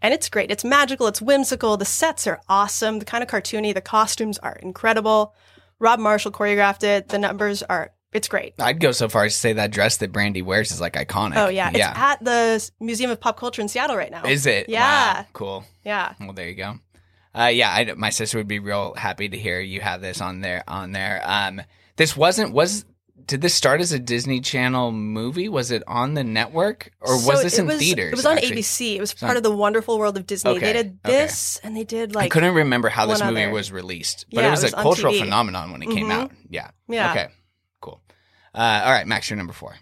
[0.01, 0.53] And it's great.
[0.53, 1.09] It's magical.
[1.09, 1.77] It's whimsical.
[1.77, 3.01] The sets are awesome.
[3.01, 3.75] The kind of cartoony.
[3.75, 5.35] The costumes are incredible.
[5.81, 7.09] Rob Marshall choreographed it.
[7.09, 7.91] The numbers are.
[8.13, 8.55] It's great.
[8.61, 11.37] I'd go so far as to say that dress that Brandy wears is like iconic.
[11.39, 11.91] Oh yeah, yeah.
[11.91, 14.23] it's at the Museum of Pop Culture in Seattle right now.
[14.25, 14.69] Is it?
[14.69, 15.65] Yeah, Wow, Cool.
[15.85, 16.15] yeah.
[16.21, 16.79] Well, there you go.
[17.39, 20.41] Uh, yeah, I, my sister would be real happy to hear you have this on
[20.41, 20.65] there.
[20.67, 21.61] On there, um,
[21.97, 22.85] this wasn't was.
[23.27, 25.49] Did this start as a Disney Channel movie?
[25.49, 28.13] Was it on the network, or So was this it in was, theaters?
[28.13, 28.57] It was on actually?
[28.63, 28.95] ABC.
[28.97, 30.53] It was It's part of the Wonderful World of Disney.
[30.53, 31.17] Okay, They did okay.
[31.19, 33.53] this, and they did like I couldn't remember how this movie other.
[33.53, 35.19] was released, but Yeah, it was, it was a cultural TV.
[35.21, 36.13] phenomenon when it came Mhm.
[36.13, 36.31] out.
[36.49, 36.71] Yeah.
[36.89, 37.11] Yeah.
[37.11, 37.29] Okay.
[37.81, 38.01] Cool.
[38.55, 39.75] Uh, all right, Max, you're number four.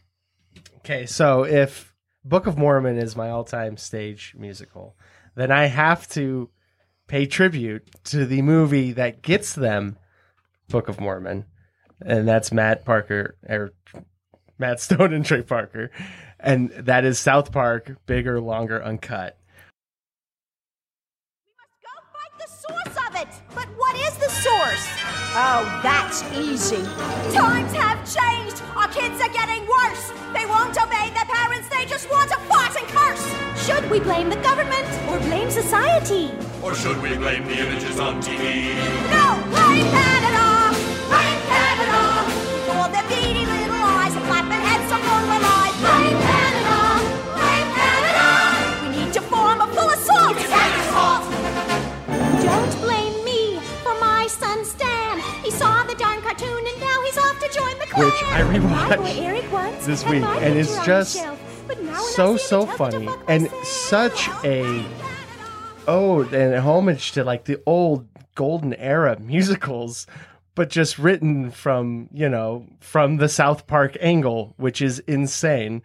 [0.78, 1.94] Okay, so if
[2.24, 4.96] Book of Mormon is my all-time stage musical,
[5.34, 6.48] then I have to
[7.06, 9.96] pay tribute to the movie that gets them
[10.68, 11.44] Book of Mormon,
[12.04, 13.72] and that's Matt Parker or
[14.58, 15.90] Matt Stone and Trey Parker,
[16.40, 19.38] and that is South Park, bigger, longer, uncut.
[21.44, 21.88] We must go
[22.38, 23.28] the source of it!
[23.54, 25.03] But what is the source?
[25.36, 26.84] Oh, that's easy.
[27.34, 28.62] Times have changed.
[28.76, 30.12] Our kids are getting worse.
[30.32, 31.68] They won't obey their parents.
[31.68, 33.26] They just want to fight and curse.
[33.66, 36.30] Should we blame the government or blame society?
[36.62, 38.78] Or should we blame the images on TV?
[39.10, 40.78] No, blame Canada.
[41.10, 42.30] Blame Canada.
[42.70, 45.74] For their beady little eyes and flapping heads so full of lies.
[45.80, 46.33] Blame Canada.
[57.96, 62.36] Which I rewatched this week, and it's just the shelf, but now when I so
[62.36, 64.84] so it's tough to funny and such a
[65.86, 70.06] ode and a homage to like the old golden era musicals
[70.56, 75.82] but just written from you know from the south park angle which is insane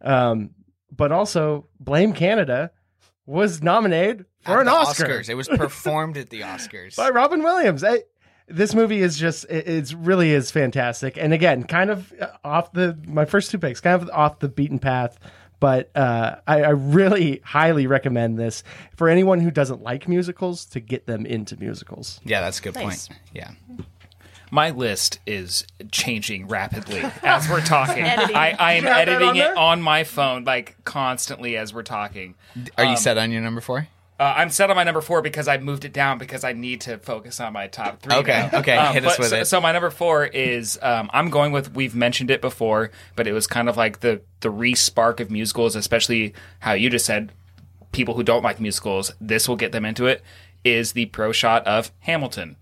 [0.00, 0.50] um
[0.90, 2.70] but also blame canada
[3.26, 5.28] was nominated for At an the oscar Oscars.
[5.28, 6.96] It was performed at the Oscars.
[6.96, 7.84] by Robin Williams.
[7.84, 8.02] I,
[8.48, 11.16] this movie is just it, it's really is fantastic.
[11.16, 12.12] And again, kind of
[12.44, 15.18] off the my first two picks, kind of off the beaten path.
[15.60, 18.64] But uh, I, I really highly recommend this
[18.96, 22.20] for anyone who doesn't like musicals to get them into musicals.
[22.24, 23.06] Yeah, that's a good Nice.
[23.06, 23.20] point.
[23.32, 23.52] Yeah.
[24.50, 28.02] My list is changing rapidly as we're talking.
[28.02, 28.34] Editing.
[28.36, 29.56] I, I am You have that editing on it there?
[29.58, 32.34] on my phone like constantly as we're talking.
[32.76, 33.86] Are you Um, set on your number four?
[34.22, 36.82] Uh, I'm set on my number four because I moved it down because I need
[36.82, 38.14] to focus on my top three.
[38.14, 38.60] Okay, now.
[38.60, 39.46] okay, Um, hit us with so, it.
[39.46, 43.32] So my number four is um, I'm going with we've mentioned it before, but it
[43.32, 47.32] was kind of like the the re-spark of musicals, especially how you just said
[47.90, 49.12] people who don't like musicals.
[49.20, 50.22] This will get them into it.
[50.62, 52.54] Is the pro shot of Hamilton?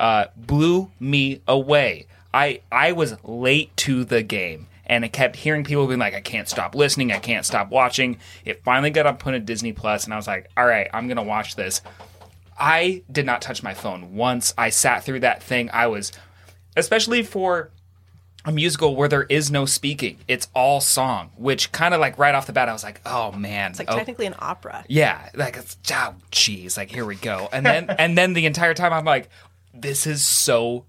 [0.00, 2.08] Uh, blew me away.
[2.32, 4.66] I I was late to the game.
[4.86, 8.18] And I kept hearing people being like, I can't stop listening, I can't stop watching.
[8.44, 11.22] It finally got up on Disney Plus, and I was like, all right, I'm gonna
[11.22, 11.80] watch this.
[12.58, 14.54] I did not touch my phone once.
[14.56, 15.70] I sat through that thing.
[15.72, 16.12] I was,
[16.76, 17.70] especially for
[18.44, 22.34] a musical where there is no speaking, it's all song, which kind of like right
[22.34, 23.70] off the bat, I was like, oh man.
[23.70, 24.84] It's like oh, technically an opera.
[24.88, 27.48] yeah, like it's oh jeez, like here we go.
[27.52, 29.30] And then and then the entire time I'm like,
[29.72, 30.84] this is so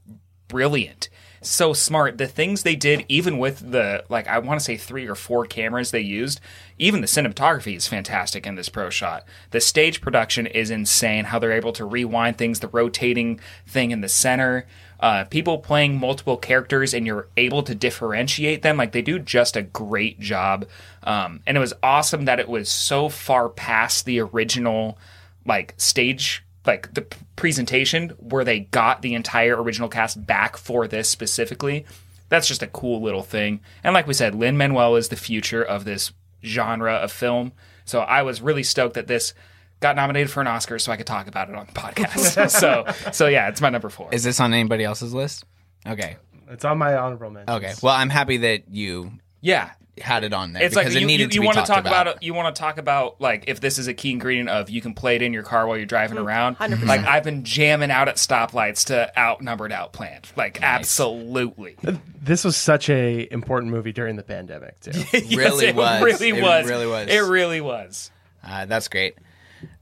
[0.47, 1.09] brilliant.
[1.45, 2.17] So smart.
[2.17, 5.45] The things they did, even with the like I want to say three or four
[5.45, 6.41] cameras they used,
[6.79, 9.25] even the cinematography is fantastic in this pro shot.
[9.51, 14.01] The stage production is insane, how they're able to rewind things, the rotating thing in
[14.01, 14.65] the center.
[14.99, 19.57] Uh, people playing multiple characters and you're able to differentiate them like they do just
[19.57, 20.65] a great job
[21.03, 24.97] um, and it was awesome that it was so far past the original
[25.45, 27.05] like stage like the
[27.35, 31.85] presentation where they got the entire original cast back for this specifically
[32.29, 35.63] that's just a cool little thing and like we said lin manuel is the future
[35.63, 36.11] of this
[36.43, 37.51] genre of film
[37.85, 39.33] so i was really stoked that this
[39.79, 42.85] got nominated for an oscar so i could talk about it on the podcast so
[43.11, 45.43] so yeah it's my number four Is this on anybody else's list?
[45.87, 46.17] Okay.
[46.49, 47.55] It's on my honorable mention.
[47.55, 47.73] Okay.
[47.81, 49.11] Well, I'm happy that you
[49.41, 49.71] yeah
[50.01, 51.61] had it on there it's because like it you, needed you, to be want to
[51.61, 52.07] talked talk about.
[52.07, 52.23] about.
[52.23, 54.93] You want to talk about like if this is a key ingredient of you can
[54.93, 56.57] play it in your car while you're driving around.
[56.57, 56.85] 100%.
[56.85, 60.35] Like I've been jamming out at stoplights to outnumbered outplanned.
[60.35, 61.77] Like absolutely.
[62.21, 64.91] This was such a important movie during the pandemic too.
[65.13, 66.01] Yes, really it was.
[66.03, 66.67] Really It was.
[66.67, 67.07] really was.
[67.09, 68.11] It really was.
[68.43, 69.15] Uh, that's great.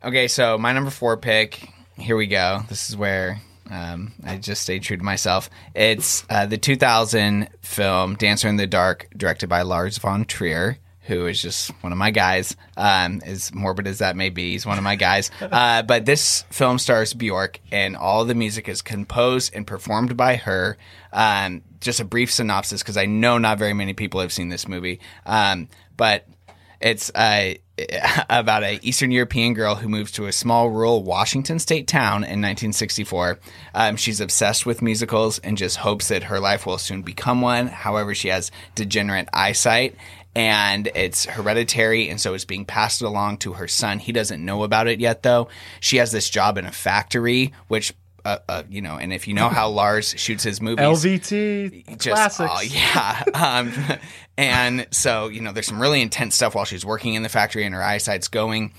[0.04, 1.70] Okay, so my number four pick.
[1.98, 2.62] Here we go.
[2.70, 3.40] This is where
[3.74, 5.50] um, I just stayed true to myself.
[5.74, 10.78] It's uh, the 2000 film Dancer in the Dark, directed by Lars von Trier,
[11.08, 12.56] who is just one of my guys.
[12.78, 15.32] Um, as morbid as that may be, he's one of my guys.
[15.42, 20.36] Uh, but this film stars Bjork, and all the music is composed and performed by
[20.36, 20.78] her.
[21.12, 24.68] Um, just a brief synopsis, because I know not very many people have seen this
[24.68, 25.00] movie.
[25.26, 25.68] Um,
[25.98, 26.28] but
[26.84, 27.54] it's uh,
[28.30, 32.42] about a Eastern European girl who moves to a small rural Washington state town in
[32.42, 33.40] 1964.
[33.74, 37.68] Um, she's obsessed with musicals and just hopes that her life will soon become one.
[37.68, 39.96] However, she has degenerate eyesight
[40.36, 44.00] and it's hereditary and so it's being passed along to her son.
[44.00, 45.48] He doesn't know about it yet though.
[45.80, 47.94] She has this job in a factory which
[48.26, 52.16] uh, uh, you know, and if you know how Lars shoots his movies, LVT just
[52.16, 52.52] classics.
[52.54, 53.24] oh, yeah.
[53.34, 53.74] Um,
[54.38, 57.66] and so you know, there's some really intense stuff while she's working in the factory,
[57.66, 58.74] and her eyesight's going.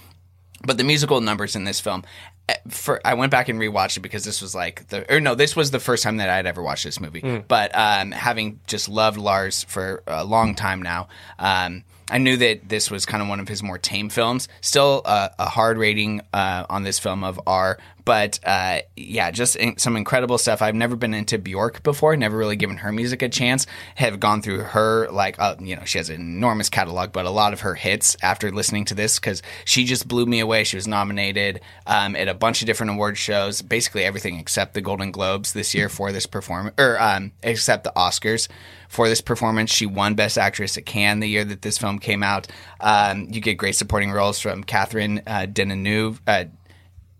[0.66, 2.04] But the musical numbers in this film,
[2.48, 5.34] eh, for I went back and rewatched it because this was like the or no,
[5.34, 7.20] this was the first time that I'd ever watched this movie.
[7.20, 7.46] Mm.
[7.46, 11.08] But um, having just loved Lars for a long time now.
[11.38, 14.48] Um, I knew that this was kind of one of his more tame films.
[14.60, 19.56] Still uh, a hard rating uh, on this film of R, but uh, yeah, just
[19.56, 20.62] in, some incredible stuff.
[20.62, 23.66] I've never been into Bjork before, never really given her music a chance.
[23.96, 27.30] Have gone through her like uh, you know she has an enormous catalog, but a
[27.30, 30.64] lot of her hits after listening to this because she just blew me away.
[30.64, 34.80] She was nominated um, at a bunch of different award shows, basically everything except the
[34.80, 38.48] Golden Globes this year for this performance, or um, except the Oscars
[38.88, 39.72] for this performance.
[39.72, 42.46] She won Best Actress at Cannes the year that this film came out.
[42.80, 46.20] Um, you get great supporting roles from Catherine uh, Deneuve.
[46.26, 46.44] Uh,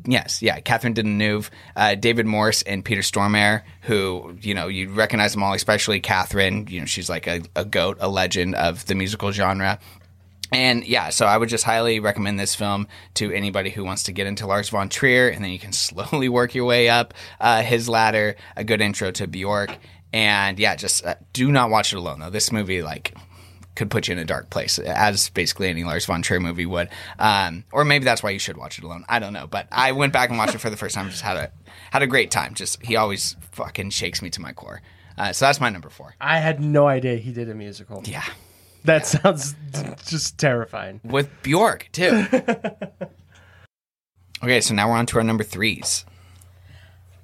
[0.07, 5.33] Yes, yeah, Catherine Deneuve, uh, David Morse, and Peter Stormare, who you know you recognize
[5.33, 6.67] them all, especially Catherine.
[6.69, 9.79] You know she's like a, a goat, a legend of the musical genre.
[10.53, 14.13] And yeah, so I would just highly recommend this film to anybody who wants to
[14.13, 17.63] get into Lars von Trier, and then you can slowly work your way up uh,
[17.63, 18.37] his ladder.
[18.57, 19.77] A good intro to Bjork,
[20.13, 22.31] and yeah, just uh, do not watch it alone though.
[22.31, 23.15] This movie, like,
[23.75, 26.89] could put you in a dark place, as basically any Lars von Trier movie would.
[27.19, 29.05] Um, or maybe that's why you should watch it alone.
[29.09, 31.11] I don't know, but I went back and watched it for the first time.
[31.11, 31.51] Just had a
[31.91, 32.55] had a great time.
[32.55, 34.83] Just he always fucking shakes me to my core.
[35.17, 36.15] Uh, so that's my number four.
[36.21, 38.03] I had no idea he did a musical.
[38.05, 38.25] Yeah.
[38.85, 39.55] That sounds
[40.07, 41.01] just terrifying.
[41.05, 42.27] With Bjork too.
[44.43, 46.05] okay, so now we're on to our number threes.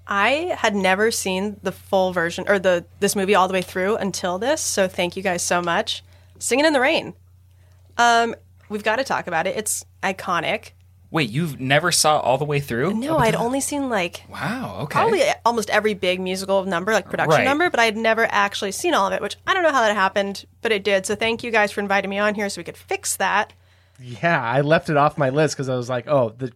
[0.07, 3.97] I had never seen the full version or the this movie all the way through
[3.97, 6.03] until this, so thank you guys so much.
[6.41, 7.15] Singing in the Rain.
[7.97, 8.35] Um,
[8.69, 9.57] we've got to talk about it.
[9.57, 10.71] It's iconic.
[11.13, 12.95] Wait, you've never saw all the way through?
[12.95, 14.79] No, I'd only seen like Wow.
[14.83, 14.93] Okay.
[14.93, 17.45] probably almost every big musical number, like production Right.
[17.45, 19.81] number, but I had never actually seen all of it, which I don't know how
[19.83, 21.07] that happened, but it did.
[21.07, 23.53] So thank you guys for inviting me on here so we could fix that.
[24.01, 26.53] Yeah, I left it off my list because I was like, oh, the,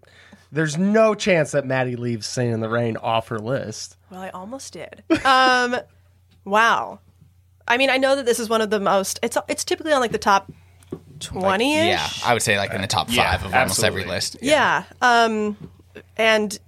[0.53, 3.97] there's no chance that Maddie leaves "Singing in the Rain" off her list.
[4.09, 5.03] Well, I almost did.
[5.25, 5.77] Um,
[6.45, 7.01] wow.
[7.67, 9.19] I mean, I know that this is one of the most.
[9.23, 10.51] It's it's typically on like the top
[11.21, 11.87] twenty ish.
[11.87, 14.37] Yeah, I would say like in the top five Yeah, of almost every list.
[14.43, 14.85] Yeah.
[15.01, 15.57] Um,
[16.17, 16.59] and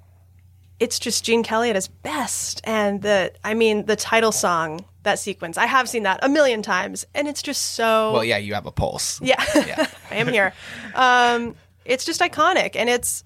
[0.78, 2.60] it's just Gene Kelly at his best.
[2.64, 6.62] And the, I mean, the title song, that sequence, I have seen that a million
[6.62, 8.12] times, and it's just so.
[8.12, 9.20] Well, yeah, you have a pulse.
[9.22, 9.42] Yeah,
[10.10, 10.52] I am here.
[10.94, 11.54] Um,
[11.84, 13.24] it's just iconic, and it's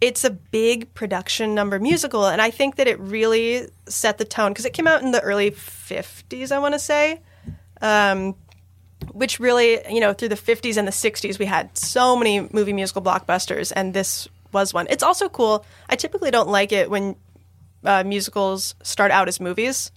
[0.00, 4.52] it's a big production number musical, and I think that it really set the tone
[4.52, 7.20] because it came out in the early '50s, I want to say,
[7.80, 8.36] um,
[9.12, 12.72] which really, you know, through the '50s and the '60s, we had so many movie
[12.72, 14.86] musical blockbusters, and this was one.
[14.90, 15.64] It's also cool.
[15.88, 17.16] I typically don't like it when
[17.84, 19.90] uh, musicals start out as movies.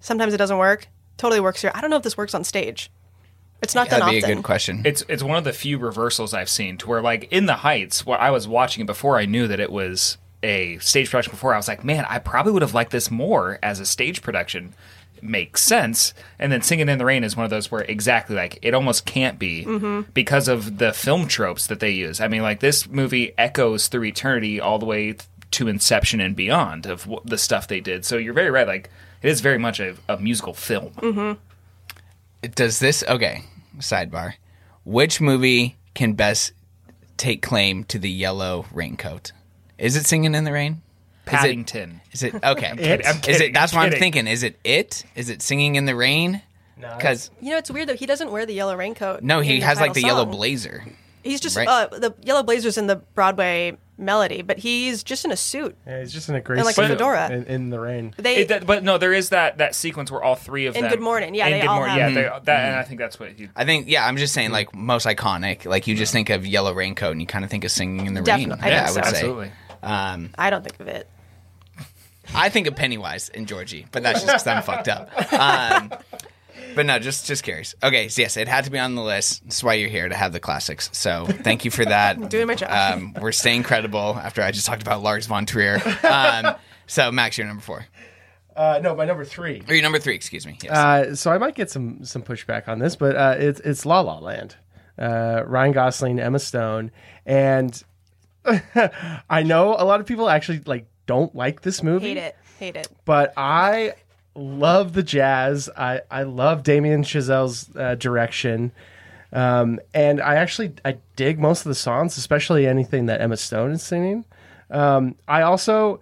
[0.00, 0.88] Sometimes it doesn't work.
[1.16, 1.72] Totally works here.
[1.74, 2.90] I don't know if this works on stage.
[3.62, 4.82] It's not done That'd be a good question.
[4.84, 8.06] It's it's one of the few reversals I've seen to where like in the Heights,
[8.06, 11.32] where I was watching it before I knew that it was a stage production.
[11.32, 14.22] Before I was like, man, I probably would have liked this more as a stage
[14.22, 14.74] production.
[15.22, 16.14] Makes sense.
[16.38, 19.04] And then Singing in the Rain is one of those where exactly like it almost
[19.04, 20.06] can't be Mhm.
[20.14, 22.22] because of the film tropes that they use.
[22.22, 25.16] I mean, like this movie echoes through eternity all the way
[25.50, 28.06] to Inception and beyond of wh- the stuff they did.
[28.06, 28.66] So you're very right.
[28.66, 28.88] Like
[29.20, 30.92] it is very much a, a musical film.
[30.96, 31.32] Mm-hmm.
[32.54, 33.44] Does this okay?
[33.78, 34.34] Sidebar:
[34.84, 36.52] Which movie can best
[37.16, 39.32] take claim to the yellow raincoat?
[39.78, 40.82] Is it Singing in the Rain?
[41.26, 42.00] Is it- Paddington.
[42.12, 42.66] Is it okay?
[42.70, 43.06] I'm kidding.
[43.06, 43.54] I'm Is it?
[43.54, 44.26] That's I'm what I'm thinking.
[44.26, 45.04] Is it it?
[45.14, 46.42] Is it Singing in the Rain?
[46.76, 47.94] No, because You know, it's weird though.
[47.94, 49.22] He doesn't wear the yellow raincoat.
[49.22, 50.82] no, he in has like title the yellow blazer.
[51.22, 51.68] He's just right?
[51.68, 55.76] uh, the yellow blazer's in the Broadway melody, but he's just in a suit.
[55.86, 57.30] Yeah, he's just in a gray And, like, a fedora.
[57.30, 58.14] in, in the rain.
[58.16, 60.82] They It- that- but no, there is that that sequence where all three of In
[60.82, 62.44] them Good Morning, yeah, in they Good all Morning, have- yeah, they, Mhm.
[62.44, 63.48] that, and I think that's what you.
[63.54, 65.64] I think yeah, I'm just saying like most iconic.
[65.66, 68.14] Like you just think of yellow raincoat and you kind of think of singing in
[68.14, 68.64] the Definitely, rain.
[68.64, 69.18] I yeah, think I would say.
[69.20, 69.50] Absolutely.
[69.82, 71.08] Um, I don't think of it.
[72.34, 75.10] I think of Pennywise and Georgie, but that's just because I'm fucked up.
[75.32, 75.92] Um,
[76.74, 77.74] but no, just just curious.
[77.82, 79.42] Okay, so yes, it had to be on the list.
[79.44, 80.90] That's why you're here to have the classics.
[80.92, 82.16] So thank you for that.
[82.16, 82.70] I'm doing my job.
[82.70, 85.80] Um, we're staying credible after I just talked about Lars von Trier.
[86.02, 86.54] Um,
[86.86, 87.86] so Max, you're number four.
[88.56, 89.62] Uh, no, my number three.
[89.68, 90.58] Or you're number three, excuse me.
[90.62, 90.72] Yes.
[90.72, 94.00] Uh, so I might get some some pushback on this, but uh, it's it's La
[94.00, 94.56] La Land.
[94.98, 96.90] Uh, Ryan Gosling, Emma Stone,
[97.24, 97.82] and
[99.30, 102.08] I know a lot of people actually like don't like this movie.
[102.08, 102.36] Hate it.
[102.58, 102.88] Hate it.
[103.06, 103.94] but I
[104.34, 105.68] love the jazz.
[105.76, 108.72] I, I love Damien Chazelle's uh, direction.
[109.32, 113.72] Um, and I actually I dig most of the songs, especially anything that Emma Stone
[113.72, 114.24] is singing.
[114.70, 116.00] Um, I also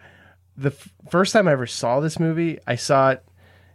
[0.57, 3.25] the f- first time I ever saw this movie, I saw it.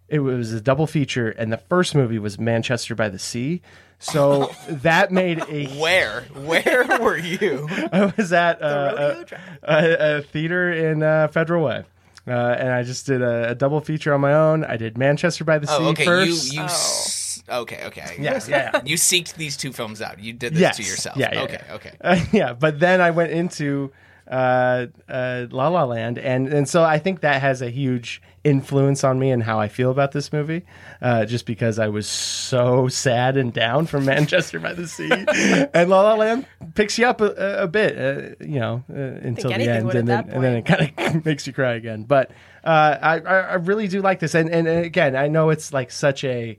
[0.09, 3.61] It was a double feature, and the first movie was Manchester by the Sea.
[3.99, 6.21] So that made a Where?
[6.35, 7.67] Where were you?
[7.91, 9.23] I was at uh,
[9.63, 11.83] a, a, a theater in uh, Federal Way.
[12.25, 14.63] Uh, and I just did a, a double feature on my own.
[14.63, 16.05] I did Manchester by the Sea Oh, okay.
[16.05, 16.53] first.
[16.53, 16.65] You you.
[16.65, 18.15] s- Okay, okay.
[18.19, 18.81] Yes, yeah, yeah.
[18.85, 20.17] You seeked these two films out.
[20.19, 20.77] You did this yes.
[20.77, 21.17] to yourself.
[21.17, 21.75] Yeah, yeah, okay, yeah.
[21.75, 21.91] okay.
[21.99, 23.91] Uh, yeah, but then I went into
[24.33, 29.03] uh, uh, La La Land, and and so I think that has a huge influence
[29.03, 30.65] on me and how I feel about this movie,
[31.03, 35.11] uh, just because I was so sad and down from Manchester by the Sea,
[35.73, 39.51] and La La Land picks you up a, a bit, uh, you know, uh, until
[39.51, 42.03] the end, and then, and then it kind of makes you cry again.
[42.03, 42.31] But
[42.63, 45.91] uh, I, I I really do like this, and and again, I know it's like
[45.91, 46.57] such a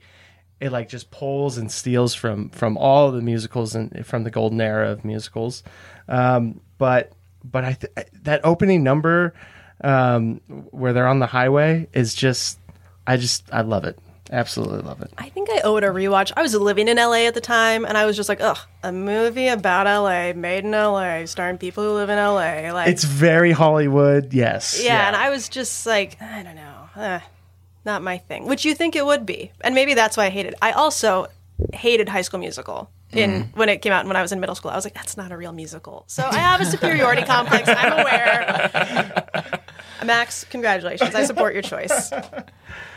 [0.60, 4.60] it like just pulls and steals from from all the musicals and from the golden
[4.60, 5.64] era of musicals.
[6.08, 7.12] Um, but
[7.44, 9.34] but I th- that opening number
[9.82, 10.40] um,
[10.70, 12.58] where they're on the highway is just
[13.06, 13.98] I just I love it
[14.32, 16.32] absolutely love it I think I owe it a rewatch.
[16.36, 18.90] I was living in LA at the time, and I was just like, ugh, a
[18.90, 22.72] movie about LA, made in LA, starring people who live in LA.
[22.72, 27.20] Like, it's very Hollywood yes yeah, and I was just like, I don't know, eh,
[27.84, 28.46] not my thing.
[28.46, 30.54] Which you think it would be, and maybe that's why I hated.
[30.54, 30.58] it.
[30.62, 31.26] I also
[31.72, 33.56] hated High School Musical in mm.
[33.56, 34.70] when it came out when I was in middle school.
[34.70, 36.04] I was like, that's not a real musical.
[36.06, 37.68] So I have a superiority complex.
[37.68, 39.26] I'm aware.
[40.04, 41.14] Max, congratulations.
[41.14, 42.10] I support your choice.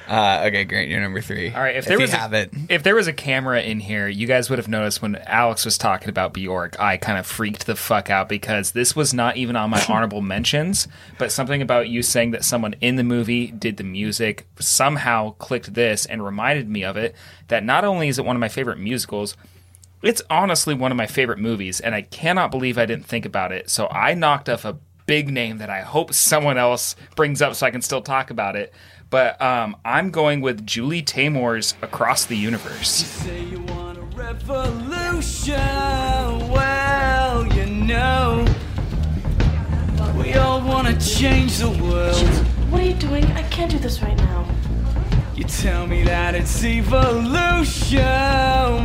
[0.08, 0.90] Uh, okay, great.
[0.90, 1.52] You're number three.
[1.54, 4.08] All right, if if there was a, it, if there was a camera in here,
[4.08, 7.66] you guys would have noticed when Alex was talking about Bjork, I kind of freaked
[7.66, 11.90] the fuck out because this was not even on my honorable mentions, but something about
[11.90, 16.70] you saying that someone in the movie did the music somehow clicked this and reminded
[16.70, 17.14] me of it.
[17.50, 19.36] That not only is it one of my favorite musicals,
[20.02, 23.52] it's honestly one of my favorite movies, and I cannot believe I didn't think about
[23.52, 23.70] it.
[23.70, 24.78] So I knocked off a
[25.08, 28.56] big name that I hope someone else brings up so I can still talk about
[28.56, 28.74] it.
[29.10, 33.26] But um, I'm going with Julie Taymor's Across the Universe.
[34.14, 35.56] revolution.
[36.50, 38.46] Well, you know,
[40.18, 42.18] we all want to change the world.
[42.70, 43.24] What are you doing?
[43.28, 44.46] I can't do this right now.
[45.36, 48.00] You tell me that it's evolution.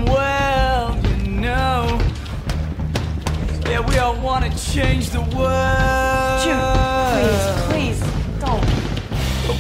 [0.05, 2.01] Well, you know,
[3.67, 6.43] yeah, we all want to change the world.
[6.45, 6.82] Jude,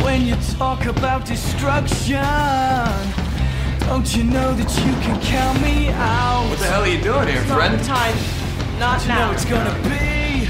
[0.02, 2.22] when you talk about destruction,
[3.80, 6.48] don't you know that you can count me out?
[6.48, 7.76] What the hell are you doing here, friend?
[7.76, 8.16] Not time.
[8.78, 9.26] Not you now.
[9.26, 10.48] know it's gonna be.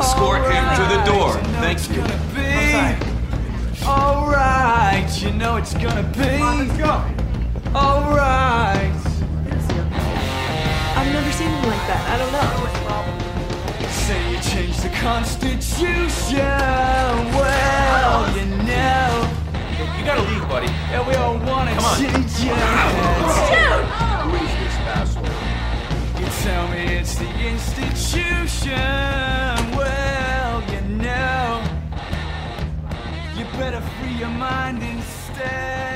[0.00, 1.32] Escort him to the door.
[1.62, 2.02] Thank you.
[2.34, 3.14] Be
[3.86, 5.22] alright.
[5.22, 6.38] You know it's gonna be.
[6.38, 7.04] let's go.
[7.74, 8.92] Alright.
[10.96, 12.02] I've never seen him like that.
[12.10, 13.23] I don't know.
[14.06, 16.36] Say you changed the Constitution.
[17.38, 19.30] Well, you know.
[19.98, 20.66] You gotta leave, buddy.
[20.90, 21.96] Yeah, we all wanna Come on.
[21.98, 23.36] change your heads.
[24.24, 25.24] Who is this asshole?
[26.20, 28.72] You tell me it's the institution.
[29.78, 31.62] Well, you know,
[33.36, 35.93] you better free your mind instead.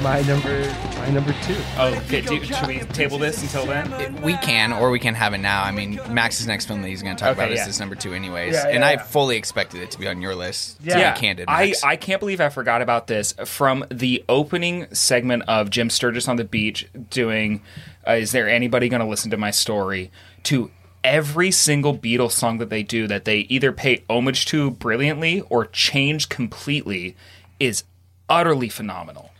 [0.00, 2.20] That is my number my number two Oh, okay.
[2.20, 4.20] Do, should we table this until then?
[4.22, 5.62] we can, or we can have it now.
[5.62, 7.66] I mean, Max's next film that he's going to talk Okay, about is yeah.
[7.66, 8.54] his number two, anyways.
[8.54, 10.78] Yeah, and yeah, I fully expected it to be on your list.
[10.78, 11.46] to be Yeah, candid.
[11.48, 13.32] I, I can't believe I forgot about this.
[13.44, 17.62] From the opening segment of Jim Sturgess on the beach doing
[18.06, 20.10] uh, "Is there anybody going to listen to my story?"
[20.44, 20.70] to
[21.04, 25.66] every single Beatles song that they do that they either pay homage to brilliantly or
[25.66, 27.16] change completely
[27.58, 27.84] is
[28.28, 29.31] utterly phenomenal.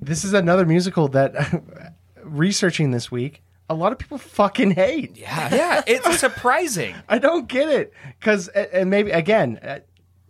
[0.00, 1.62] This is another musical that
[2.22, 6.94] researching this week a lot of people fucking hate Yeah, yeah, it's surprising.
[7.08, 9.80] I don't get it because, and maybe again, uh,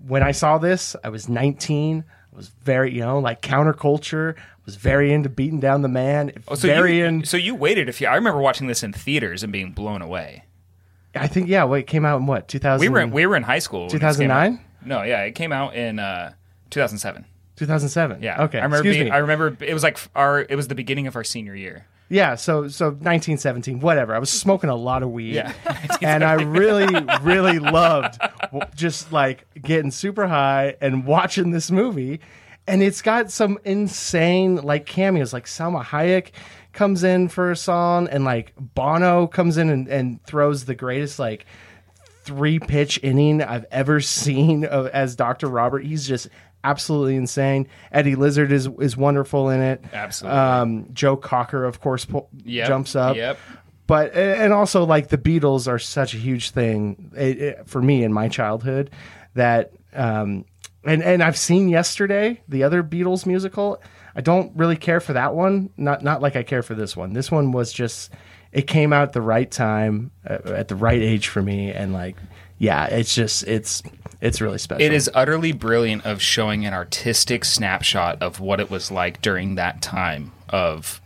[0.07, 2.05] when I saw this, I was 19.
[2.33, 4.37] I was very, you know, like counterculture.
[4.37, 6.33] I was very into beating down the man.
[6.49, 7.25] Oh, so very you, in.
[7.25, 8.07] so you waited a few.
[8.07, 10.45] I remember watching this in theaters and being blown away.
[11.15, 11.65] I think yeah.
[11.65, 12.81] Wait, it came out in what 2000?
[12.81, 13.89] We were in, we were in high school.
[13.89, 14.45] when this came out.
[14.45, 14.61] 2009?
[14.85, 16.33] No, yeah, it came out in uh,
[16.71, 17.25] 2007.
[17.57, 18.23] 2007.
[18.23, 18.45] Yeah.
[18.45, 18.59] Okay.
[18.59, 18.77] I remember.
[18.77, 19.11] Excuse being, me.
[19.11, 20.41] I remember it was like our.
[20.41, 21.87] It was the beginning of our senior year.
[22.09, 24.15] Yeah, so so 1917, whatever.
[24.15, 25.53] I was smoking a lot of weed, Yeah.
[26.03, 26.87] and I really,
[27.23, 28.19] really loved
[28.77, 32.21] just like getting super high and watching this movie.
[32.69, 36.31] And it's got some insane like cameos, like Salma Hayek
[36.73, 41.19] comes in for a song, and like Bono comes in and, and throws the greatest
[41.19, 41.45] like
[42.23, 45.49] three pitch inning I've ever seen of, as Dr.
[45.49, 45.85] Robert.
[45.85, 46.29] He's just
[46.71, 47.69] absolutely insane.
[47.93, 49.85] Eddie Izzard is is wonderful in it.
[49.93, 50.39] Absolutely.
[50.39, 53.17] Um, Joe Cocker, of course, po- Yep, jumps up.
[53.17, 53.39] yep.
[53.87, 58.03] But and also like the Beatles are such a huge thing it, it- for me
[58.03, 58.91] in my childhood
[59.35, 60.45] that um,
[60.85, 63.81] and and I've seen yesterday the other Beatles musical.
[64.15, 65.71] I don't really care for that one.
[65.77, 67.13] Not not like I care for this one.
[67.13, 68.13] This one was just
[68.51, 72.17] it came out the right time uh, at the right age for me and like
[72.59, 73.83] yeah, it's just it's
[74.21, 74.83] it's really special.
[74.83, 79.57] It is utterly brilliant of showing an artistic snapshot of what it was like during
[79.57, 81.01] that time of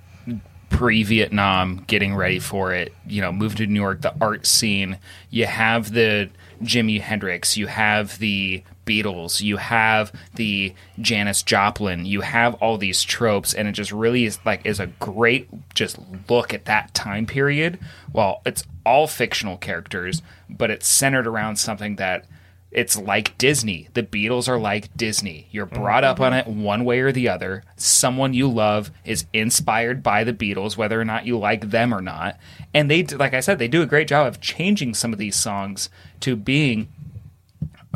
[0.68, 2.94] pre Vietnam, getting ready for it.
[3.06, 4.98] You know, moved to New York, the art scene.
[5.28, 6.30] You have the
[6.62, 7.56] Jimi Hendrix.
[7.56, 9.40] You have the Beatles.
[9.40, 12.06] You have the Janis Joplin.
[12.06, 15.98] You have all these tropes, and it just really is like is a great just
[16.28, 17.78] look at that time period.
[18.12, 22.26] Well, it's all fictional characters, but it's centered around something that
[22.70, 23.88] it's like Disney.
[23.94, 25.48] The Beatles are like Disney.
[25.50, 27.64] You're brought up on it one way or the other.
[27.76, 32.00] Someone you love is inspired by the Beatles, whether or not you like them or
[32.00, 32.38] not.
[32.72, 35.34] And they, like I said, they do a great job of changing some of these
[35.34, 35.90] songs
[36.20, 36.88] to being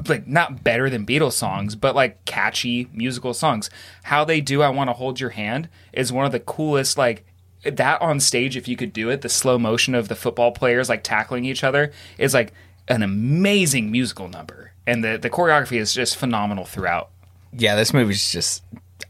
[0.09, 3.70] like not better than Beatles songs, but like catchy musical songs.
[4.05, 7.24] How they do I Want to Hold Your Hand is one of the coolest like
[7.64, 10.89] that on stage if you could do it, the slow motion of the football players
[10.89, 12.52] like tackling each other is like
[12.89, 14.72] an amazing musical number.
[14.86, 17.10] And the the choreography is just phenomenal throughout.
[17.52, 18.62] Yeah, this movie's just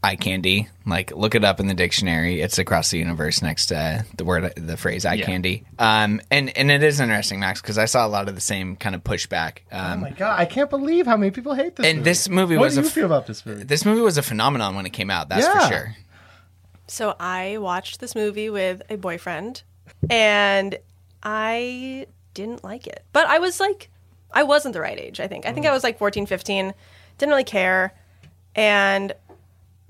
[0.05, 0.69] eye candy.
[0.87, 2.41] Like, look it up in the dictionary.
[2.41, 5.27] It's across the universe next to the word, the phrase eye Yeah.
[5.27, 5.65] candy.
[5.79, 8.77] Um, and and it is interesting, Max, because I saw a lot of the same
[8.77, 9.59] kind of pushback.
[9.73, 11.87] Oh Um, my god, I can't believe how many people hate this.
[11.87, 12.11] and movie.
[12.11, 13.65] this movie what was do a you f- feel about this movie?
[13.65, 15.29] This movie was a phenomenon when it came out.
[15.31, 15.61] That's Yeah.
[15.69, 15.97] for sure.
[16.87, 19.63] So I watched this movie with a boyfriend
[20.11, 20.77] and
[21.23, 23.05] I didn't like it.
[23.13, 23.91] But I was like
[24.33, 25.47] I wasn't the right age, I think.
[25.47, 26.75] I think I was like 14, 15,
[27.19, 27.95] didn't really care.
[28.57, 29.13] And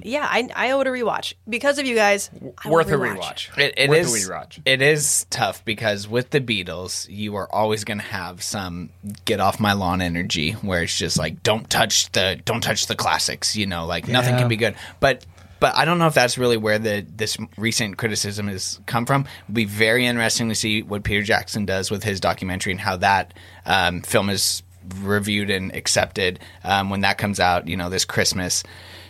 [0.04, 1.34] yeah, I, I owe it a rewatch.
[1.48, 2.30] Because of you guys,
[2.64, 3.50] I Worth a rewatch.
[3.50, 3.58] rewatch.
[3.58, 4.60] It, it Worth is- a rewatch.
[4.64, 8.90] It is tough because with the Beatles, you are always going to have some
[9.24, 12.94] get off my lawn energy, where it's just like don't touch the don't touch the
[12.94, 13.56] classics.
[13.56, 14.40] You know, like nothing Yeah.
[14.40, 14.74] can be good.
[15.00, 15.24] But
[15.60, 19.22] but I don't know if that's really where the this recent criticism has come from.
[19.44, 22.96] It'll be very interesting to see what Peter Jackson does with his documentary and how
[22.98, 23.32] that
[23.64, 24.62] um, film is
[25.00, 27.66] reviewed and accepted um, when that comes out.
[27.68, 28.62] You know, this Christmas.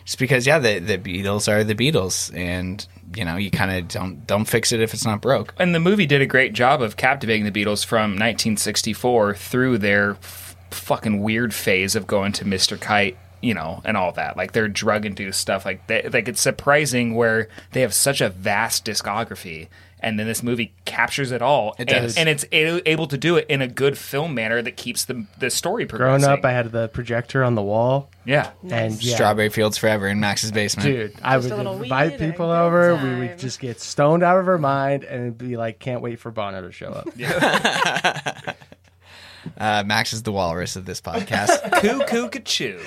[0.05, 3.87] Just because, yeah, the the Beatles are the Beatles, and you know, you kind of
[3.87, 5.53] don't don't fix it if it's not broke.
[5.57, 10.11] And the movie did a great job of captivating the Beatles from 1964 through their
[10.11, 12.79] f- fucking weird phase of going to Mr.
[12.79, 14.37] Kite, you know, and all that.
[14.37, 15.65] Like their drug induced stuff.
[15.65, 19.69] Like they, like it's surprising where they have such a vast discography.
[20.05, 22.15] And then this movie captures it all, It and, does.
[22.17, 25.25] and it's a- able to do it in a good film manner that keeps the
[25.39, 26.23] the story progressing.
[26.27, 28.09] Growing up, I had the projector on the wall.
[28.23, 28.51] Yeah.
[28.69, 30.87] And yeah, Strawberry Fields Forever in Max's basement.
[30.87, 32.93] Dude, I would a little invite weed and people a good over.
[32.93, 33.19] We time.
[33.19, 36.61] would just get stoned out of our mind and be like, can't wait for Bono
[36.61, 37.09] to show up.
[39.57, 41.71] Uh, Max is the walrus of this podcast.
[41.81, 42.81] Cuckoo Cachoo.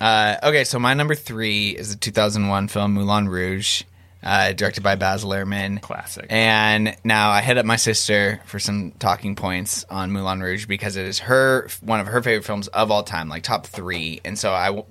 [0.00, 3.84] Uh, okay, so my number three is the 2001 film Moulin Rouge,
[4.22, 5.80] uh, directed by Baz Luhrmann.
[5.80, 6.26] Classic.
[6.28, 10.96] And now I hit up my sister for some talking points on Moulin Rouge because
[10.96, 14.20] it is her one of her favorite films of all time, like top three.
[14.24, 14.84] And so I w-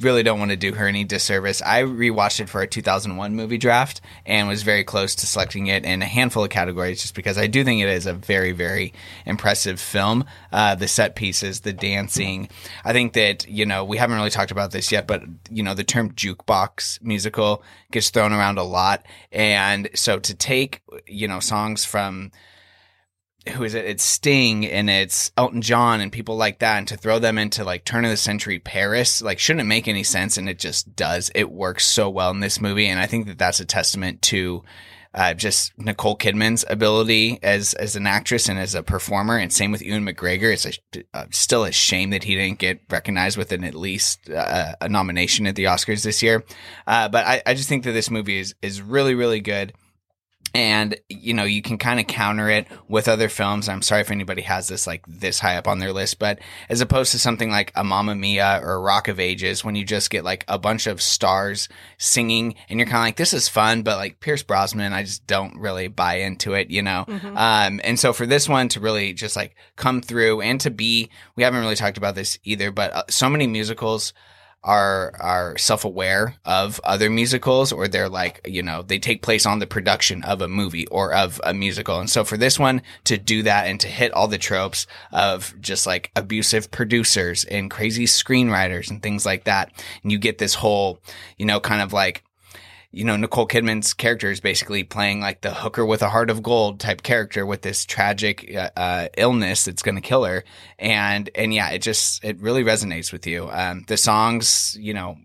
[0.00, 1.62] really don't want to do her any disservice.
[1.62, 5.84] I rewatched it for a 2001 movie draft and was very close to selecting it
[5.84, 8.92] in a handful of categories, just because I do think it is a very, very
[9.26, 10.24] impressive film.
[10.52, 12.48] Uh, the set pieces, the dancing.
[12.84, 15.74] I think that you know we haven't really talked about this yet, but you know
[15.74, 21.40] the term jukebox musical gets thrown around a lot, and so to take you know
[21.40, 22.30] songs from
[23.48, 23.84] who is it?
[23.84, 27.64] It's Sting and it's Elton John and people like that, and to throw them into
[27.64, 31.30] like turn of the century Paris, like shouldn't make any sense, and it just does.
[31.34, 34.62] It works so well in this movie, and I think that that's a testament to
[35.14, 39.70] uh, just Nicole Kidman's ability as as an actress and as a performer, and same
[39.70, 40.52] with Ewan McGregor.
[40.52, 44.28] It's a, uh, still a shame that he didn't get recognized with an at least
[44.28, 46.44] uh, a nomination at the Oscars this year.
[46.86, 49.72] Uh, but I, I just think that this movie is is really really good
[50.54, 54.10] and you know you can kind of counter it with other films i'm sorry if
[54.10, 57.50] anybody has this like this high up on their list but as opposed to something
[57.50, 60.86] like a mamma mia or rock of ages when you just get like a bunch
[60.86, 61.68] of stars
[61.98, 65.26] singing and you're kind of like this is fun but like pierce brosnan i just
[65.26, 67.36] don't really buy into it you know Mhm.
[67.36, 71.10] um and so for this one to really just like come through and to be
[71.36, 74.12] we haven't really talked about this either but uh, so many musicals
[74.64, 79.58] are are self-aware of other musicals or they're like you know they take place on
[79.58, 82.00] the production of a movie or of a musical.
[82.00, 85.54] And so for this one to do that and to hit all the tropes of
[85.60, 89.70] just like abusive producers and crazy screenwriters and things like that
[90.02, 90.98] and you get this whole
[91.36, 92.24] you know kind of like
[92.94, 96.44] you know, Nicole Kidman's character is basically playing like the hooker with a heart of
[96.44, 100.44] gold type character with this tragic uh, uh, illness that's going to kill her.
[100.78, 103.48] And, and yeah, it just, it really resonates with you.
[103.50, 105.16] Um, the songs, you know,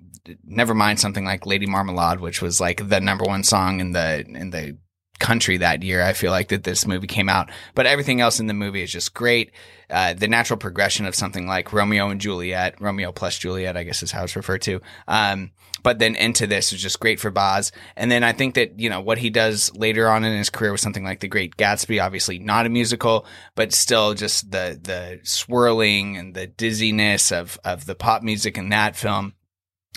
[0.43, 4.25] never mind something like Lady Marmalade, which was like the number one song in the,
[4.27, 4.77] in the
[5.19, 6.01] country that year.
[6.01, 8.91] I feel like that this movie came out, but everything else in the movie is
[8.91, 9.51] just great.
[9.91, 14.01] Uh, the natural progression of something like Romeo and Juliet, Romeo plus Juliet, I guess
[14.01, 14.81] is how it's referred to.
[15.07, 15.51] Um,
[15.83, 17.71] but then into this is just great for Baz.
[17.95, 20.71] And then I think that, you know, what he does later on in his career
[20.71, 23.25] with something like The Great Gatsby, obviously not a musical,
[23.55, 28.69] but still just the, the swirling and the dizziness of, of the pop music in
[28.69, 29.33] that film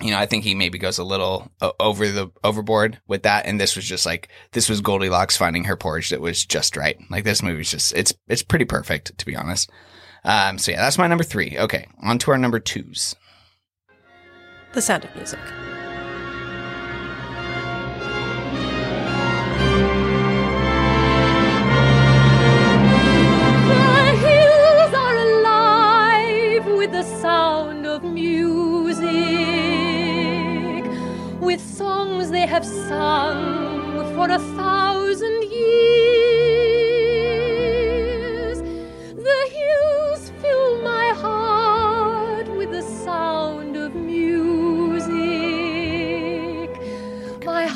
[0.01, 3.47] you know, I think he maybe goes a little over the overboard with that.
[3.47, 6.97] And this was just like this was Goldilocks finding her porridge that was just right.
[7.11, 9.71] Like this movie's just it's it's pretty perfect to be honest.
[10.25, 11.59] Um, so yeah, that's my number three.
[11.59, 13.15] Okay, on to our number twos.
[14.73, 15.39] The sound of music,
[23.69, 29.03] My hills are alive with the sound of music,
[31.39, 36.41] with songs they have sung for a thousand years.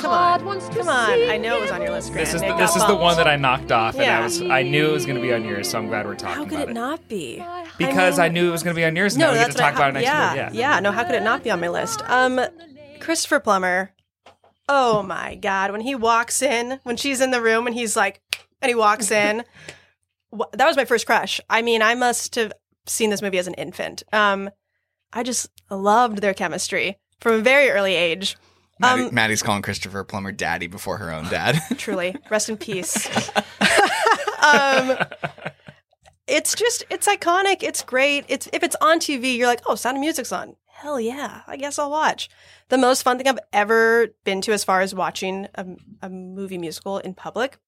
[0.07, 0.45] Come on.
[0.45, 1.09] wants to Come on.
[1.09, 2.27] sing I know it was on your list, Grant.
[2.27, 3.03] This is It the, got this is the bumped.
[3.03, 4.21] one that I knocked off, and Yeah.
[4.21, 6.15] I was I knew it was going to be on yours, so I'm glad we're
[6.15, 6.75] talking How could about it it.
[6.75, 7.43] not be?
[7.79, 9.15] because I, knew it was going to be on yours.
[9.15, 10.37] and now we get to what talk I- about it next yeah, week.
[10.55, 10.75] Yeah.
[10.75, 10.81] yeah.
[10.81, 12.03] No, how could it not be on my list?
[12.09, 12.41] Um,
[13.01, 13.93] Christopher Plummer.
[14.69, 15.71] Oh my God!
[15.71, 18.21] When he walks in, when she's in the room, and he's like,
[18.63, 19.45] and he walks in.
[20.37, 21.41] wh- that was my first crush.
[21.49, 22.53] I mean, I must have
[22.87, 24.03] seen this movie as an infant.
[24.13, 24.51] Um,
[25.13, 28.37] I just loved their chemistry from a very early age.
[28.79, 31.61] Maddie, Um, Maddie's calling Christopher Plummer daddy before her own dad.
[31.79, 32.15] truly.
[32.31, 33.09] Rest in peace.
[34.43, 34.97] Um
[36.29, 37.63] it's just it's iconic.
[37.63, 38.25] It's great.
[38.29, 40.57] It's if it's on tv you're like oh sound of music's on.
[40.67, 41.43] Hell yeah.
[41.47, 42.29] I guess i'll watch.
[42.69, 45.67] The most fun thing i've ever been to as far as watching a,
[46.03, 47.59] a movie musical in public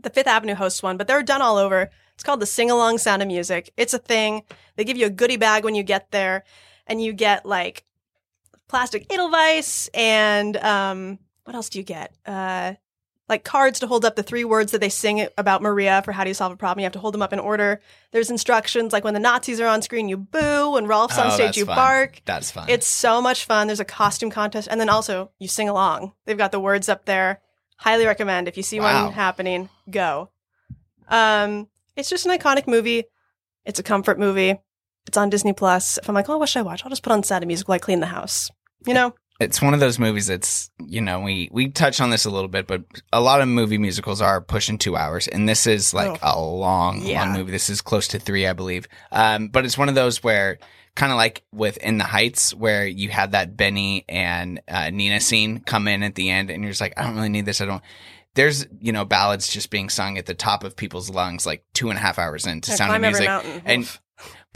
[0.00, 1.90] the fifth avenue hosts one but they're done all over.
[2.14, 3.72] It's called the sing along sound of music.
[3.76, 4.42] It's a thing.
[4.76, 6.44] They give you a goodie bag when you get there
[6.86, 7.84] and you get like
[8.68, 12.74] plastic edelweiss and um what else do you get uh
[13.28, 16.22] like cards to hold up the three words that they sing about Maria for how
[16.22, 16.78] do you solve a problem.
[16.78, 17.80] You have to hold them up in order.
[18.12, 20.70] There's instructions like when the Nazis are on screen, you boo.
[20.74, 21.74] When Rolf's on Oh, stage, you fun.
[21.74, 22.22] bark.
[22.24, 22.68] That's fun.
[22.68, 23.66] It's so much fun.
[23.66, 26.12] There's a costume contest, and then also you sing along.
[26.24, 27.40] They've got the words up there.
[27.78, 29.06] Highly recommend if you see Wow.
[29.06, 30.30] one happening, go.
[31.08, 31.66] Um,
[31.96, 33.06] it's just an iconic movie.
[33.64, 34.60] It's a comfort movie.
[35.06, 35.98] It's on Disney Plus.
[35.98, 36.84] If I'm like, oh, what should I watch?
[36.84, 38.50] I'll just put on sad Music while I clean the house.
[38.86, 42.24] You know, it's one of those movies that's you know we we touched on this
[42.24, 45.66] a little bit but a lot of movie musicals are pushing two hours and this
[45.66, 47.22] is like a long Yeah.
[47.24, 50.22] long movie this is close to three i believe um but it's one of those
[50.22, 50.58] where
[50.94, 55.20] kind of like with in the heights where you had that benny and uh, nina
[55.20, 57.60] scene come in at the end and you're just like i don't really need this
[57.60, 57.82] i don't
[58.34, 61.90] there's you know ballads just being sung at the top of people's lungs like two
[61.90, 63.28] and a half hours into Yeah, sound of music
[63.66, 63.98] and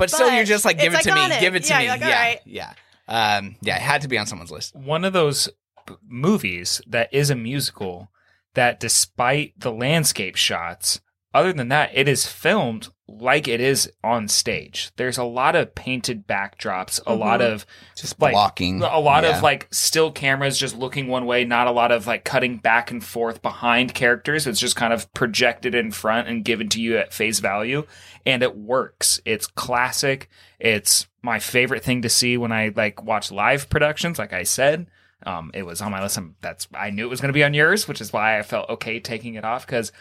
[0.04, 0.10] Oof.
[0.10, 1.40] but still you're just like give it it's to me.
[1.40, 1.84] give it to Yeah, me.
[1.84, 2.06] you're like, yeah.
[2.06, 2.40] All right.
[2.46, 2.72] yeah.
[3.08, 4.74] Um yeah it had to be on someone's list.
[4.74, 5.48] One of those
[5.86, 8.10] b- movies that is a musical
[8.54, 11.00] that despite the landscape shots
[11.32, 14.90] other than that it is filmed like it is on stage.
[14.96, 17.52] There's a lot of painted backdrops a lot Mhm.
[17.52, 17.66] of
[17.96, 18.82] Just like blocking.
[18.82, 19.36] a lot Yeah.
[19.36, 22.90] of like still cameras just looking one way not a lot of like cutting back
[22.92, 24.46] and forth behind characters.
[24.46, 27.84] It's just kind of projected in front and given to you at face value.
[28.24, 29.20] And it works.
[29.24, 30.28] It's classic.
[30.60, 34.86] It's my favorite thing to see when i like watch live productions like i said.
[35.26, 36.16] Um, it was on my list.
[36.16, 38.42] I'm- that's i knew it was going to be on yours which is why i
[38.42, 39.92] felt okay taking it off because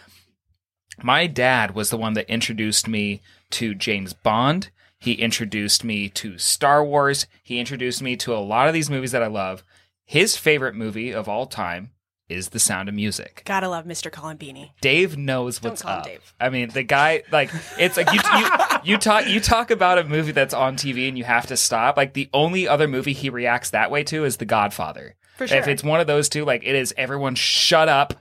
[1.04, 3.22] my dad was the one that introduced me
[3.52, 4.70] to James Bond.
[5.00, 7.26] He introduced me to Star Wars.
[7.44, 9.64] He introduced me to a lot of these movies that I love.
[10.06, 11.92] His favorite movie of all time
[12.28, 13.42] is The Sound of Music.
[13.46, 14.12] gotta love Mr.
[14.12, 14.72] Colin Beanie.
[14.82, 16.04] Dave knows what's up.
[16.06, 16.34] Dave.
[16.40, 17.50] I mean, the guy like
[17.80, 18.48] it's like you, you
[18.94, 21.98] you talk you talk about a movie that's on TV and you have to stop.
[21.98, 25.16] Like the only other movie he reacts that way to is The Godfather.
[25.38, 25.58] For sure.
[25.58, 28.14] If it's one of those two, like it is everyone shut up.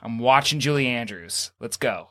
[0.00, 1.50] I'm watching Julie Andrews.
[1.58, 2.10] Let's go.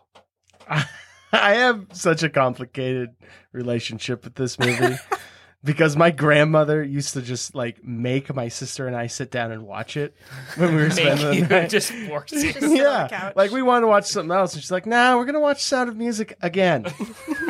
[1.32, 3.16] I have such a complicated
[3.52, 4.96] relationship with this movie
[5.64, 9.64] because my grandmother used to just like make my sister and I sit down and
[9.68, 10.16] watch it
[10.56, 11.70] when we were Make spending you, the night.
[11.70, 12.42] just force you.
[12.44, 13.34] Just sit on the yeah, couch.
[13.36, 15.90] like we wanted to watch something else, and she's like, "Nah, we're gonna watch Sound
[15.90, 16.86] of Music again."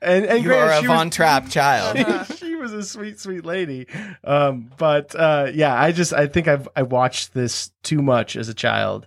[0.00, 1.98] and and you granted, are a Von was- Trapp child
[2.38, 3.86] she was a sweet, sweet lady.
[4.24, 8.48] Um, but uh, yeah, I just I think I've I watched this too much as
[8.48, 9.06] a child,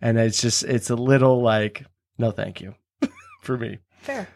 [0.00, 1.84] and it's just it's a little like
[2.18, 2.74] no, thank you,
[3.42, 3.78] for me.
[4.00, 4.28] Fair.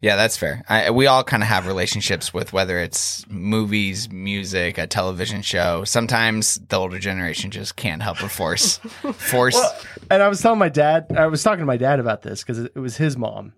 [0.00, 0.62] Yeah, that's fair.
[0.68, 5.84] I, we all kind of have relationships with whether it's movies, music, a television show.
[5.84, 8.76] Sometimes the older generation just can't help but force
[9.14, 9.54] force.
[9.54, 9.74] Well,
[10.10, 12.58] and I was telling my dad, I was talking to my dad about this because
[12.58, 13.54] it was his mom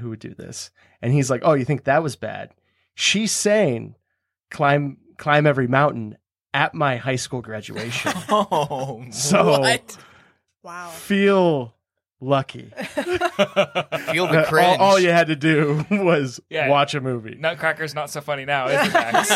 [0.00, 0.70] who would do this,
[1.00, 2.50] and he's like, "Oh, you think that was bad?"
[2.94, 3.94] She's saying,
[4.50, 6.16] "Climb, climb every mountain."
[6.52, 8.12] At my high school graduation.
[8.28, 9.96] oh, so what?
[10.64, 10.88] Wow.
[10.88, 11.76] feel
[12.20, 12.70] lucky.
[12.76, 14.80] Feel the That all, cringe.
[14.80, 16.68] all you had to do was Yeah.
[16.68, 17.34] watch a movie.
[17.36, 19.28] Nutcracker's not so funny now, is it, Max?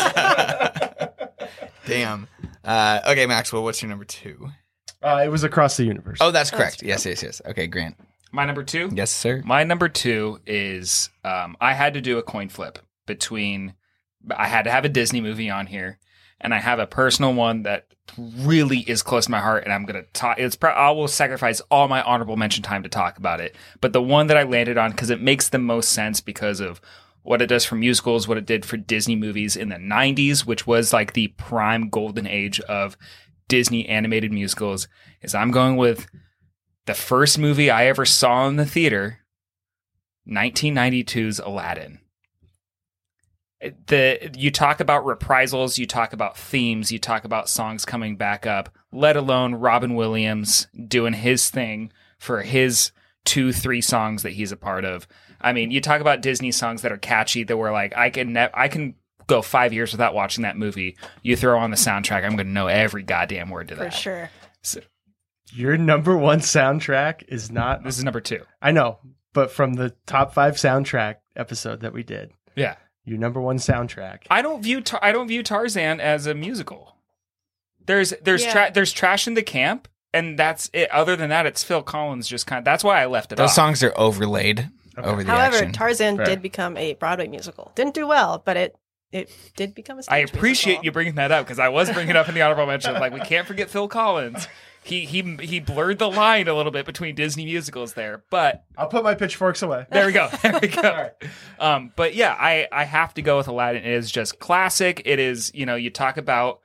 [1.85, 2.27] Damn.
[2.63, 4.49] Uh, okay, Maxwell, what's your number two?
[5.03, 6.17] Uh, it was across the universe.
[6.21, 6.81] Oh, that's correct.
[6.81, 7.41] Yes, yes, yes.
[7.45, 7.95] Okay, Grant.
[8.31, 8.89] My number two?
[8.93, 9.41] Yes, sir.
[9.45, 13.75] My number two is um, I had to do a coin flip between
[14.35, 15.99] I had to have a Disney movie on here,
[16.41, 17.87] and I have a personal one that
[18.17, 20.37] really is close to my heart, and I'm gonna talk.
[20.39, 23.93] It's pro- I will sacrifice all my honorable mention time to talk about it, but
[23.93, 26.81] the one that I landed on because it makes the most sense because of
[27.25, 30.67] what it does for musicals, what it did for Disney movies in the 90s, which
[30.67, 32.95] was like the prime golden age of
[33.47, 34.87] Disney animated musicals,
[35.23, 36.07] is I'm going with
[36.85, 39.21] the first movie I ever saw in the theater,
[40.29, 41.99] 1992's Aladdin.
[43.61, 48.45] The you talk about reprisals, you talk about themes, you talk about songs coming back
[48.45, 52.91] up, let alone Robin Williams doing his thing for his
[53.23, 55.07] two, three songs that he's a part of.
[55.41, 58.33] I mean, you talk about Disney songs that are catchy that were like I can
[58.33, 58.95] ne- I can
[59.27, 60.97] go five years without watching that movie.
[61.23, 63.93] You throw on the soundtrack, I'm going to know every goddamn word to that.
[63.93, 64.29] For sure.
[64.61, 64.81] So,
[65.53, 67.83] Your number one soundtrack is not.
[67.83, 68.43] this is number two.
[68.61, 68.99] I know,
[69.33, 72.75] but from the top five soundtrack episode that we did, Yeah.
[73.05, 74.23] Your number one soundtrack.
[74.29, 76.95] I don't view Tar- I don't view Tarzan as a musical.
[77.85, 78.51] There's there's Yeah.
[78.51, 80.89] tra- there's trash in the camp, and that's it.
[80.91, 82.27] Other than that, it's Phil Collins.
[82.27, 82.65] Just kind.
[82.65, 83.35] that's why I left it.
[83.35, 83.55] Those off.
[83.55, 85.71] songs are overlaid over the However, action.
[85.71, 86.25] Tarzan Fair.
[86.25, 87.71] did become a Broadway musical.
[87.75, 88.75] Didn't do well, but it
[89.11, 90.85] it did become a stage I appreciate musical.
[90.85, 92.95] you bringing that up because I was bringing it up in the honorable mention.
[92.95, 94.47] Like we can't forget Phil Collins.
[94.85, 98.87] He he he blurred the line a little bit between Disney musicals there, but I'll
[98.87, 99.87] put my pitchforks away.
[99.89, 100.29] There we go.
[100.41, 101.09] There we go.
[101.59, 103.83] Um, but yeah, I, I have to go with Aladdin.
[103.83, 105.01] It is just classic.
[105.03, 106.59] It is, you know, you talk about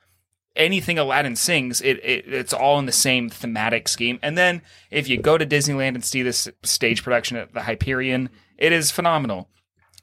[0.57, 4.19] anything Aladdin sings, it, it it's all in the same thematic scheme.
[4.23, 8.31] And then if you go to Disneyland and see this stage production at the Hyperion,
[8.59, 9.49] it is phenomenal.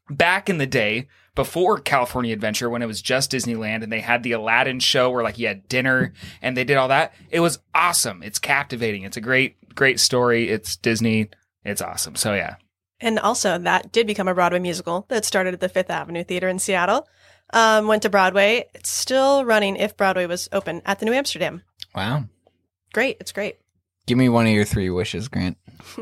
[0.10, 1.08] Back in the day,
[1.38, 5.24] before California Adventure, when it was just Disneyland and they had the Aladdin show where
[5.24, 6.12] like you had dinner
[6.42, 8.22] and they did all that, it was awesome.
[8.24, 9.04] It's captivating.
[9.04, 10.50] It's a great, great story.
[10.50, 11.30] It's Disney.
[11.64, 12.16] It's awesome.
[12.16, 12.56] So yeah.
[13.00, 16.50] And also, that did become a Broadway musical that started at the Fifth Avenue Theater
[16.50, 17.08] in Seattle.
[17.54, 18.66] Um, went to Broadway.
[18.74, 21.62] It's still running if Broadway was open at the New Amsterdam.
[21.96, 22.26] wow.
[22.94, 23.18] Great.
[23.20, 23.58] It's great.
[24.08, 25.58] Give me one of your three wishes, Grant.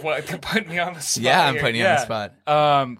[0.00, 1.22] what putting me on the spot?
[1.22, 1.62] Yeah, I'm here.
[1.62, 2.48] putting you on the spot.
[2.48, 2.98] Um,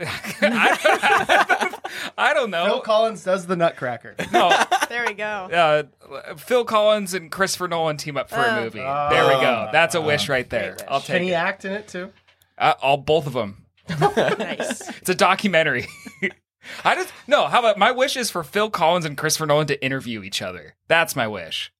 [0.00, 1.78] I,
[2.18, 2.64] I don't know.
[2.66, 4.14] Phil Collins does the Nutcracker.
[4.32, 4.50] No,
[4.88, 5.24] There we go.
[5.24, 8.64] uh, Phil Collins and Christopher Nolan team up for a Oh.
[8.64, 8.78] movie.
[8.78, 9.68] there we go.
[9.72, 10.70] That's a wish right there.
[10.76, 10.88] Great wish.
[10.90, 11.34] I'll Can take he it.
[11.34, 12.10] act in it too?
[12.58, 13.64] Uh, all both of them.
[13.88, 14.88] nice.
[15.02, 15.86] It's a documentary.
[16.84, 17.46] I just no.
[17.48, 20.76] How about my wish is for Phil Collins and Christopher Nolan to interview each other.
[20.86, 21.72] That's my wish.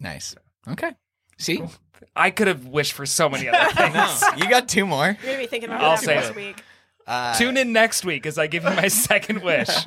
[0.00, 0.34] Nice.
[0.68, 0.90] Okay.
[1.38, 1.62] See,
[2.16, 4.24] I could have wished for so many other things.
[4.36, 5.06] you got two more.
[5.06, 6.36] You're going to be thinking about I'll that say next it.
[6.36, 6.62] week.
[7.08, 9.68] Uh, Tune in next week as I give you my second wish.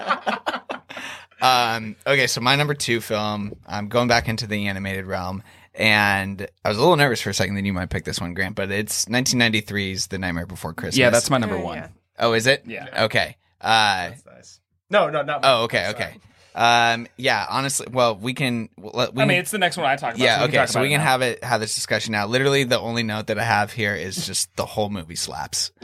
[1.41, 5.41] Um, okay, so my number two film, I'm going back into the animated realm,
[5.73, 8.35] and I was a little nervous for a second that you might pick this one,
[8.35, 10.97] Grant, but it's 1993's The Nightmare Before Christmas.
[10.97, 11.77] Yeah, that's my number one.
[11.77, 11.87] yeah.
[12.19, 12.61] Oh, is it?
[12.67, 13.05] Yeah.
[13.05, 13.37] Okay.
[13.59, 14.59] Uh, Nice.
[14.91, 15.39] No, no, not.
[15.43, 16.17] oh, okay, okay.
[16.53, 18.69] Um, yeah, honestly, well, we can.
[18.77, 20.19] We I mean, it's the next one I talk about.
[20.19, 20.65] yeah, so okay.
[20.65, 21.05] So we can now.
[21.05, 22.27] have it have this discussion now.
[22.27, 25.71] Literally, the only note that I have here is just the whole movie slaps.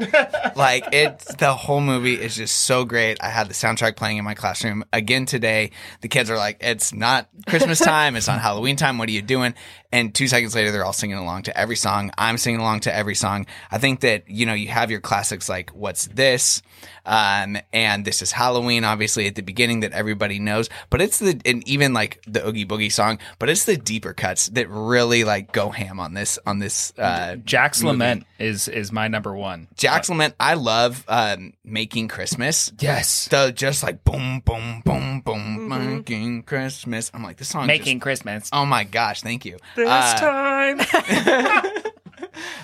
[0.56, 3.18] like it's the whole movie is just so great.
[3.22, 5.72] I had the soundtrack playing in my classroom again today.
[6.02, 8.15] The kids are like, "It's not Christmas time.
[8.15, 8.98] It's not Halloween time.
[8.98, 9.53] What are you doing?"
[9.91, 12.11] And two seconds later, they're all singing along to every song.
[12.18, 13.45] I'm singing along to every song.
[13.72, 16.61] I think that you know you have your classics like "What's This,"
[17.05, 21.39] um, and "This Is Halloween." Obviously, at the beginning that everybody knows, but it's the
[21.45, 25.51] and even like the Oogie Boogie song, but it's the deeper cuts that really like
[25.51, 26.91] go ham on this on this.
[26.97, 27.93] Uh, Jack's movie.
[27.93, 29.68] Lament is is my number one.
[29.76, 30.35] Jack's Lament.
[30.39, 32.72] I love um, making Christmas.
[32.80, 33.27] Yes.
[33.30, 37.09] The just like boom, boom, boom, boom, making Christmas.
[37.14, 37.68] I'm like this song.
[37.68, 38.49] Making just- Christmas.
[38.51, 39.22] oh my gosh!
[39.22, 39.57] Thank you.
[39.85, 40.79] This Uh, time.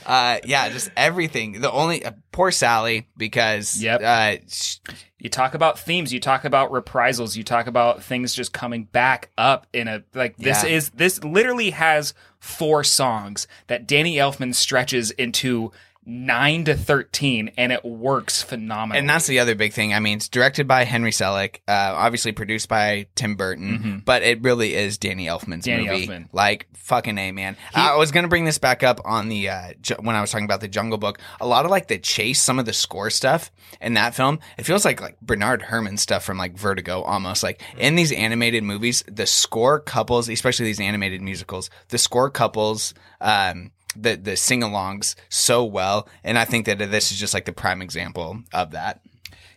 [0.05, 1.61] uh, yeah, just everything.
[1.61, 4.01] The only uh, poor Sally because Yep.
[4.03, 4.77] uh, sh-
[5.19, 9.29] You talk about themes, you talk about reprisals, you talk about things just coming back
[9.37, 10.69] up in a like this Yeah.
[10.69, 15.71] is this literally has four songs that Danny Elfman stretches into
[16.05, 18.99] nine to thirteen, and it works phenomenally.
[18.99, 19.93] And that's the other big thing.
[19.93, 24.41] I mean, it's directed by Henry Selick, uh, obviously produced by Tim Burton, but it
[24.41, 26.07] really is Danny Elfman's Danny movie.
[26.07, 26.27] Elfman.
[26.31, 27.55] Like fucking a man.
[27.73, 30.45] I was gonna bring this back up on the uh, ju- when I was talking
[30.45, 31.19] about the Jungle Book.
[31.39, 33.51] A lot of like the chase, some of the score stuff
[33.81, 37.43] in that film, it feels like like Bernard Herrmann stuff from like Vertigo almost.
[37.43, 42.93] Like in these animated movies, the score couples, especially these animated musicals, the score couples.
[43.21, 47.53] Um, the the sing-alongs so well, and I think that this is just like the
[47.53, 49.01] prime example of that.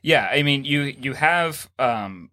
[0.02, 2.30] Yeah, I mean, you you have um,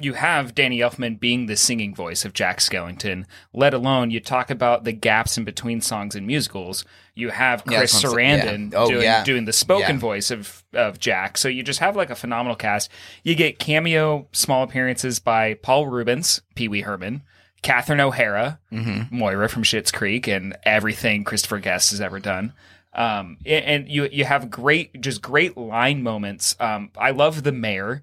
[0.00, 3.24] you have Danny Elfman being the singing voice of Jack Skellington.
[3.52, 6.84] Let alone you talk about the gaps in between songs and musicals.
[7.14, 8.40] You have Chris that's what I'm saying.
[8.40, 8.78] Sarandon Yeah.
[8.78, 9.24] Oh, doing yeah.
[9.24, 10.00] doing the spoken Yeah.
[10.00, 11.38] voice of of Jack.
[11.38, 12.90] So you just have like a phenomenal cast.
[13.22, 17.22] You get cameo small appearances by Paul Reubens, Pee Wee Herman.
[17.62, 19.16] Catherine O'Hara, Mm-hmm.
[19.16, 22.52] Moira from Schitt's Creek, and everything Christopher Guest has ever done.
[22.94, 26.54] Um, and, and you you have great, just great line moments.
[26.60, 28.02] Um, I love the mayor.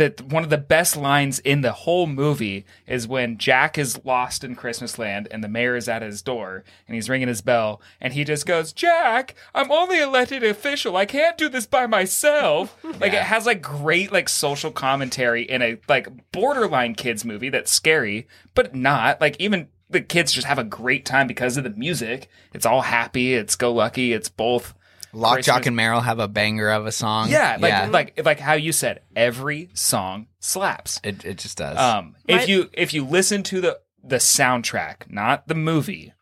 [0.00, 4.42] That one of the best lines in the whole movie is when Jack is lost
[4.42, 7.82] in Christmas land and the mayor is at his door and he's ringing his bell
[8.00, 10.96] and he just goes, "Jack, I'm only elected official.
[10.96, 15.60] I can't do this by myself." Like it has like great like social commentary in
[15.60, 20.58] a like borderline kids movie that's scary, but not like even the kids just have
[20.58, 22.28] a great time because of the music.
[22.54, 23.34] It's all happy.
[23.34, 24.12] It's go lucky.
[24.12, 24.74] It's both.
[25.12, 27.30] Lock, Christmas- Shock, and Barrel have a banger of a song.
[27.30, 27.86] Yeah, like yeah.
[27.86, 31.00] like like how you said, every song slaps.
[31.02, 31.78] it, it just does.
[31.78, 36.12] Um, My- if you if you listen to the the soundtrack, not the movie,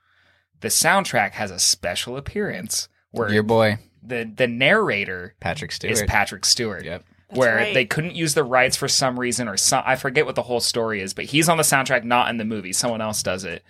[0.60, 6.02] the soundtrack has a special appearance where Your boy the the narrator Patrick Stewart is
[6.02, 6.84] Patrick Stewart.
[6.84, 7.04] Yep.
[7.30, 7.74] where right.
[7.74, 10.60] they couldn't use the rights for some reason or some I forget what the whole
[10.60, 12.72] story is, but he's on the soundtrack, not in the movie.
[12.72, 13.62] Someone else does it.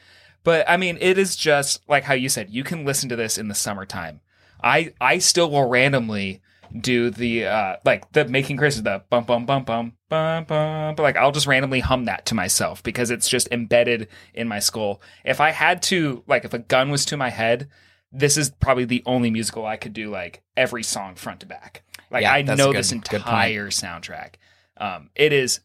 [0.45, 3.37] But I mean, it is just like how you said, you can listen to this
[3.37, 4.21] in the summertime.
[4.63, 6.41] I I still will randomly
[6.79, 11.03] do the uh like the making Christmas the bum bum bum bum bum bum but
[11.03, 15.01] like I'll just randomly hum that to myself because it's just embedded in my skull.
[15.25, 17.69] If I had to like if a gun was to my head,
[18.13, 21.83] this is probably the only musical I could do like every song front to back.
[22.11, 24.35] Like Yeah, I know good- this entire soundtrack.
[24.77, 25.61] Um, it is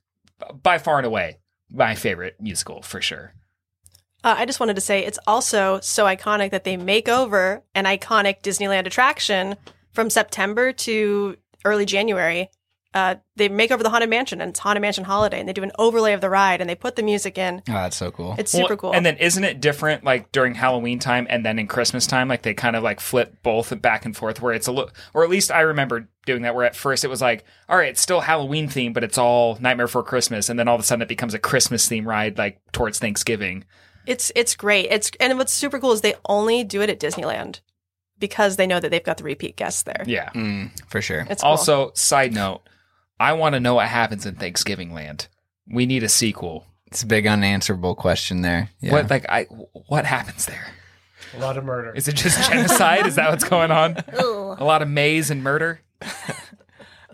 [0.61, 1.37] by far and away
[1.69, 3.33] my favorite musical for sure.
[4.23, 7.85] Uh, I just wanted to say it's also so iconic that they make over an
[7.85, 9.55] iconic Disneyland attraction
[9.91, 11.35] from September to
[11.65, 12.49] early January.
[12.93, 15.63] Uh, they make over the Haunted Mansion and it's Haunted Mansion Holiday, and they do
[15.63, 17.63] an overlay of the ride and they put the music in.
[17.67, 18.35] oh, that's so cool.
[18.37, 18.93] It's super Well, cool.
[18.93, 22.27] And then isn't it different like during Halloween time and then in Christmas time?
[22.27, 25.23] Like they kind of like flip both back and forth where it's a little, or
[25.23, 28.01] at least I remember doing that where at first it was like, all right, it's
[28.01, 30.47] still Halloween theme, but it's all Nightmare Before Christmas.
[30.47, 33.65] And then all of a sudden it becomes a Christmas theme ride like towards Thanksgiving.
[34.05, 34.87] It's it's great.
[34.91, 37.59] It's and what's super cool is they only do it at Disneyland
[38.19, 40.03] because they know that they've got the repeat guests there.
[40.05, 40.29] Yeah.
[40.31, 41.25] Mm, for sure.
[41.29, 41.51] It's cool.
[41.51, 42.61] Also, side note,
[43.19, 45.27] I want to know what happens in Thanksgiving Land.
[45.67, 46.65] We need a sequel.
[46.87, 48.69] It's a big unanswerable question there.
[48.79, 48.91] Yeah.
[48.91, 49.43] What like I
[49.87, 50.67] what happens there?
[51.35, 51.93] A lot of murder.
[51.95, 53.07] Is it just genocide?
[53.07, 53.97] Is that what's going on?
[54.13, 55.81] A lot of maze and murder?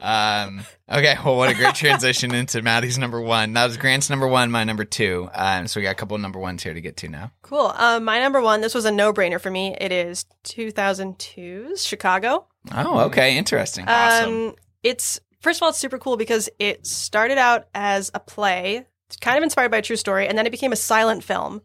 [0.02, 3.54] Um, okay, well, what a great transition into Maddie's number one.
[3.54, 5.30] That was Grant's number one, my number two.
[5.34, 7.32] Um, so we got a couple of number ones here to get to now.
[7.42, 7.74] Cool.
[7.76, 8.62] Um, my number one.
[8.62, 9.76] This was a no brainer for me.
[9.80, 12.48] It is 2002's Chicago.
[12.74, 13.86] Oh, okay, interesting.
[13.88, 18.86] Um, it's first of all, it's super cool because it started out as a play,
[19.08, 21.62] it's kind of inspired by a true story, and then it became a silent film.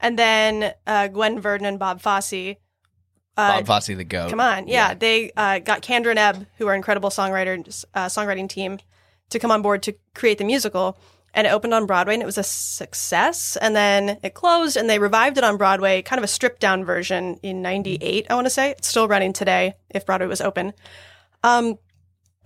[0.00, 2.56] And then uh, Gwen Verdon and Bob Fosse.
[3.36, 4.30] Uh, Bob Fosse, the goat.
[4.30, 8.48] Come on, yeah, they uh, got Kander and Ebb, who are incredible songwriters, uh, songwriting
[8.48, 8.78] team,
[9.30, 10.98] to come on board to create the musical.
[11.34, 13.58] And it opened on Broadway, and it was a success.
[13.60, 16.82] And then it closed, and they revived it on Broadway, kind of a stripped down
[16.82, 18.26] version in '98.
[18.30, 20.72] I want to say it's still running today if Broadway was open.
[21.42, 21.78] Um,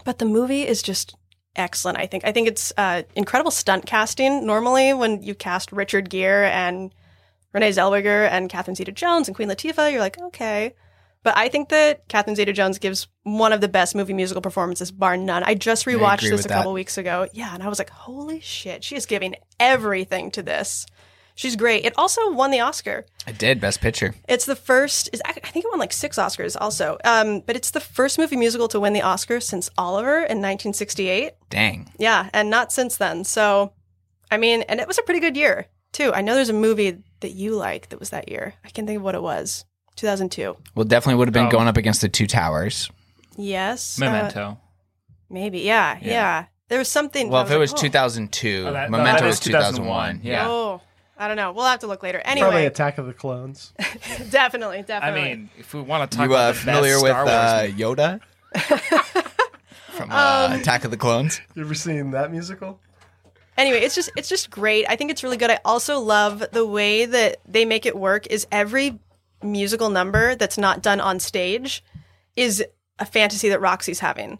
[0.05, 1.15] but the movie is just
[1.55, 1.99] excellent.
[1.99, 2.25] I think.
[2.25, 4.45] I think it's uh, incredible stunt casting.
[4.45, 6.93] Normally, when you cast Richard Gere and
[7.53, 10.75] Renee Zellweger and Catherine Zeta-Jones and Queen Latifah, you're like, okay.
[11.23, 15.17] But I think that Catherine Zeta-Jones gives one of the best movie musical performances, bar
[15.17, 15.43] none.
[15.43, 17.29] I just rewatched agree this a couple weeks ago.
[17.33, 20.87] Yeah, and I was like, holy shit, she is giving everything to this.
[21.35, 21.85] She's great.
[21.85, 23.07] It also won the Oscar.
[23.27, 24.15] I did best picture.
[24.29, 25.09] It's the first.
[25.13, 26.99] Is I think it won like six Oscars also.
[27.05, 31.33] Um, but it's the first movie musical to win the Oscar since Oliver in 1968.
[31.49, 31.91] Dang.
[31.99, 33.25] Yeah, and not since then.
[33.25, 33.73] So,
[34.31, 36.13] I mean, and it was a pretty good year too.
[36.13, 38.55] I know there's a movie that you like that was that year.
[38.65, 39.65] I can't think of what it was.
[39.97, 40.57] 2002.
[40.75, 41.51] Well, definitely would have been Oh.
[41.51, 42.91] going up against the Two Towers.
[43.37, 44.01] Yes.
[44.01, 44.59] uh, Memento.
[45.29, 45.61] maybe.
[45.61, 46.47] Yeah, yeah.
[46.69, 47.29] There was something.
[47.31, 47.83] Well, I if it was like, oh.
[47.83, 50.21] 2002, Oh, that- Memento that was 2001.
[50.21, 50.47] 2001, yeah.
[50.49, 50.81] Oh,
[51.19, 51.53] I don't know.
[51.53, 52.21] We'll have to look later.
[52.25, 53.73] Probably Anyway, Attack of the Clones.
[54.31, 55.21] definitely, definitely.
[55.21, 57.37] I mean, if we want to talk You uh, the familiar best with Star Wars
[57.37, 58.21] uh, Yoda
[59.93, 61.41] from uh, Um, Attack of the Clones?
[61.55, 62.81] You ever seen that musical?
[63.61, 64.87] Anyway, it's just it's just great.
[64.89, 65.51] I think it's really good.
[65.51, 68.27] I also love the way that they make it work.
[68.29, 68.99] Is every
[69.43, 71.85] musical number that's not done on stage
[72.37, 72.65] is
[72.99, 74.39] a fantasy that Roxie's having.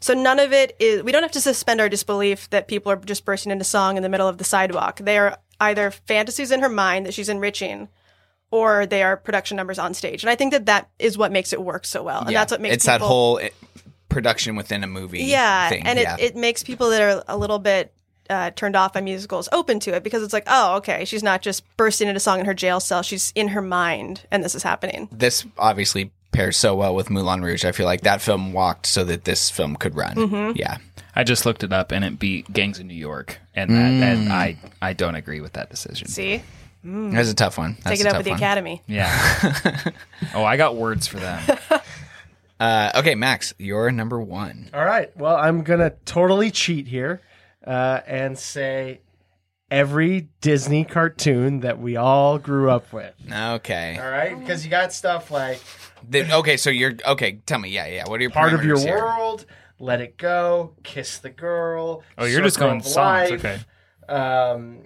[0.00, 1.04] So none of it is.
[1.04, 4.02] We don't have to suspend our disbelief that people are just bursting into song in
[4.02, 4.96] the middle of the sidewalk.
[4.98, 7.88] They are either fantasies in her mind that she's enriching,
[8.50, 10.24] or they are production numbers on stage.
[10.24, 12.22] And I think that that is what makes it work so well.
[12.22, 12.40] And Yeah.
[12.40, 13.50] that's what makes it's that whole eh,
[14.08, 15.22] production within a movie.
[15.22, 15.86] yeah, thing.
[15.86, 16.16] and yeah.
[16.18, 17.94] it, it makes people that are a little bit
[18.30, 21.42] uh, turned off by musicals open to it because it's like, oh, okay, she's not
[21.42, 24.62] just bursting into song in her jail cell; she's in her mind, and this is
[24.62, 25.08] happening.
[25.12, 27.64] this obviously pairs so well with Moulin Rouge.
[27.64, 30.14] I feel like that film walked so that this film could run.
[30.14, 30.56] Mhm.
[30.56, 30.76] Yeah.
[31.16, 33.76] I just looked it up and it beat Gangs of New York, and that,
[34.16, 36.08] and I I don't agree with that decision.
[36.08, 36.40] See,
[36.86, 37.12] Mm.
[37.12, 37.76] That's a tough one.
[37.84, 38.38] That's take it up with the one.
[38.38, 38.80] Academy.
[38.86, 39.10] Yeah.
[40.34, 41.42] oh, I got words for them.
[42.58, 44.68] Uh, okay, Max, you're number one.
[44.74, 45.14] All right.
[45.16, 47.22] Well, I'm gonna totally cheat here
[47.66, 49.00] uh, and say
[49.70, 53.14] every Disney cartoon that we all grew up with.
[53.32, 53.98] Okay.
[54.00, 55.60] All right, because you got stuff like
[56.08, 57.40] The- okay, so you're okay.
[57.46, 58.08] Tell me, yeah, yeah.
[58.08, 58.96] What are your part of your parameters here?
[59.04, 59.46] world,
[59.78, 62.02] Let It Go, Kiss the Girl.
[62.18, 63.60] Oh, you're just Circle going of songs, Life, okay.
[64.08, 64.78] Um,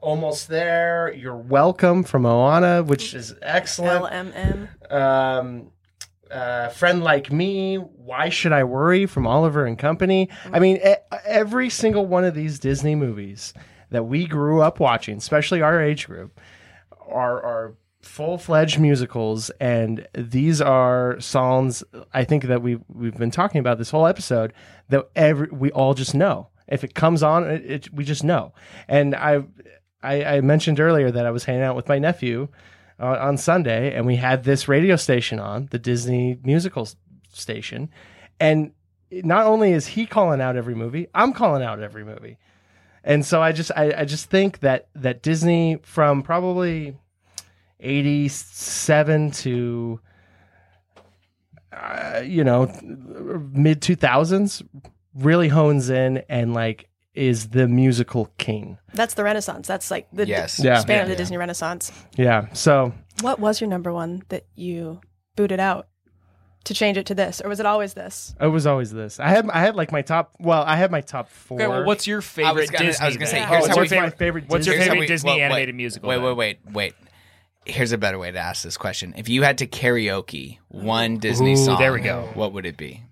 [0.00, 1.12] almost there.
[1.16, 4.04] You're welcome from Moana, which is excellent.
[4.34, 4.92] LMM.
[4.92, 5.70] um,
[6.30, 10.28] uh, friend like me why should i worry from oliver and company?
[10.52, 10.80] I mean
[11.24, 13.54] every single one of these disney movies
[13.90, 16.40] that we grew up watching especially our age group
[17.08, 21.82] are are full-fledged musicals and these are songs
[22.14, 24.52] i think that we we've been talking about this whole episode
[24.88, 26.48] that every we all just know.
[26.68, 28.52] If it comes on it, it we just know.
[28.88, 29.44] And I,
[30.02, 32.48] I i mentioned earlier that i was hanging out with my nephew
[32.98, 36.88] on, on Sunday, and we had this radio station on, the Disney musical
[37.32, 37.90] station,
[38.40, 38.72] and
[39.10, 42.38] not only is he calling out every movie, I'm calling out every movie,
[43.04, 46.96] and so I just I, I just think that that Disney from probably
[47.80, 50.00] eighty seven to
[51.72, 52.66] uh, you know
[53.52, 54.62] mid two thousands
[55.14, 58.78] really hones in and like is the musical king.
[58.94, 59.66] That's the Renaissance.
[59.66, 60.56] That's like the Yes.
[60.58, 60.80] d- Yeah.
[60.80, 61.02] span Yeah.
[61.02, 61.18] of the Yeah.
[61.18, 61.92] Disney Renaissance.
[62.16, 65.00] Yeah, so What was your number one that you
[65.36, 65.88] booted out
[66.64, 68.34] to change it to this, or was it always this?
[68.40, 69.18] It was always this.
[69.20, 70.32] I had I had like my top.
[70.40, 71.58] Well, I had my top four.
[71.60, 73.04] Okay, well, what's your favorite I was gonna, Disney?
[73.04, 73.48] I was gonna say, then?
[73.48, 76.08] here's Oh, what's we my favorite What's your favorite we- Disney well, wait, animated musical?
[76.08, 76.94] Wait, wait, wait, wait.
[77.64, 79.14] Here's a better way to ask this question.
[79.16, 82.28] If you had to karaoke one Disney Ooh, song, there we go.
[82.34, 83.02] What would it be?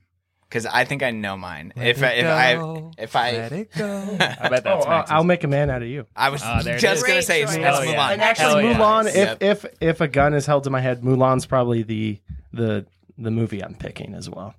[0.55, 1.72] Because I think I know mine.
[1.74, 2.22] if it I, if
[2.60, 4.16] go, I if I let it go.
[4.20, 6.06] I bet Oh, that's I'll, I'll make a man out of you.
[6.14, 7.56] I was Ah, just gonna say Great it's, choice.
[7.56, 7.94] it's Hell yeah.
[7.97, 8.12] Mulan.
[8.12, 8.78] And actually, Hell yeah.
[8.78, 9.06] Mulan.
[9.09, 9.43] If Yep.
[9.43, 12.20] if if a gun is held to my head, Mulan's probably the
[12.52, 12.86] the
[13.18, 14.55] the movie I'm picking as well.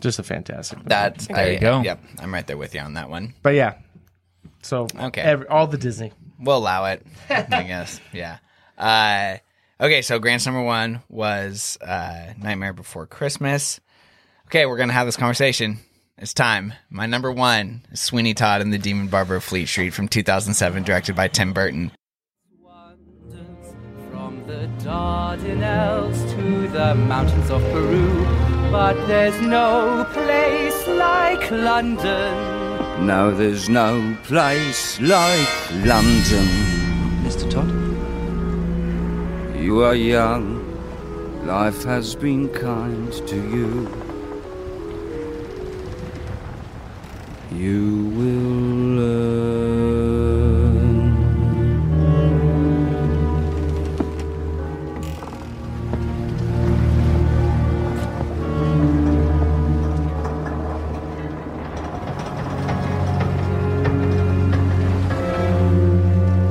[0.00, 0.78] Just a fantastic.
[0.78, 0.88] Movie.
[0.90, 1.80] That's There I- you go.
[1.82, 3.34] Yep, I'm right there with you on that one.
[3.42, 3.74] but yeah.
[4.62, 5.22] So Okay.
[5.22, 6.12] every, all the Disney.
[6.38, 8.00] We'll allow it, I guess.
[8.12, 8.38] Yeah.
[8.78, 9.38] Uh,
[9.84, 13.80] okay, so Grant's number one was uh, Nightmare Before Christmas.
[14.46, 15.80] Okay, we're gonna have this conversation.
[16.18, 16.72] It's time.
[16.88, 20.84] My number one is Sweeney Todd and the Demon Barber of Fleet Street from 2007,
[20.84, 21.90] directed by Tim Burton.
[24.08, 28.24] From the Dardanelles to the mountains of Peru,
[28.70, 33.04] but there's no place like London.
[33.04, 36.46] No, there's no place like London.
[37.24, 37.50] Mr.
[37.50, 37.68] Todd?
[39.60, 40.62] You are young.
[41.44, 44.05] Life has been kind to you.
[47.52, 49.46] You will learn.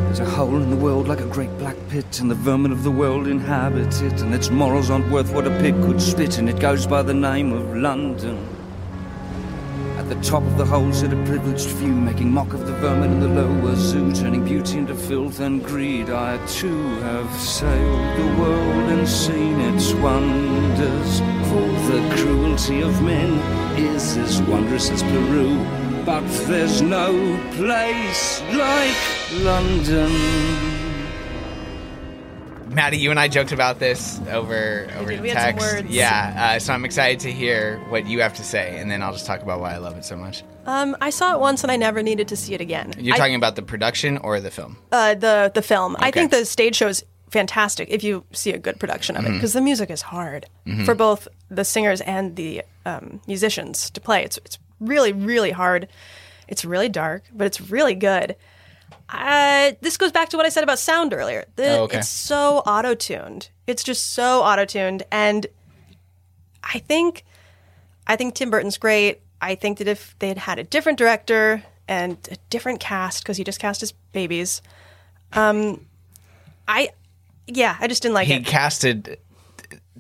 [0.06, 2.84] There's a hole in the world like a great black pit, and the vermin of
[2.84, 6.50] the world inhabit it, and its morals aren't worth what a pig could spit, and
[6.50, 8.55] it goes by the name of London.
[10.06, 13.14] At the top of the hole sit a privileged few, making mock of the vermin
[13.14, 16.12] in the lower zoo, turning beauty into filth and greed.
[16.12, 21.20] I too have sailed the world and seen its wonders,
[21.50, 23.34] for the cruelty of men
[23.80, 25.58] is as wondrous as Peru.
[26.06, 27.12] But there's no
[27.54, 30.85] place like London.
[32.76, 35.22] Maddie, you and I joked about this over over did.
[35.22, 35.90] We had some text.
[35.90, 39.14] Yeah, uh, so I'm excited to hear what you have to say, and then I'll
[39.14, 40.44] just talk about why I love it so much.
[40.66, 42.94] Um, I saw it once and I never needed to see it again.
[42.98, 44.78] You're I- talking about the production or the film?
[44.92, 45.96] uh, the the film.
[46.00, 49.32] I think the stage show is fantastic if you see a good production of it
[49.34, 50.86] because the music is hard Mhm.
[50.86, 54.24] for both the singers and the um, musicians to play.
[54.24, 55.88] It's it's really really hard.
[56.48, 58.36] It's really dark, but it's really good.
[59.18, 61.46] Uh, this goes back to what I said about sound earlier.
[61.56, 62.00] The, Oh, okay.
[62.00, 63.50] It's so auto tuned.
[63.68, 65.48] It's just so auto tuned, and
[66.64, 67.24] I think
[68.08, 69.22] I think Tim Burton's great.
[69.42, 73.38] I think that if they had had a different director and a different cast, because
[73.38, 74.62] he just cast his babies,
[75.34, 75.86] um,
[76.68, 76.90] I
[77.48, 78.46] yeah, I just didn't like he it.
[78.46, 79.18] He casted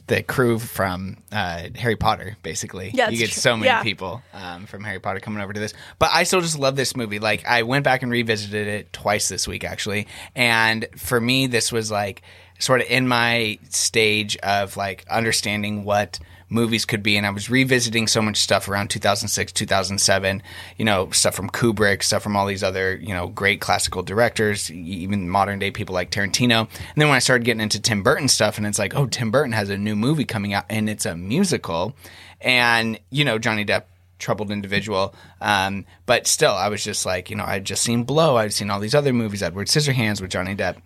[0.07, 2.91] the crew from uh, Harry Potter, basically.
[2.93, 3.41] Yeah, you get true.
[3.41, 3.81] so many Yeah.
[3.81, 5.73] people um, from Harry Potter coming over to this.
[5.97, 7.17] But I still just love this movie.
[7.19, 10.07] Like, I went back and revisited it twice this week, actually.
[10.35, 12.21] And for me, this was like
[12.59, 16.19] sort of in my stage of like understanding what
[16.49, 20.43] movies could be and I was revisiting so much stuff around 2006 2007
[20.77, 24.69] you know stuff from Kubrick stuff from all these other you know great classical directors
[24.71, 28.27] even modern day people like Tarantino and then when I started getting into Tim Burton
[28.27, 31.05] stuff and it's like oh Tim Burton has a new movie coming out and it's
[31.05, 31.95] a musical
[32.41, 33.83] and you know Johnny Depp
[34.17, 35.13] troubled individual.
[35.41, 38.37] Um, but still, I was just like, you know, I'd just seen Blow.
[38.37, 40.77] I'd seen all these other movies, Edward Scissorhands with Johnny Depp.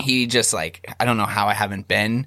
[0.00, 2.26] He just like, I don't know how I haven't been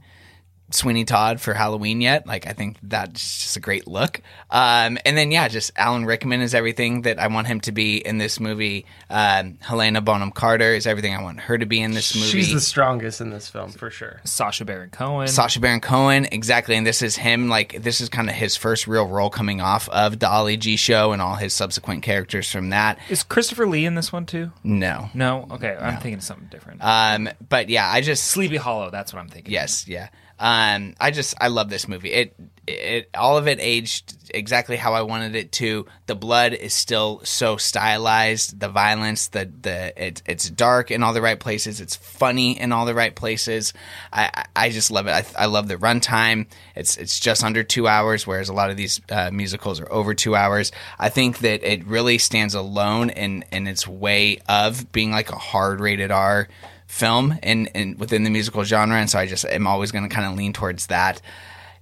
[0.72, 2.28] Sweeney Todd for Halloween yet.
[2.28, 4.22] Like, I think that's just a great look.
[4.50, 7.98] Um, and then, yeah, just Alan Rickman is everything that I want him to be
[7.98, 8.86] in this movie.
[9.10, 12.28] Um, Helena Bonham Carter is everything I want her to be in this movie.
[12.28, 14.22] She's the strongest in this film for sure.
[14.24, 15.28] Sacha Baron Cohen.
[15.28, 16.76] Sacha Baron Cohen, exactly.
[16.76, 19.90] And this is him, like, this is kind of his first real role coming off
[19.90, 23.00] of the Ali G show and all his subsequent characters from that.
[23.10, 24.52] Is Christopher Lee in this one too?
[24.64, 25.10] No.
[25.14, 25.48] No.
[25.52, 26.82] Okay, I'm thinking of something different.
[26.84, 28.90] Um, but yeah, I just Sleepy Hollow.
[28.90, 29.52] That's what I'm thinking.
[29.52, 30.10] Yes, yeah.
[30.40, 32.12] Um, I just I love this movie.
[32.12, 32.34] It
[32.66, 35.86] it all of it aged exactly how I wanted it to.
[36.06, 38.58] The blood is still so stylized.
[38.58, 41.82] The violence, the the it, it's dark in all the right places.
[41.82, 43.74] It's funny in all the right places.
[44.14, 45.12] I I, just love it.
[45.12, 46.48] I, I love the runtime.
[46.74, 50.14] It's it's just under two hours, whereas a lot of these uh, musicals are over
[50.14, 50.72] two hours.
[50.98, 55.38] I think that it really stands alone in in its way of being like a
[55.38, 56.48] hard rated R
[56.90, 60.14] film in, in within the musical genre and so I just am always going to
[60.14, 61.22] kind of lean towards that.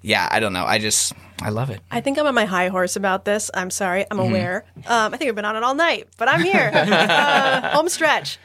[0.02, 0.66] Yeah, I don't know.
[0.66, 1.80] I just I love it.
[1.90, 3.50] I think I'm on my high horse about this.
[3.54, 4.06] I'm sorry.
[4.12, 4.30] I'm Mhm.
[4.30, 4.66] aware.
[4.86, 6.72] Um, I think I've been on it all night, but I'm here.
[6.76, 8.38] uh, home stretch.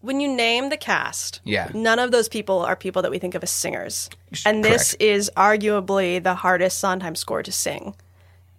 [0.00, 1.68] When you name the cast, Yeah.
[1.74, 4.10] none of those people are people that we think of as singers.
[4.46, 7.94] And this is arguably the hardest Sondheim score to sing.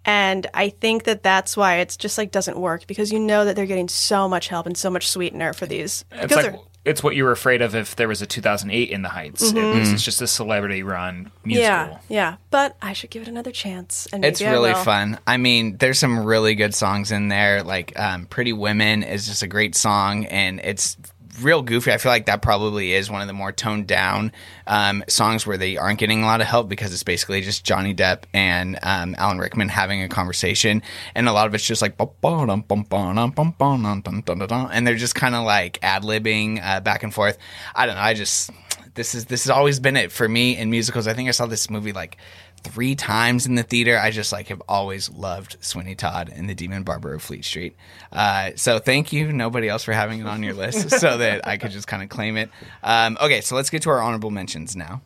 [0.04, 3.56] And I think that that's why it's just like doesn't work because you know that
[3.56, 6.04] they're getting so much help and so much sweetener for these.
[6.12, 6.60] It's Because like they're-
[6.90, 9.52] it's what you were afraid of if there was a 2008 in the Heights.
[9.52, 9.74] Mhm.
[9.74, 11.66] It was it's just a celebrity run musical.
[11.66, 12.36] yeah, yeah.
[12.50, 14.06] But I should give it another chance.
[14.12, 14.84] And It's really will.
[14.84, 15.18] fun.
[15.26, 17.62] I mean, there's some really good songs in there.
[17.62, 20.96] Like um, "Pretty Women" is just a great song, and it's
[21.42, 21.92] real goofy.
[21.92, 24.32] I feel like that probably is one of the more toned down
[24.66, 27.94] um, songs where they aren't getting a lot of help because it's basically just Johnny
[27.94, 30.82] Depp and um, Alan Rickman having a conversation,
[31.14, 31.96] and a lot of it's just like
[34.72, 37.38] and they're just kind of like ad libbing uh, back and forth.
[37.74, 38.02] I don't know.
[38.02, 38.50] I just
[38.94, 41.06] this is this has always been it for me in musicals.
[41.06, 42.16] I think I saw this movie like
[42.62, 43.98] three times in the theater.
[43.98, 47.76] I just like have always loved Sweeney Todd and the Demon Barber of Fleet Street.
[48.12, 51.56] Uh, so thank you, nobody else, for having it on your list, so that I
[51.56, 52.50] could just kind of claim it.
[52.82, 55.02] Um, okay, so let's get to our honorable mentions now.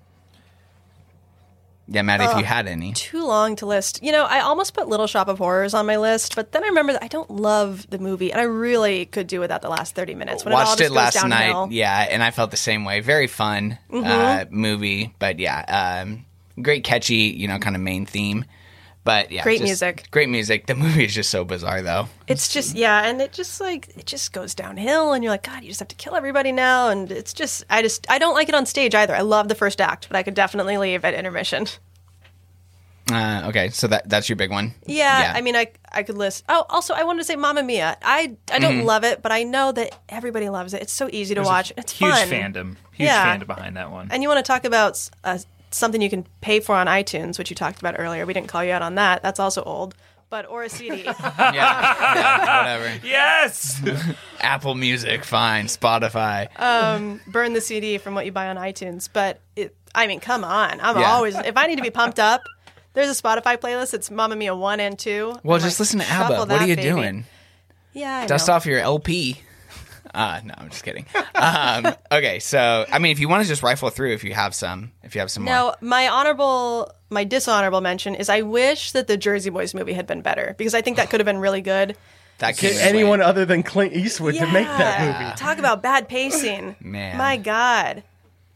[1.87, 2.95] Yeah, Maddie, if you had any.
[2.95, 4.03] Too long to list.
[4.03, 6.69] You know, I almost put Little Shop of Horrors on my list, but then I
[6.69, 9.95] remember that I don't love the movie, and I really could do without the last
[9.95, 10.47] 30 minutes.
[10.47, 12.87] When it all Watched just it goes last night, yeah, and I felt the same
[12.87, 13.01] way.
[13.01, 14.51] Very fun uh, Mhm.
[14.51, 16.25] movie, but yeah, um,
[16.61, 18.45] great catchy, you know, kind of main theme.
[19.05, 20.09] But yeah, Great just music.
[20.11, 20.65] Great music.
[20.65, 22.09] The movie is just so bizarre, though.
[22.27, 25.63] It's just, yeah, and it just like, it just goes downhill, and you're like, God,
[25.63, 26.89] you just have to kill everybody now.
[26.89, 29.15] And it's just, I just, I don't like it on stage either.
[29.15, 31.67] I love the first act, but I could definitely leave at intermission.
[33.13, 34.73] Uh, okay, so that that's your big one.
[34.87, 36.43] Yeah, I mean, I I could list.
[36.49, 37.99] Oh, also, I wanted to say Mamma Mia.
[38.01, 38.85] I I don't Mhm.
[38.87, 40.81] love it, but I know that everybody loves it.
[40.81, 41.73] It's so easy to There's a watch.
[41.77, 42.29] It's huge fun.
[42.29, 42.77] fandom.
[42.93, 43.37] Huge Yeah.
[43.39, 44.09] fandom behind that one.
[44.11, 45.37] And you want to talk about uh,
[45.75, 48.27] something you can pay for on iTunes, which you talked about earlier.
[48.27, 49.23] We didn't call you out on that.
[49.23, 49.95] That's also old.
[50.31, 51.03] But or a CD.
[51.65, 53.01] yeah, whatever.
[53.07, 53.81] Yes.
[54.41, 55.67] Apple Music, fine.
[55.67, 56.49] Spotify.
[56.61, 59.09] um, burn the CD from what you buy on iTunes.
[59.13, 60.81] But it, I mean, come on.
[60.81, 61.13] I'm Yeah.
[61.13, 62.43] always if I need to be pumped up.
[62.95, 63.93] There's a Spotify playlist.
[63.93, 65.35] It's Mamma Mia one and two.
[65.43, 66.53] Well, I'm just like, listen to shuffle ABBA.
[66.53, 66.89] What are you baby.
[66.89, 67.25] doing?
[67.93, 68.55] Yeah, I Dust know.
[68.55, 69.41] off your LP.
[70.15, 71.05] Uh, no, I'm just kidding.
[71.35, 74.55] Um, okay, so I mean, if you want to just rifle through, if you have
[74.55, 75.53] some, if you have some more.
[75.53, 80.07] Now, my honorable, my dishonorable mention is I wish that the Jersey Boys movie had
[80.07, 81.97] been better because I think that could have been really good.
[82.39, 85.37] That Get anyone other than Clint Eastwood to make that movie.
[85.37, 86.75] Talk about bad pacing.
[86.81, 87.17] Man.
[87.17, 88.03] My God.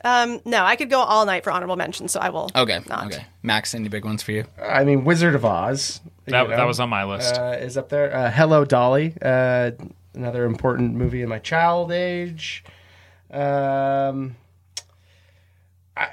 [0.04, 2.50] Um, no, I could go all night for honorable mentions, so I will.
[2.56, 3.06] Okay, not.
[3.06, 3.24] okay.
[3.44, 4.46] Max, any big ones for you?
[4.60, 6.00] I mean, Wizard of Oz.
[6.26, 7.36] you That- that was on my list.
[7.36, 8.12] Uh, is up there.
[8.12, 9.14] Uh, Hello, Dolly.
[9.22, 9.70] Uh,
[10.18, 12.64] another important movie in my child age.
[13.30, 14.36] Um,
[15.96, 16.08] I,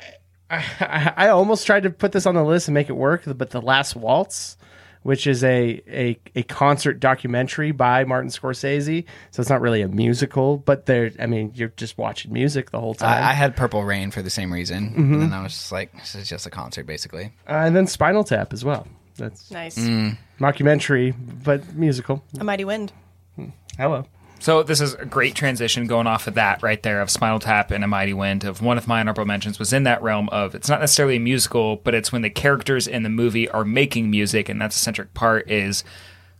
[0.49, 3.49] I I almost tried to put this on the list and make it work, but
[3.49, 4.57] The Last Waltz,
[5.03, 9.87] which is a a, a concert documentary by Martin Scorsese, so it's not really a
[9.87, 11.11] musical, but there.
[11.19, 13.23] I mean, you're just watching music the whole time.
[13.23, 14.97] I, I had Purple Rain for the same reason, Mhm.
[15.13, 17.33] and then I was just like, this is just a concert, basically.
[17.49, 18.87] Uh, and then Spinal Tap as well.
[19.17, 19.77] That's Nice.
[19.77, 20.17] Mm.
[20.39, 22.21] mockumentary, but musical.
[22.39, 22.91] A Mighty Wind.
[23.77, 24.05] Hello.
[24.39, 27.71] So this is a great transition going off of that right there of Spinal Tap
[27.71, 28.43] and A Mighty Wind.
[28.43, 31.19] Of one of my honorable mentions was in that realm of it's not necessarily a
[31.21, 34.79] musical, but it's when the characters in the movie are making music, and that's a
[34.79, 35.83] centric part is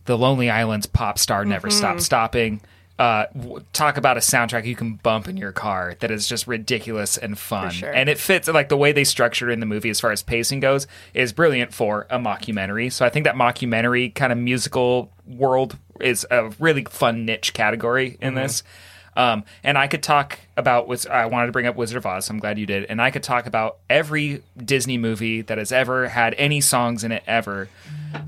[0.04, 1.72] the Lonely Island's pop star never Mhm.
[1.72, 2.60] stop stopping.
[2.98, 3.26] Uh,
[3.74, 7.38] talk about a soundtrack you can bump in your car that is just ridiculous and
[7.38, 7.92] fun, sure.
[7.92, 10.60] and it fits like the way they structured in the movie as far as pacing
[10.60, 12.90] goes is brilliant for a mockumentary.
[12.90, 18.16] So I think that mockumentary kind of musical world is a really fun niche category
[18.20, 18.38] in Mm-hmm.
[18.38, 18.42] Mhm.
[18.42, 18.62] this.
[19.16, 22.26] Um, and I could talk about Wiz- I wanted to bring up Wizard of Oz.
[22.26, 22.84] So I'm glad you did.
[22.84, 27.12] And I could talk about every Disney movie that has ever had any songs in
[27.12, 27.68] it ever.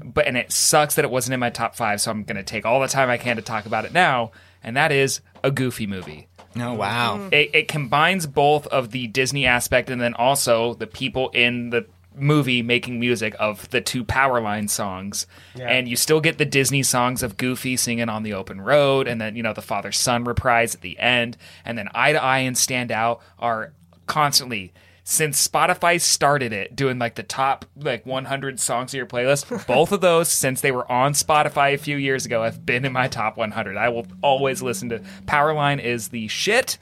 [0.02, 2.00] But and it sucks that it wasn't in my top five.
[2.00, 4.32] So I'm going to take all the time I can to talk about it now.
[4.64, 6.26] And that is a Goofy movie.
[6.56, 7.28] Oh wow!
[7.30, 11.86] It, it combines both of the Disney aspect and then also the people in the
[12.20, 15.26] movie making music of the two Powerline songs.
[15.56, 15.68] Yeah.
[15.68, 19.20] And you still get the Disney songs of Goofy singing on the open road, and
[19.20, 21.36] then, you know, the father son reprise at the end.
[21.64, 23.72] And then Eye to Eye and Stand Out are
[24.06, 24.72] constantly.
[25.04, 29.90] Since Spotify started it, doing like the top like 100 songs of your playlist, both
[29.90, 33.08] of those since they were on Spotify a few years ago have been in my
[33.08, 33.78] top 100.
[33.78, 36.76] I will always listen to Powerline is the shit.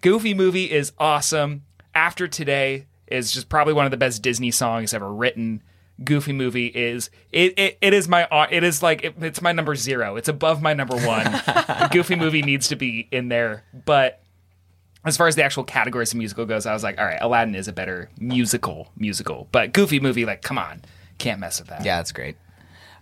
[0.00, 1.62] Goofy movie is awesome.
[1.94, 5.62] After Today is just probably one of the best Disney songs ever written.
[6.02, 9.52] Goofy movie is it it, it is my uh, it is like it, it's my
[9.52, 10.16] number zero.
[10.16, 11.40] It's above my number one.
[11.90, 14.22] Goofy movie needs to be in there, but
[15.04, 17.54] as far as the actual categories of musical goes, I was like, all right, Aladdin
[17.54, 20.82] is a better musical musical, but Goofy movie, like, come on,
[21.18, 21.84] can't mess with that.
[21.84, 22.36] Yeah, that's great.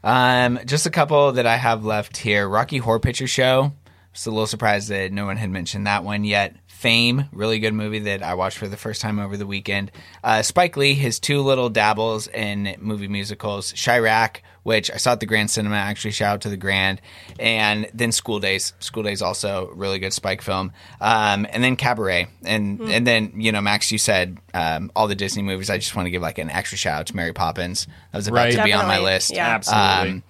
[0.03, 2.49] Um, just a couple that I have left here.
[2.49, 3.73] Rocky Horror Picture Show.
[4.13, 6.57] Just a little surprised that no one had mentioned that one yet.
[6.81, 9.91] Fame, really good movie that I watched for the first time over the weekend.
[10.25, 13.75] Uh, Spike Lee, his two little dabbles in movie musicals.
[13.77, 15.77] Chi-Raq, which I saw at the Grand Cinema.
[15.77, 17.03] Actually, shout out to the Grand.
[17.39, 18.73] And then School Daze.
[18.81, 20.73] School Daze also really good Spike film.
[21.03, 22.29] Um, and then Cabaret.
[22.47, 22.89] And Hmm.
[22.91, 25.69] and then you know Max, you said um, all the Disney movies.
[25.69, 27.87] I just want to give like an extra shout out to Mary Poppins.
[28.13, 28.53] That was about Right.
[28.57, 29.35] to be on my list.
[29.35, 29.49] Yeah.
[29.49, 30.11] Absolutely.
[30.19, 30.23] Um,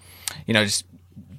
[0.45, 0.83] you know, just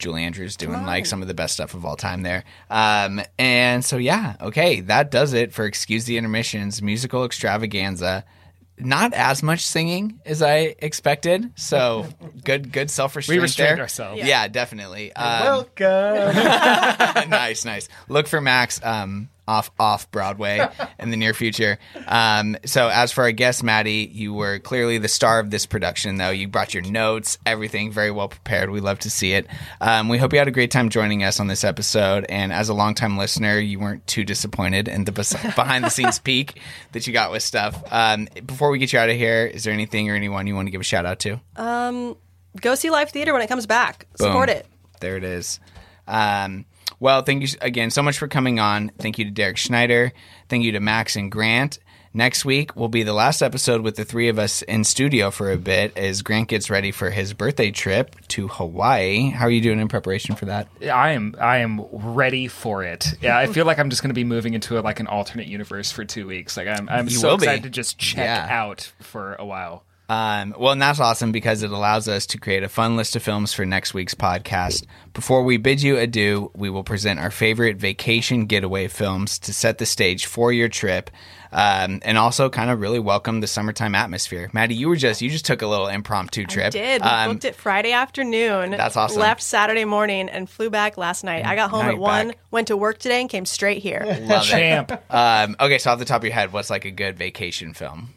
[0.03, 2.43] Julie Andrews doing like some of the best stuff of all time there.
[2.69, 8.24] Um, and so, yeah, okay, that does it for Excuse the Intermissions musical extravaganza.
[8.79, 12.07] Not as much singing as I expected, so
[12.45, 13.39] good, good self restraint.
[13.39, 13.85] We restrained there.
[13.85, 14.23] ourselves.
[14.24, 15.12] Yeah, definitely.
[15.12, 16.35] Um, Welcome.
[17.31, 17.89] nice, nice.
[18.09, 20.66] Look for Max um, off off Broadway
[20.98, 21.78] in the near future.
[22.06, 26.16] Um, so, as for our guest, Maddie, you were clearly the star of this production,
[26.16, 26.31] though.
[26.31, 28.70] You brought your notes, everything very well prepared.
[28.70, 29.47] We love to see it.
[29.81, 32.27] Um, we hope you had a great time joining us on this episode.
[32.28, 35.12] And as a longtime listener, you weren't too disappointed in the
[35.56, 36.60] behind the scenes peek
[36.93, 37.82] that you got with stuff.
[37.90, 40.66] Um, before we get you out of here, is there anything or anyone you want
[40.66, 41.40] to give a shout out to?
[41.56, 42.16] Um,
[42.60, 44.06] go see live theater when it comes back.
[44.16, 44.66] Support it.
[45.01, 45.60] There it is.
[46.06, 46.64] Um,
[47.03, 48.91] well, thank you again so much for coming on.
[48.99, 50.12] Thank you to Derek Schneider.
[50.49, 51.79] Thank you to Max and Grant.
[52.15, 55.51] Next week will be the last episode with the three of us in studio for
[55.51, 59.31] a bit as Grant gets ready for his birthday trip to Hawaii.
[59.31, 60.69] How are you doing in preparation for that?
[60.83, 63.15] I am I am ready for it.
[63.23, 65.47] Yeah, I feel like I'm just going to be moving into a, like an alternate
[65.47, 66.57] universe for two weeks.
[66.57, 67.45] Like I'm I'm You so will be.
[67.45, 68.47] excited to just check Yeah.
[68.51, 69.85] out for a while.
[70.12, 73.22] Um, well, and that's awesome because it allows us to create a fun list of
[73.22, 74.84] films for next week's podcast.
[75.14, 79.78] Before we bid you adieu, we will present our favorite vacation getaway films to set
[79.78, 81.10] the stage for your trip,
[81.51, 84.51] um, and also kind of really welcome the summertime atmosphere.
[84.52, 86.66] Maddie, you were just you just took a little impromptu trip.
[86.66, 88.72] I did we Um, booked it Friday afternoon?
[88.72, 89.18] That's awesome.
[89.20, 91.47] Left Saturday morning and flew back last night.
[91.47, 92.28] I got home Now at you're one.
[92.28, 92.39] back.
[92.51, 94.02] Went to work today and came straight here.
[94.22, 94.93] Love it.
[95.10, 98.10] Um, okay, so off the top of your head, what's like a good vacation film?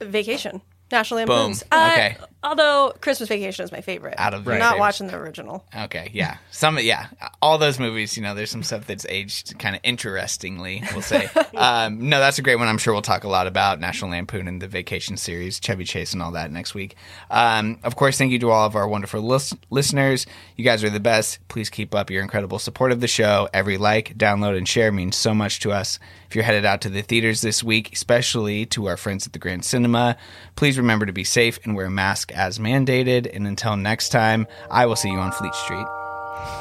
[0.00, 0.60] Vacation.
[0.90, 1.18] National.
[1.20, 1.62] Lampoons.
[1.70, 2.16] Uh, Okay.
[2.42, 4.14] Although Christmas Vacation is my favorite.
[4.16, 4.80] Out of I'm not favorites.
[4.80, 5.62] watching the original.
[5.76, 6.38] Okay, yeah.
[6.50, 7.08] Some yeah,
[7.42, 11.28] all those movies, you know, there's some stuff that's aged kind of interestingly, we'll say.
[11.54, 12.66] um, no, that's a great one.
[12.66, 16.14] I'm sure we'll talk a lot about National Lampoon and the Vacation series, Chevy Chase
[16.14, 16.94] and all that next week.
[17.30, 20.24] Um, of course, thank you to all of our wonderful lis- listeners.
[20.56, 21.46] You guys are the best.
[21.48, 23.50] Please keep up your incredible support of the show.
[23.52, 25.98] Every like, download, and share means so much to us.
[26.30, 29.40] If you're headed out to the theaters this week, especially to our friends at the
[29.40, 30.16] Grand Cinema,
[30.54, 33.28] please remember to be safe and wear a mask as mandated.
[33.34, 35.86] And until next time, I will see you on Fleet Street.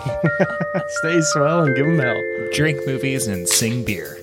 [0.88, 2.20] Stay swell and give them hell.
[2.52, 4.20] Drink movies and sing beer.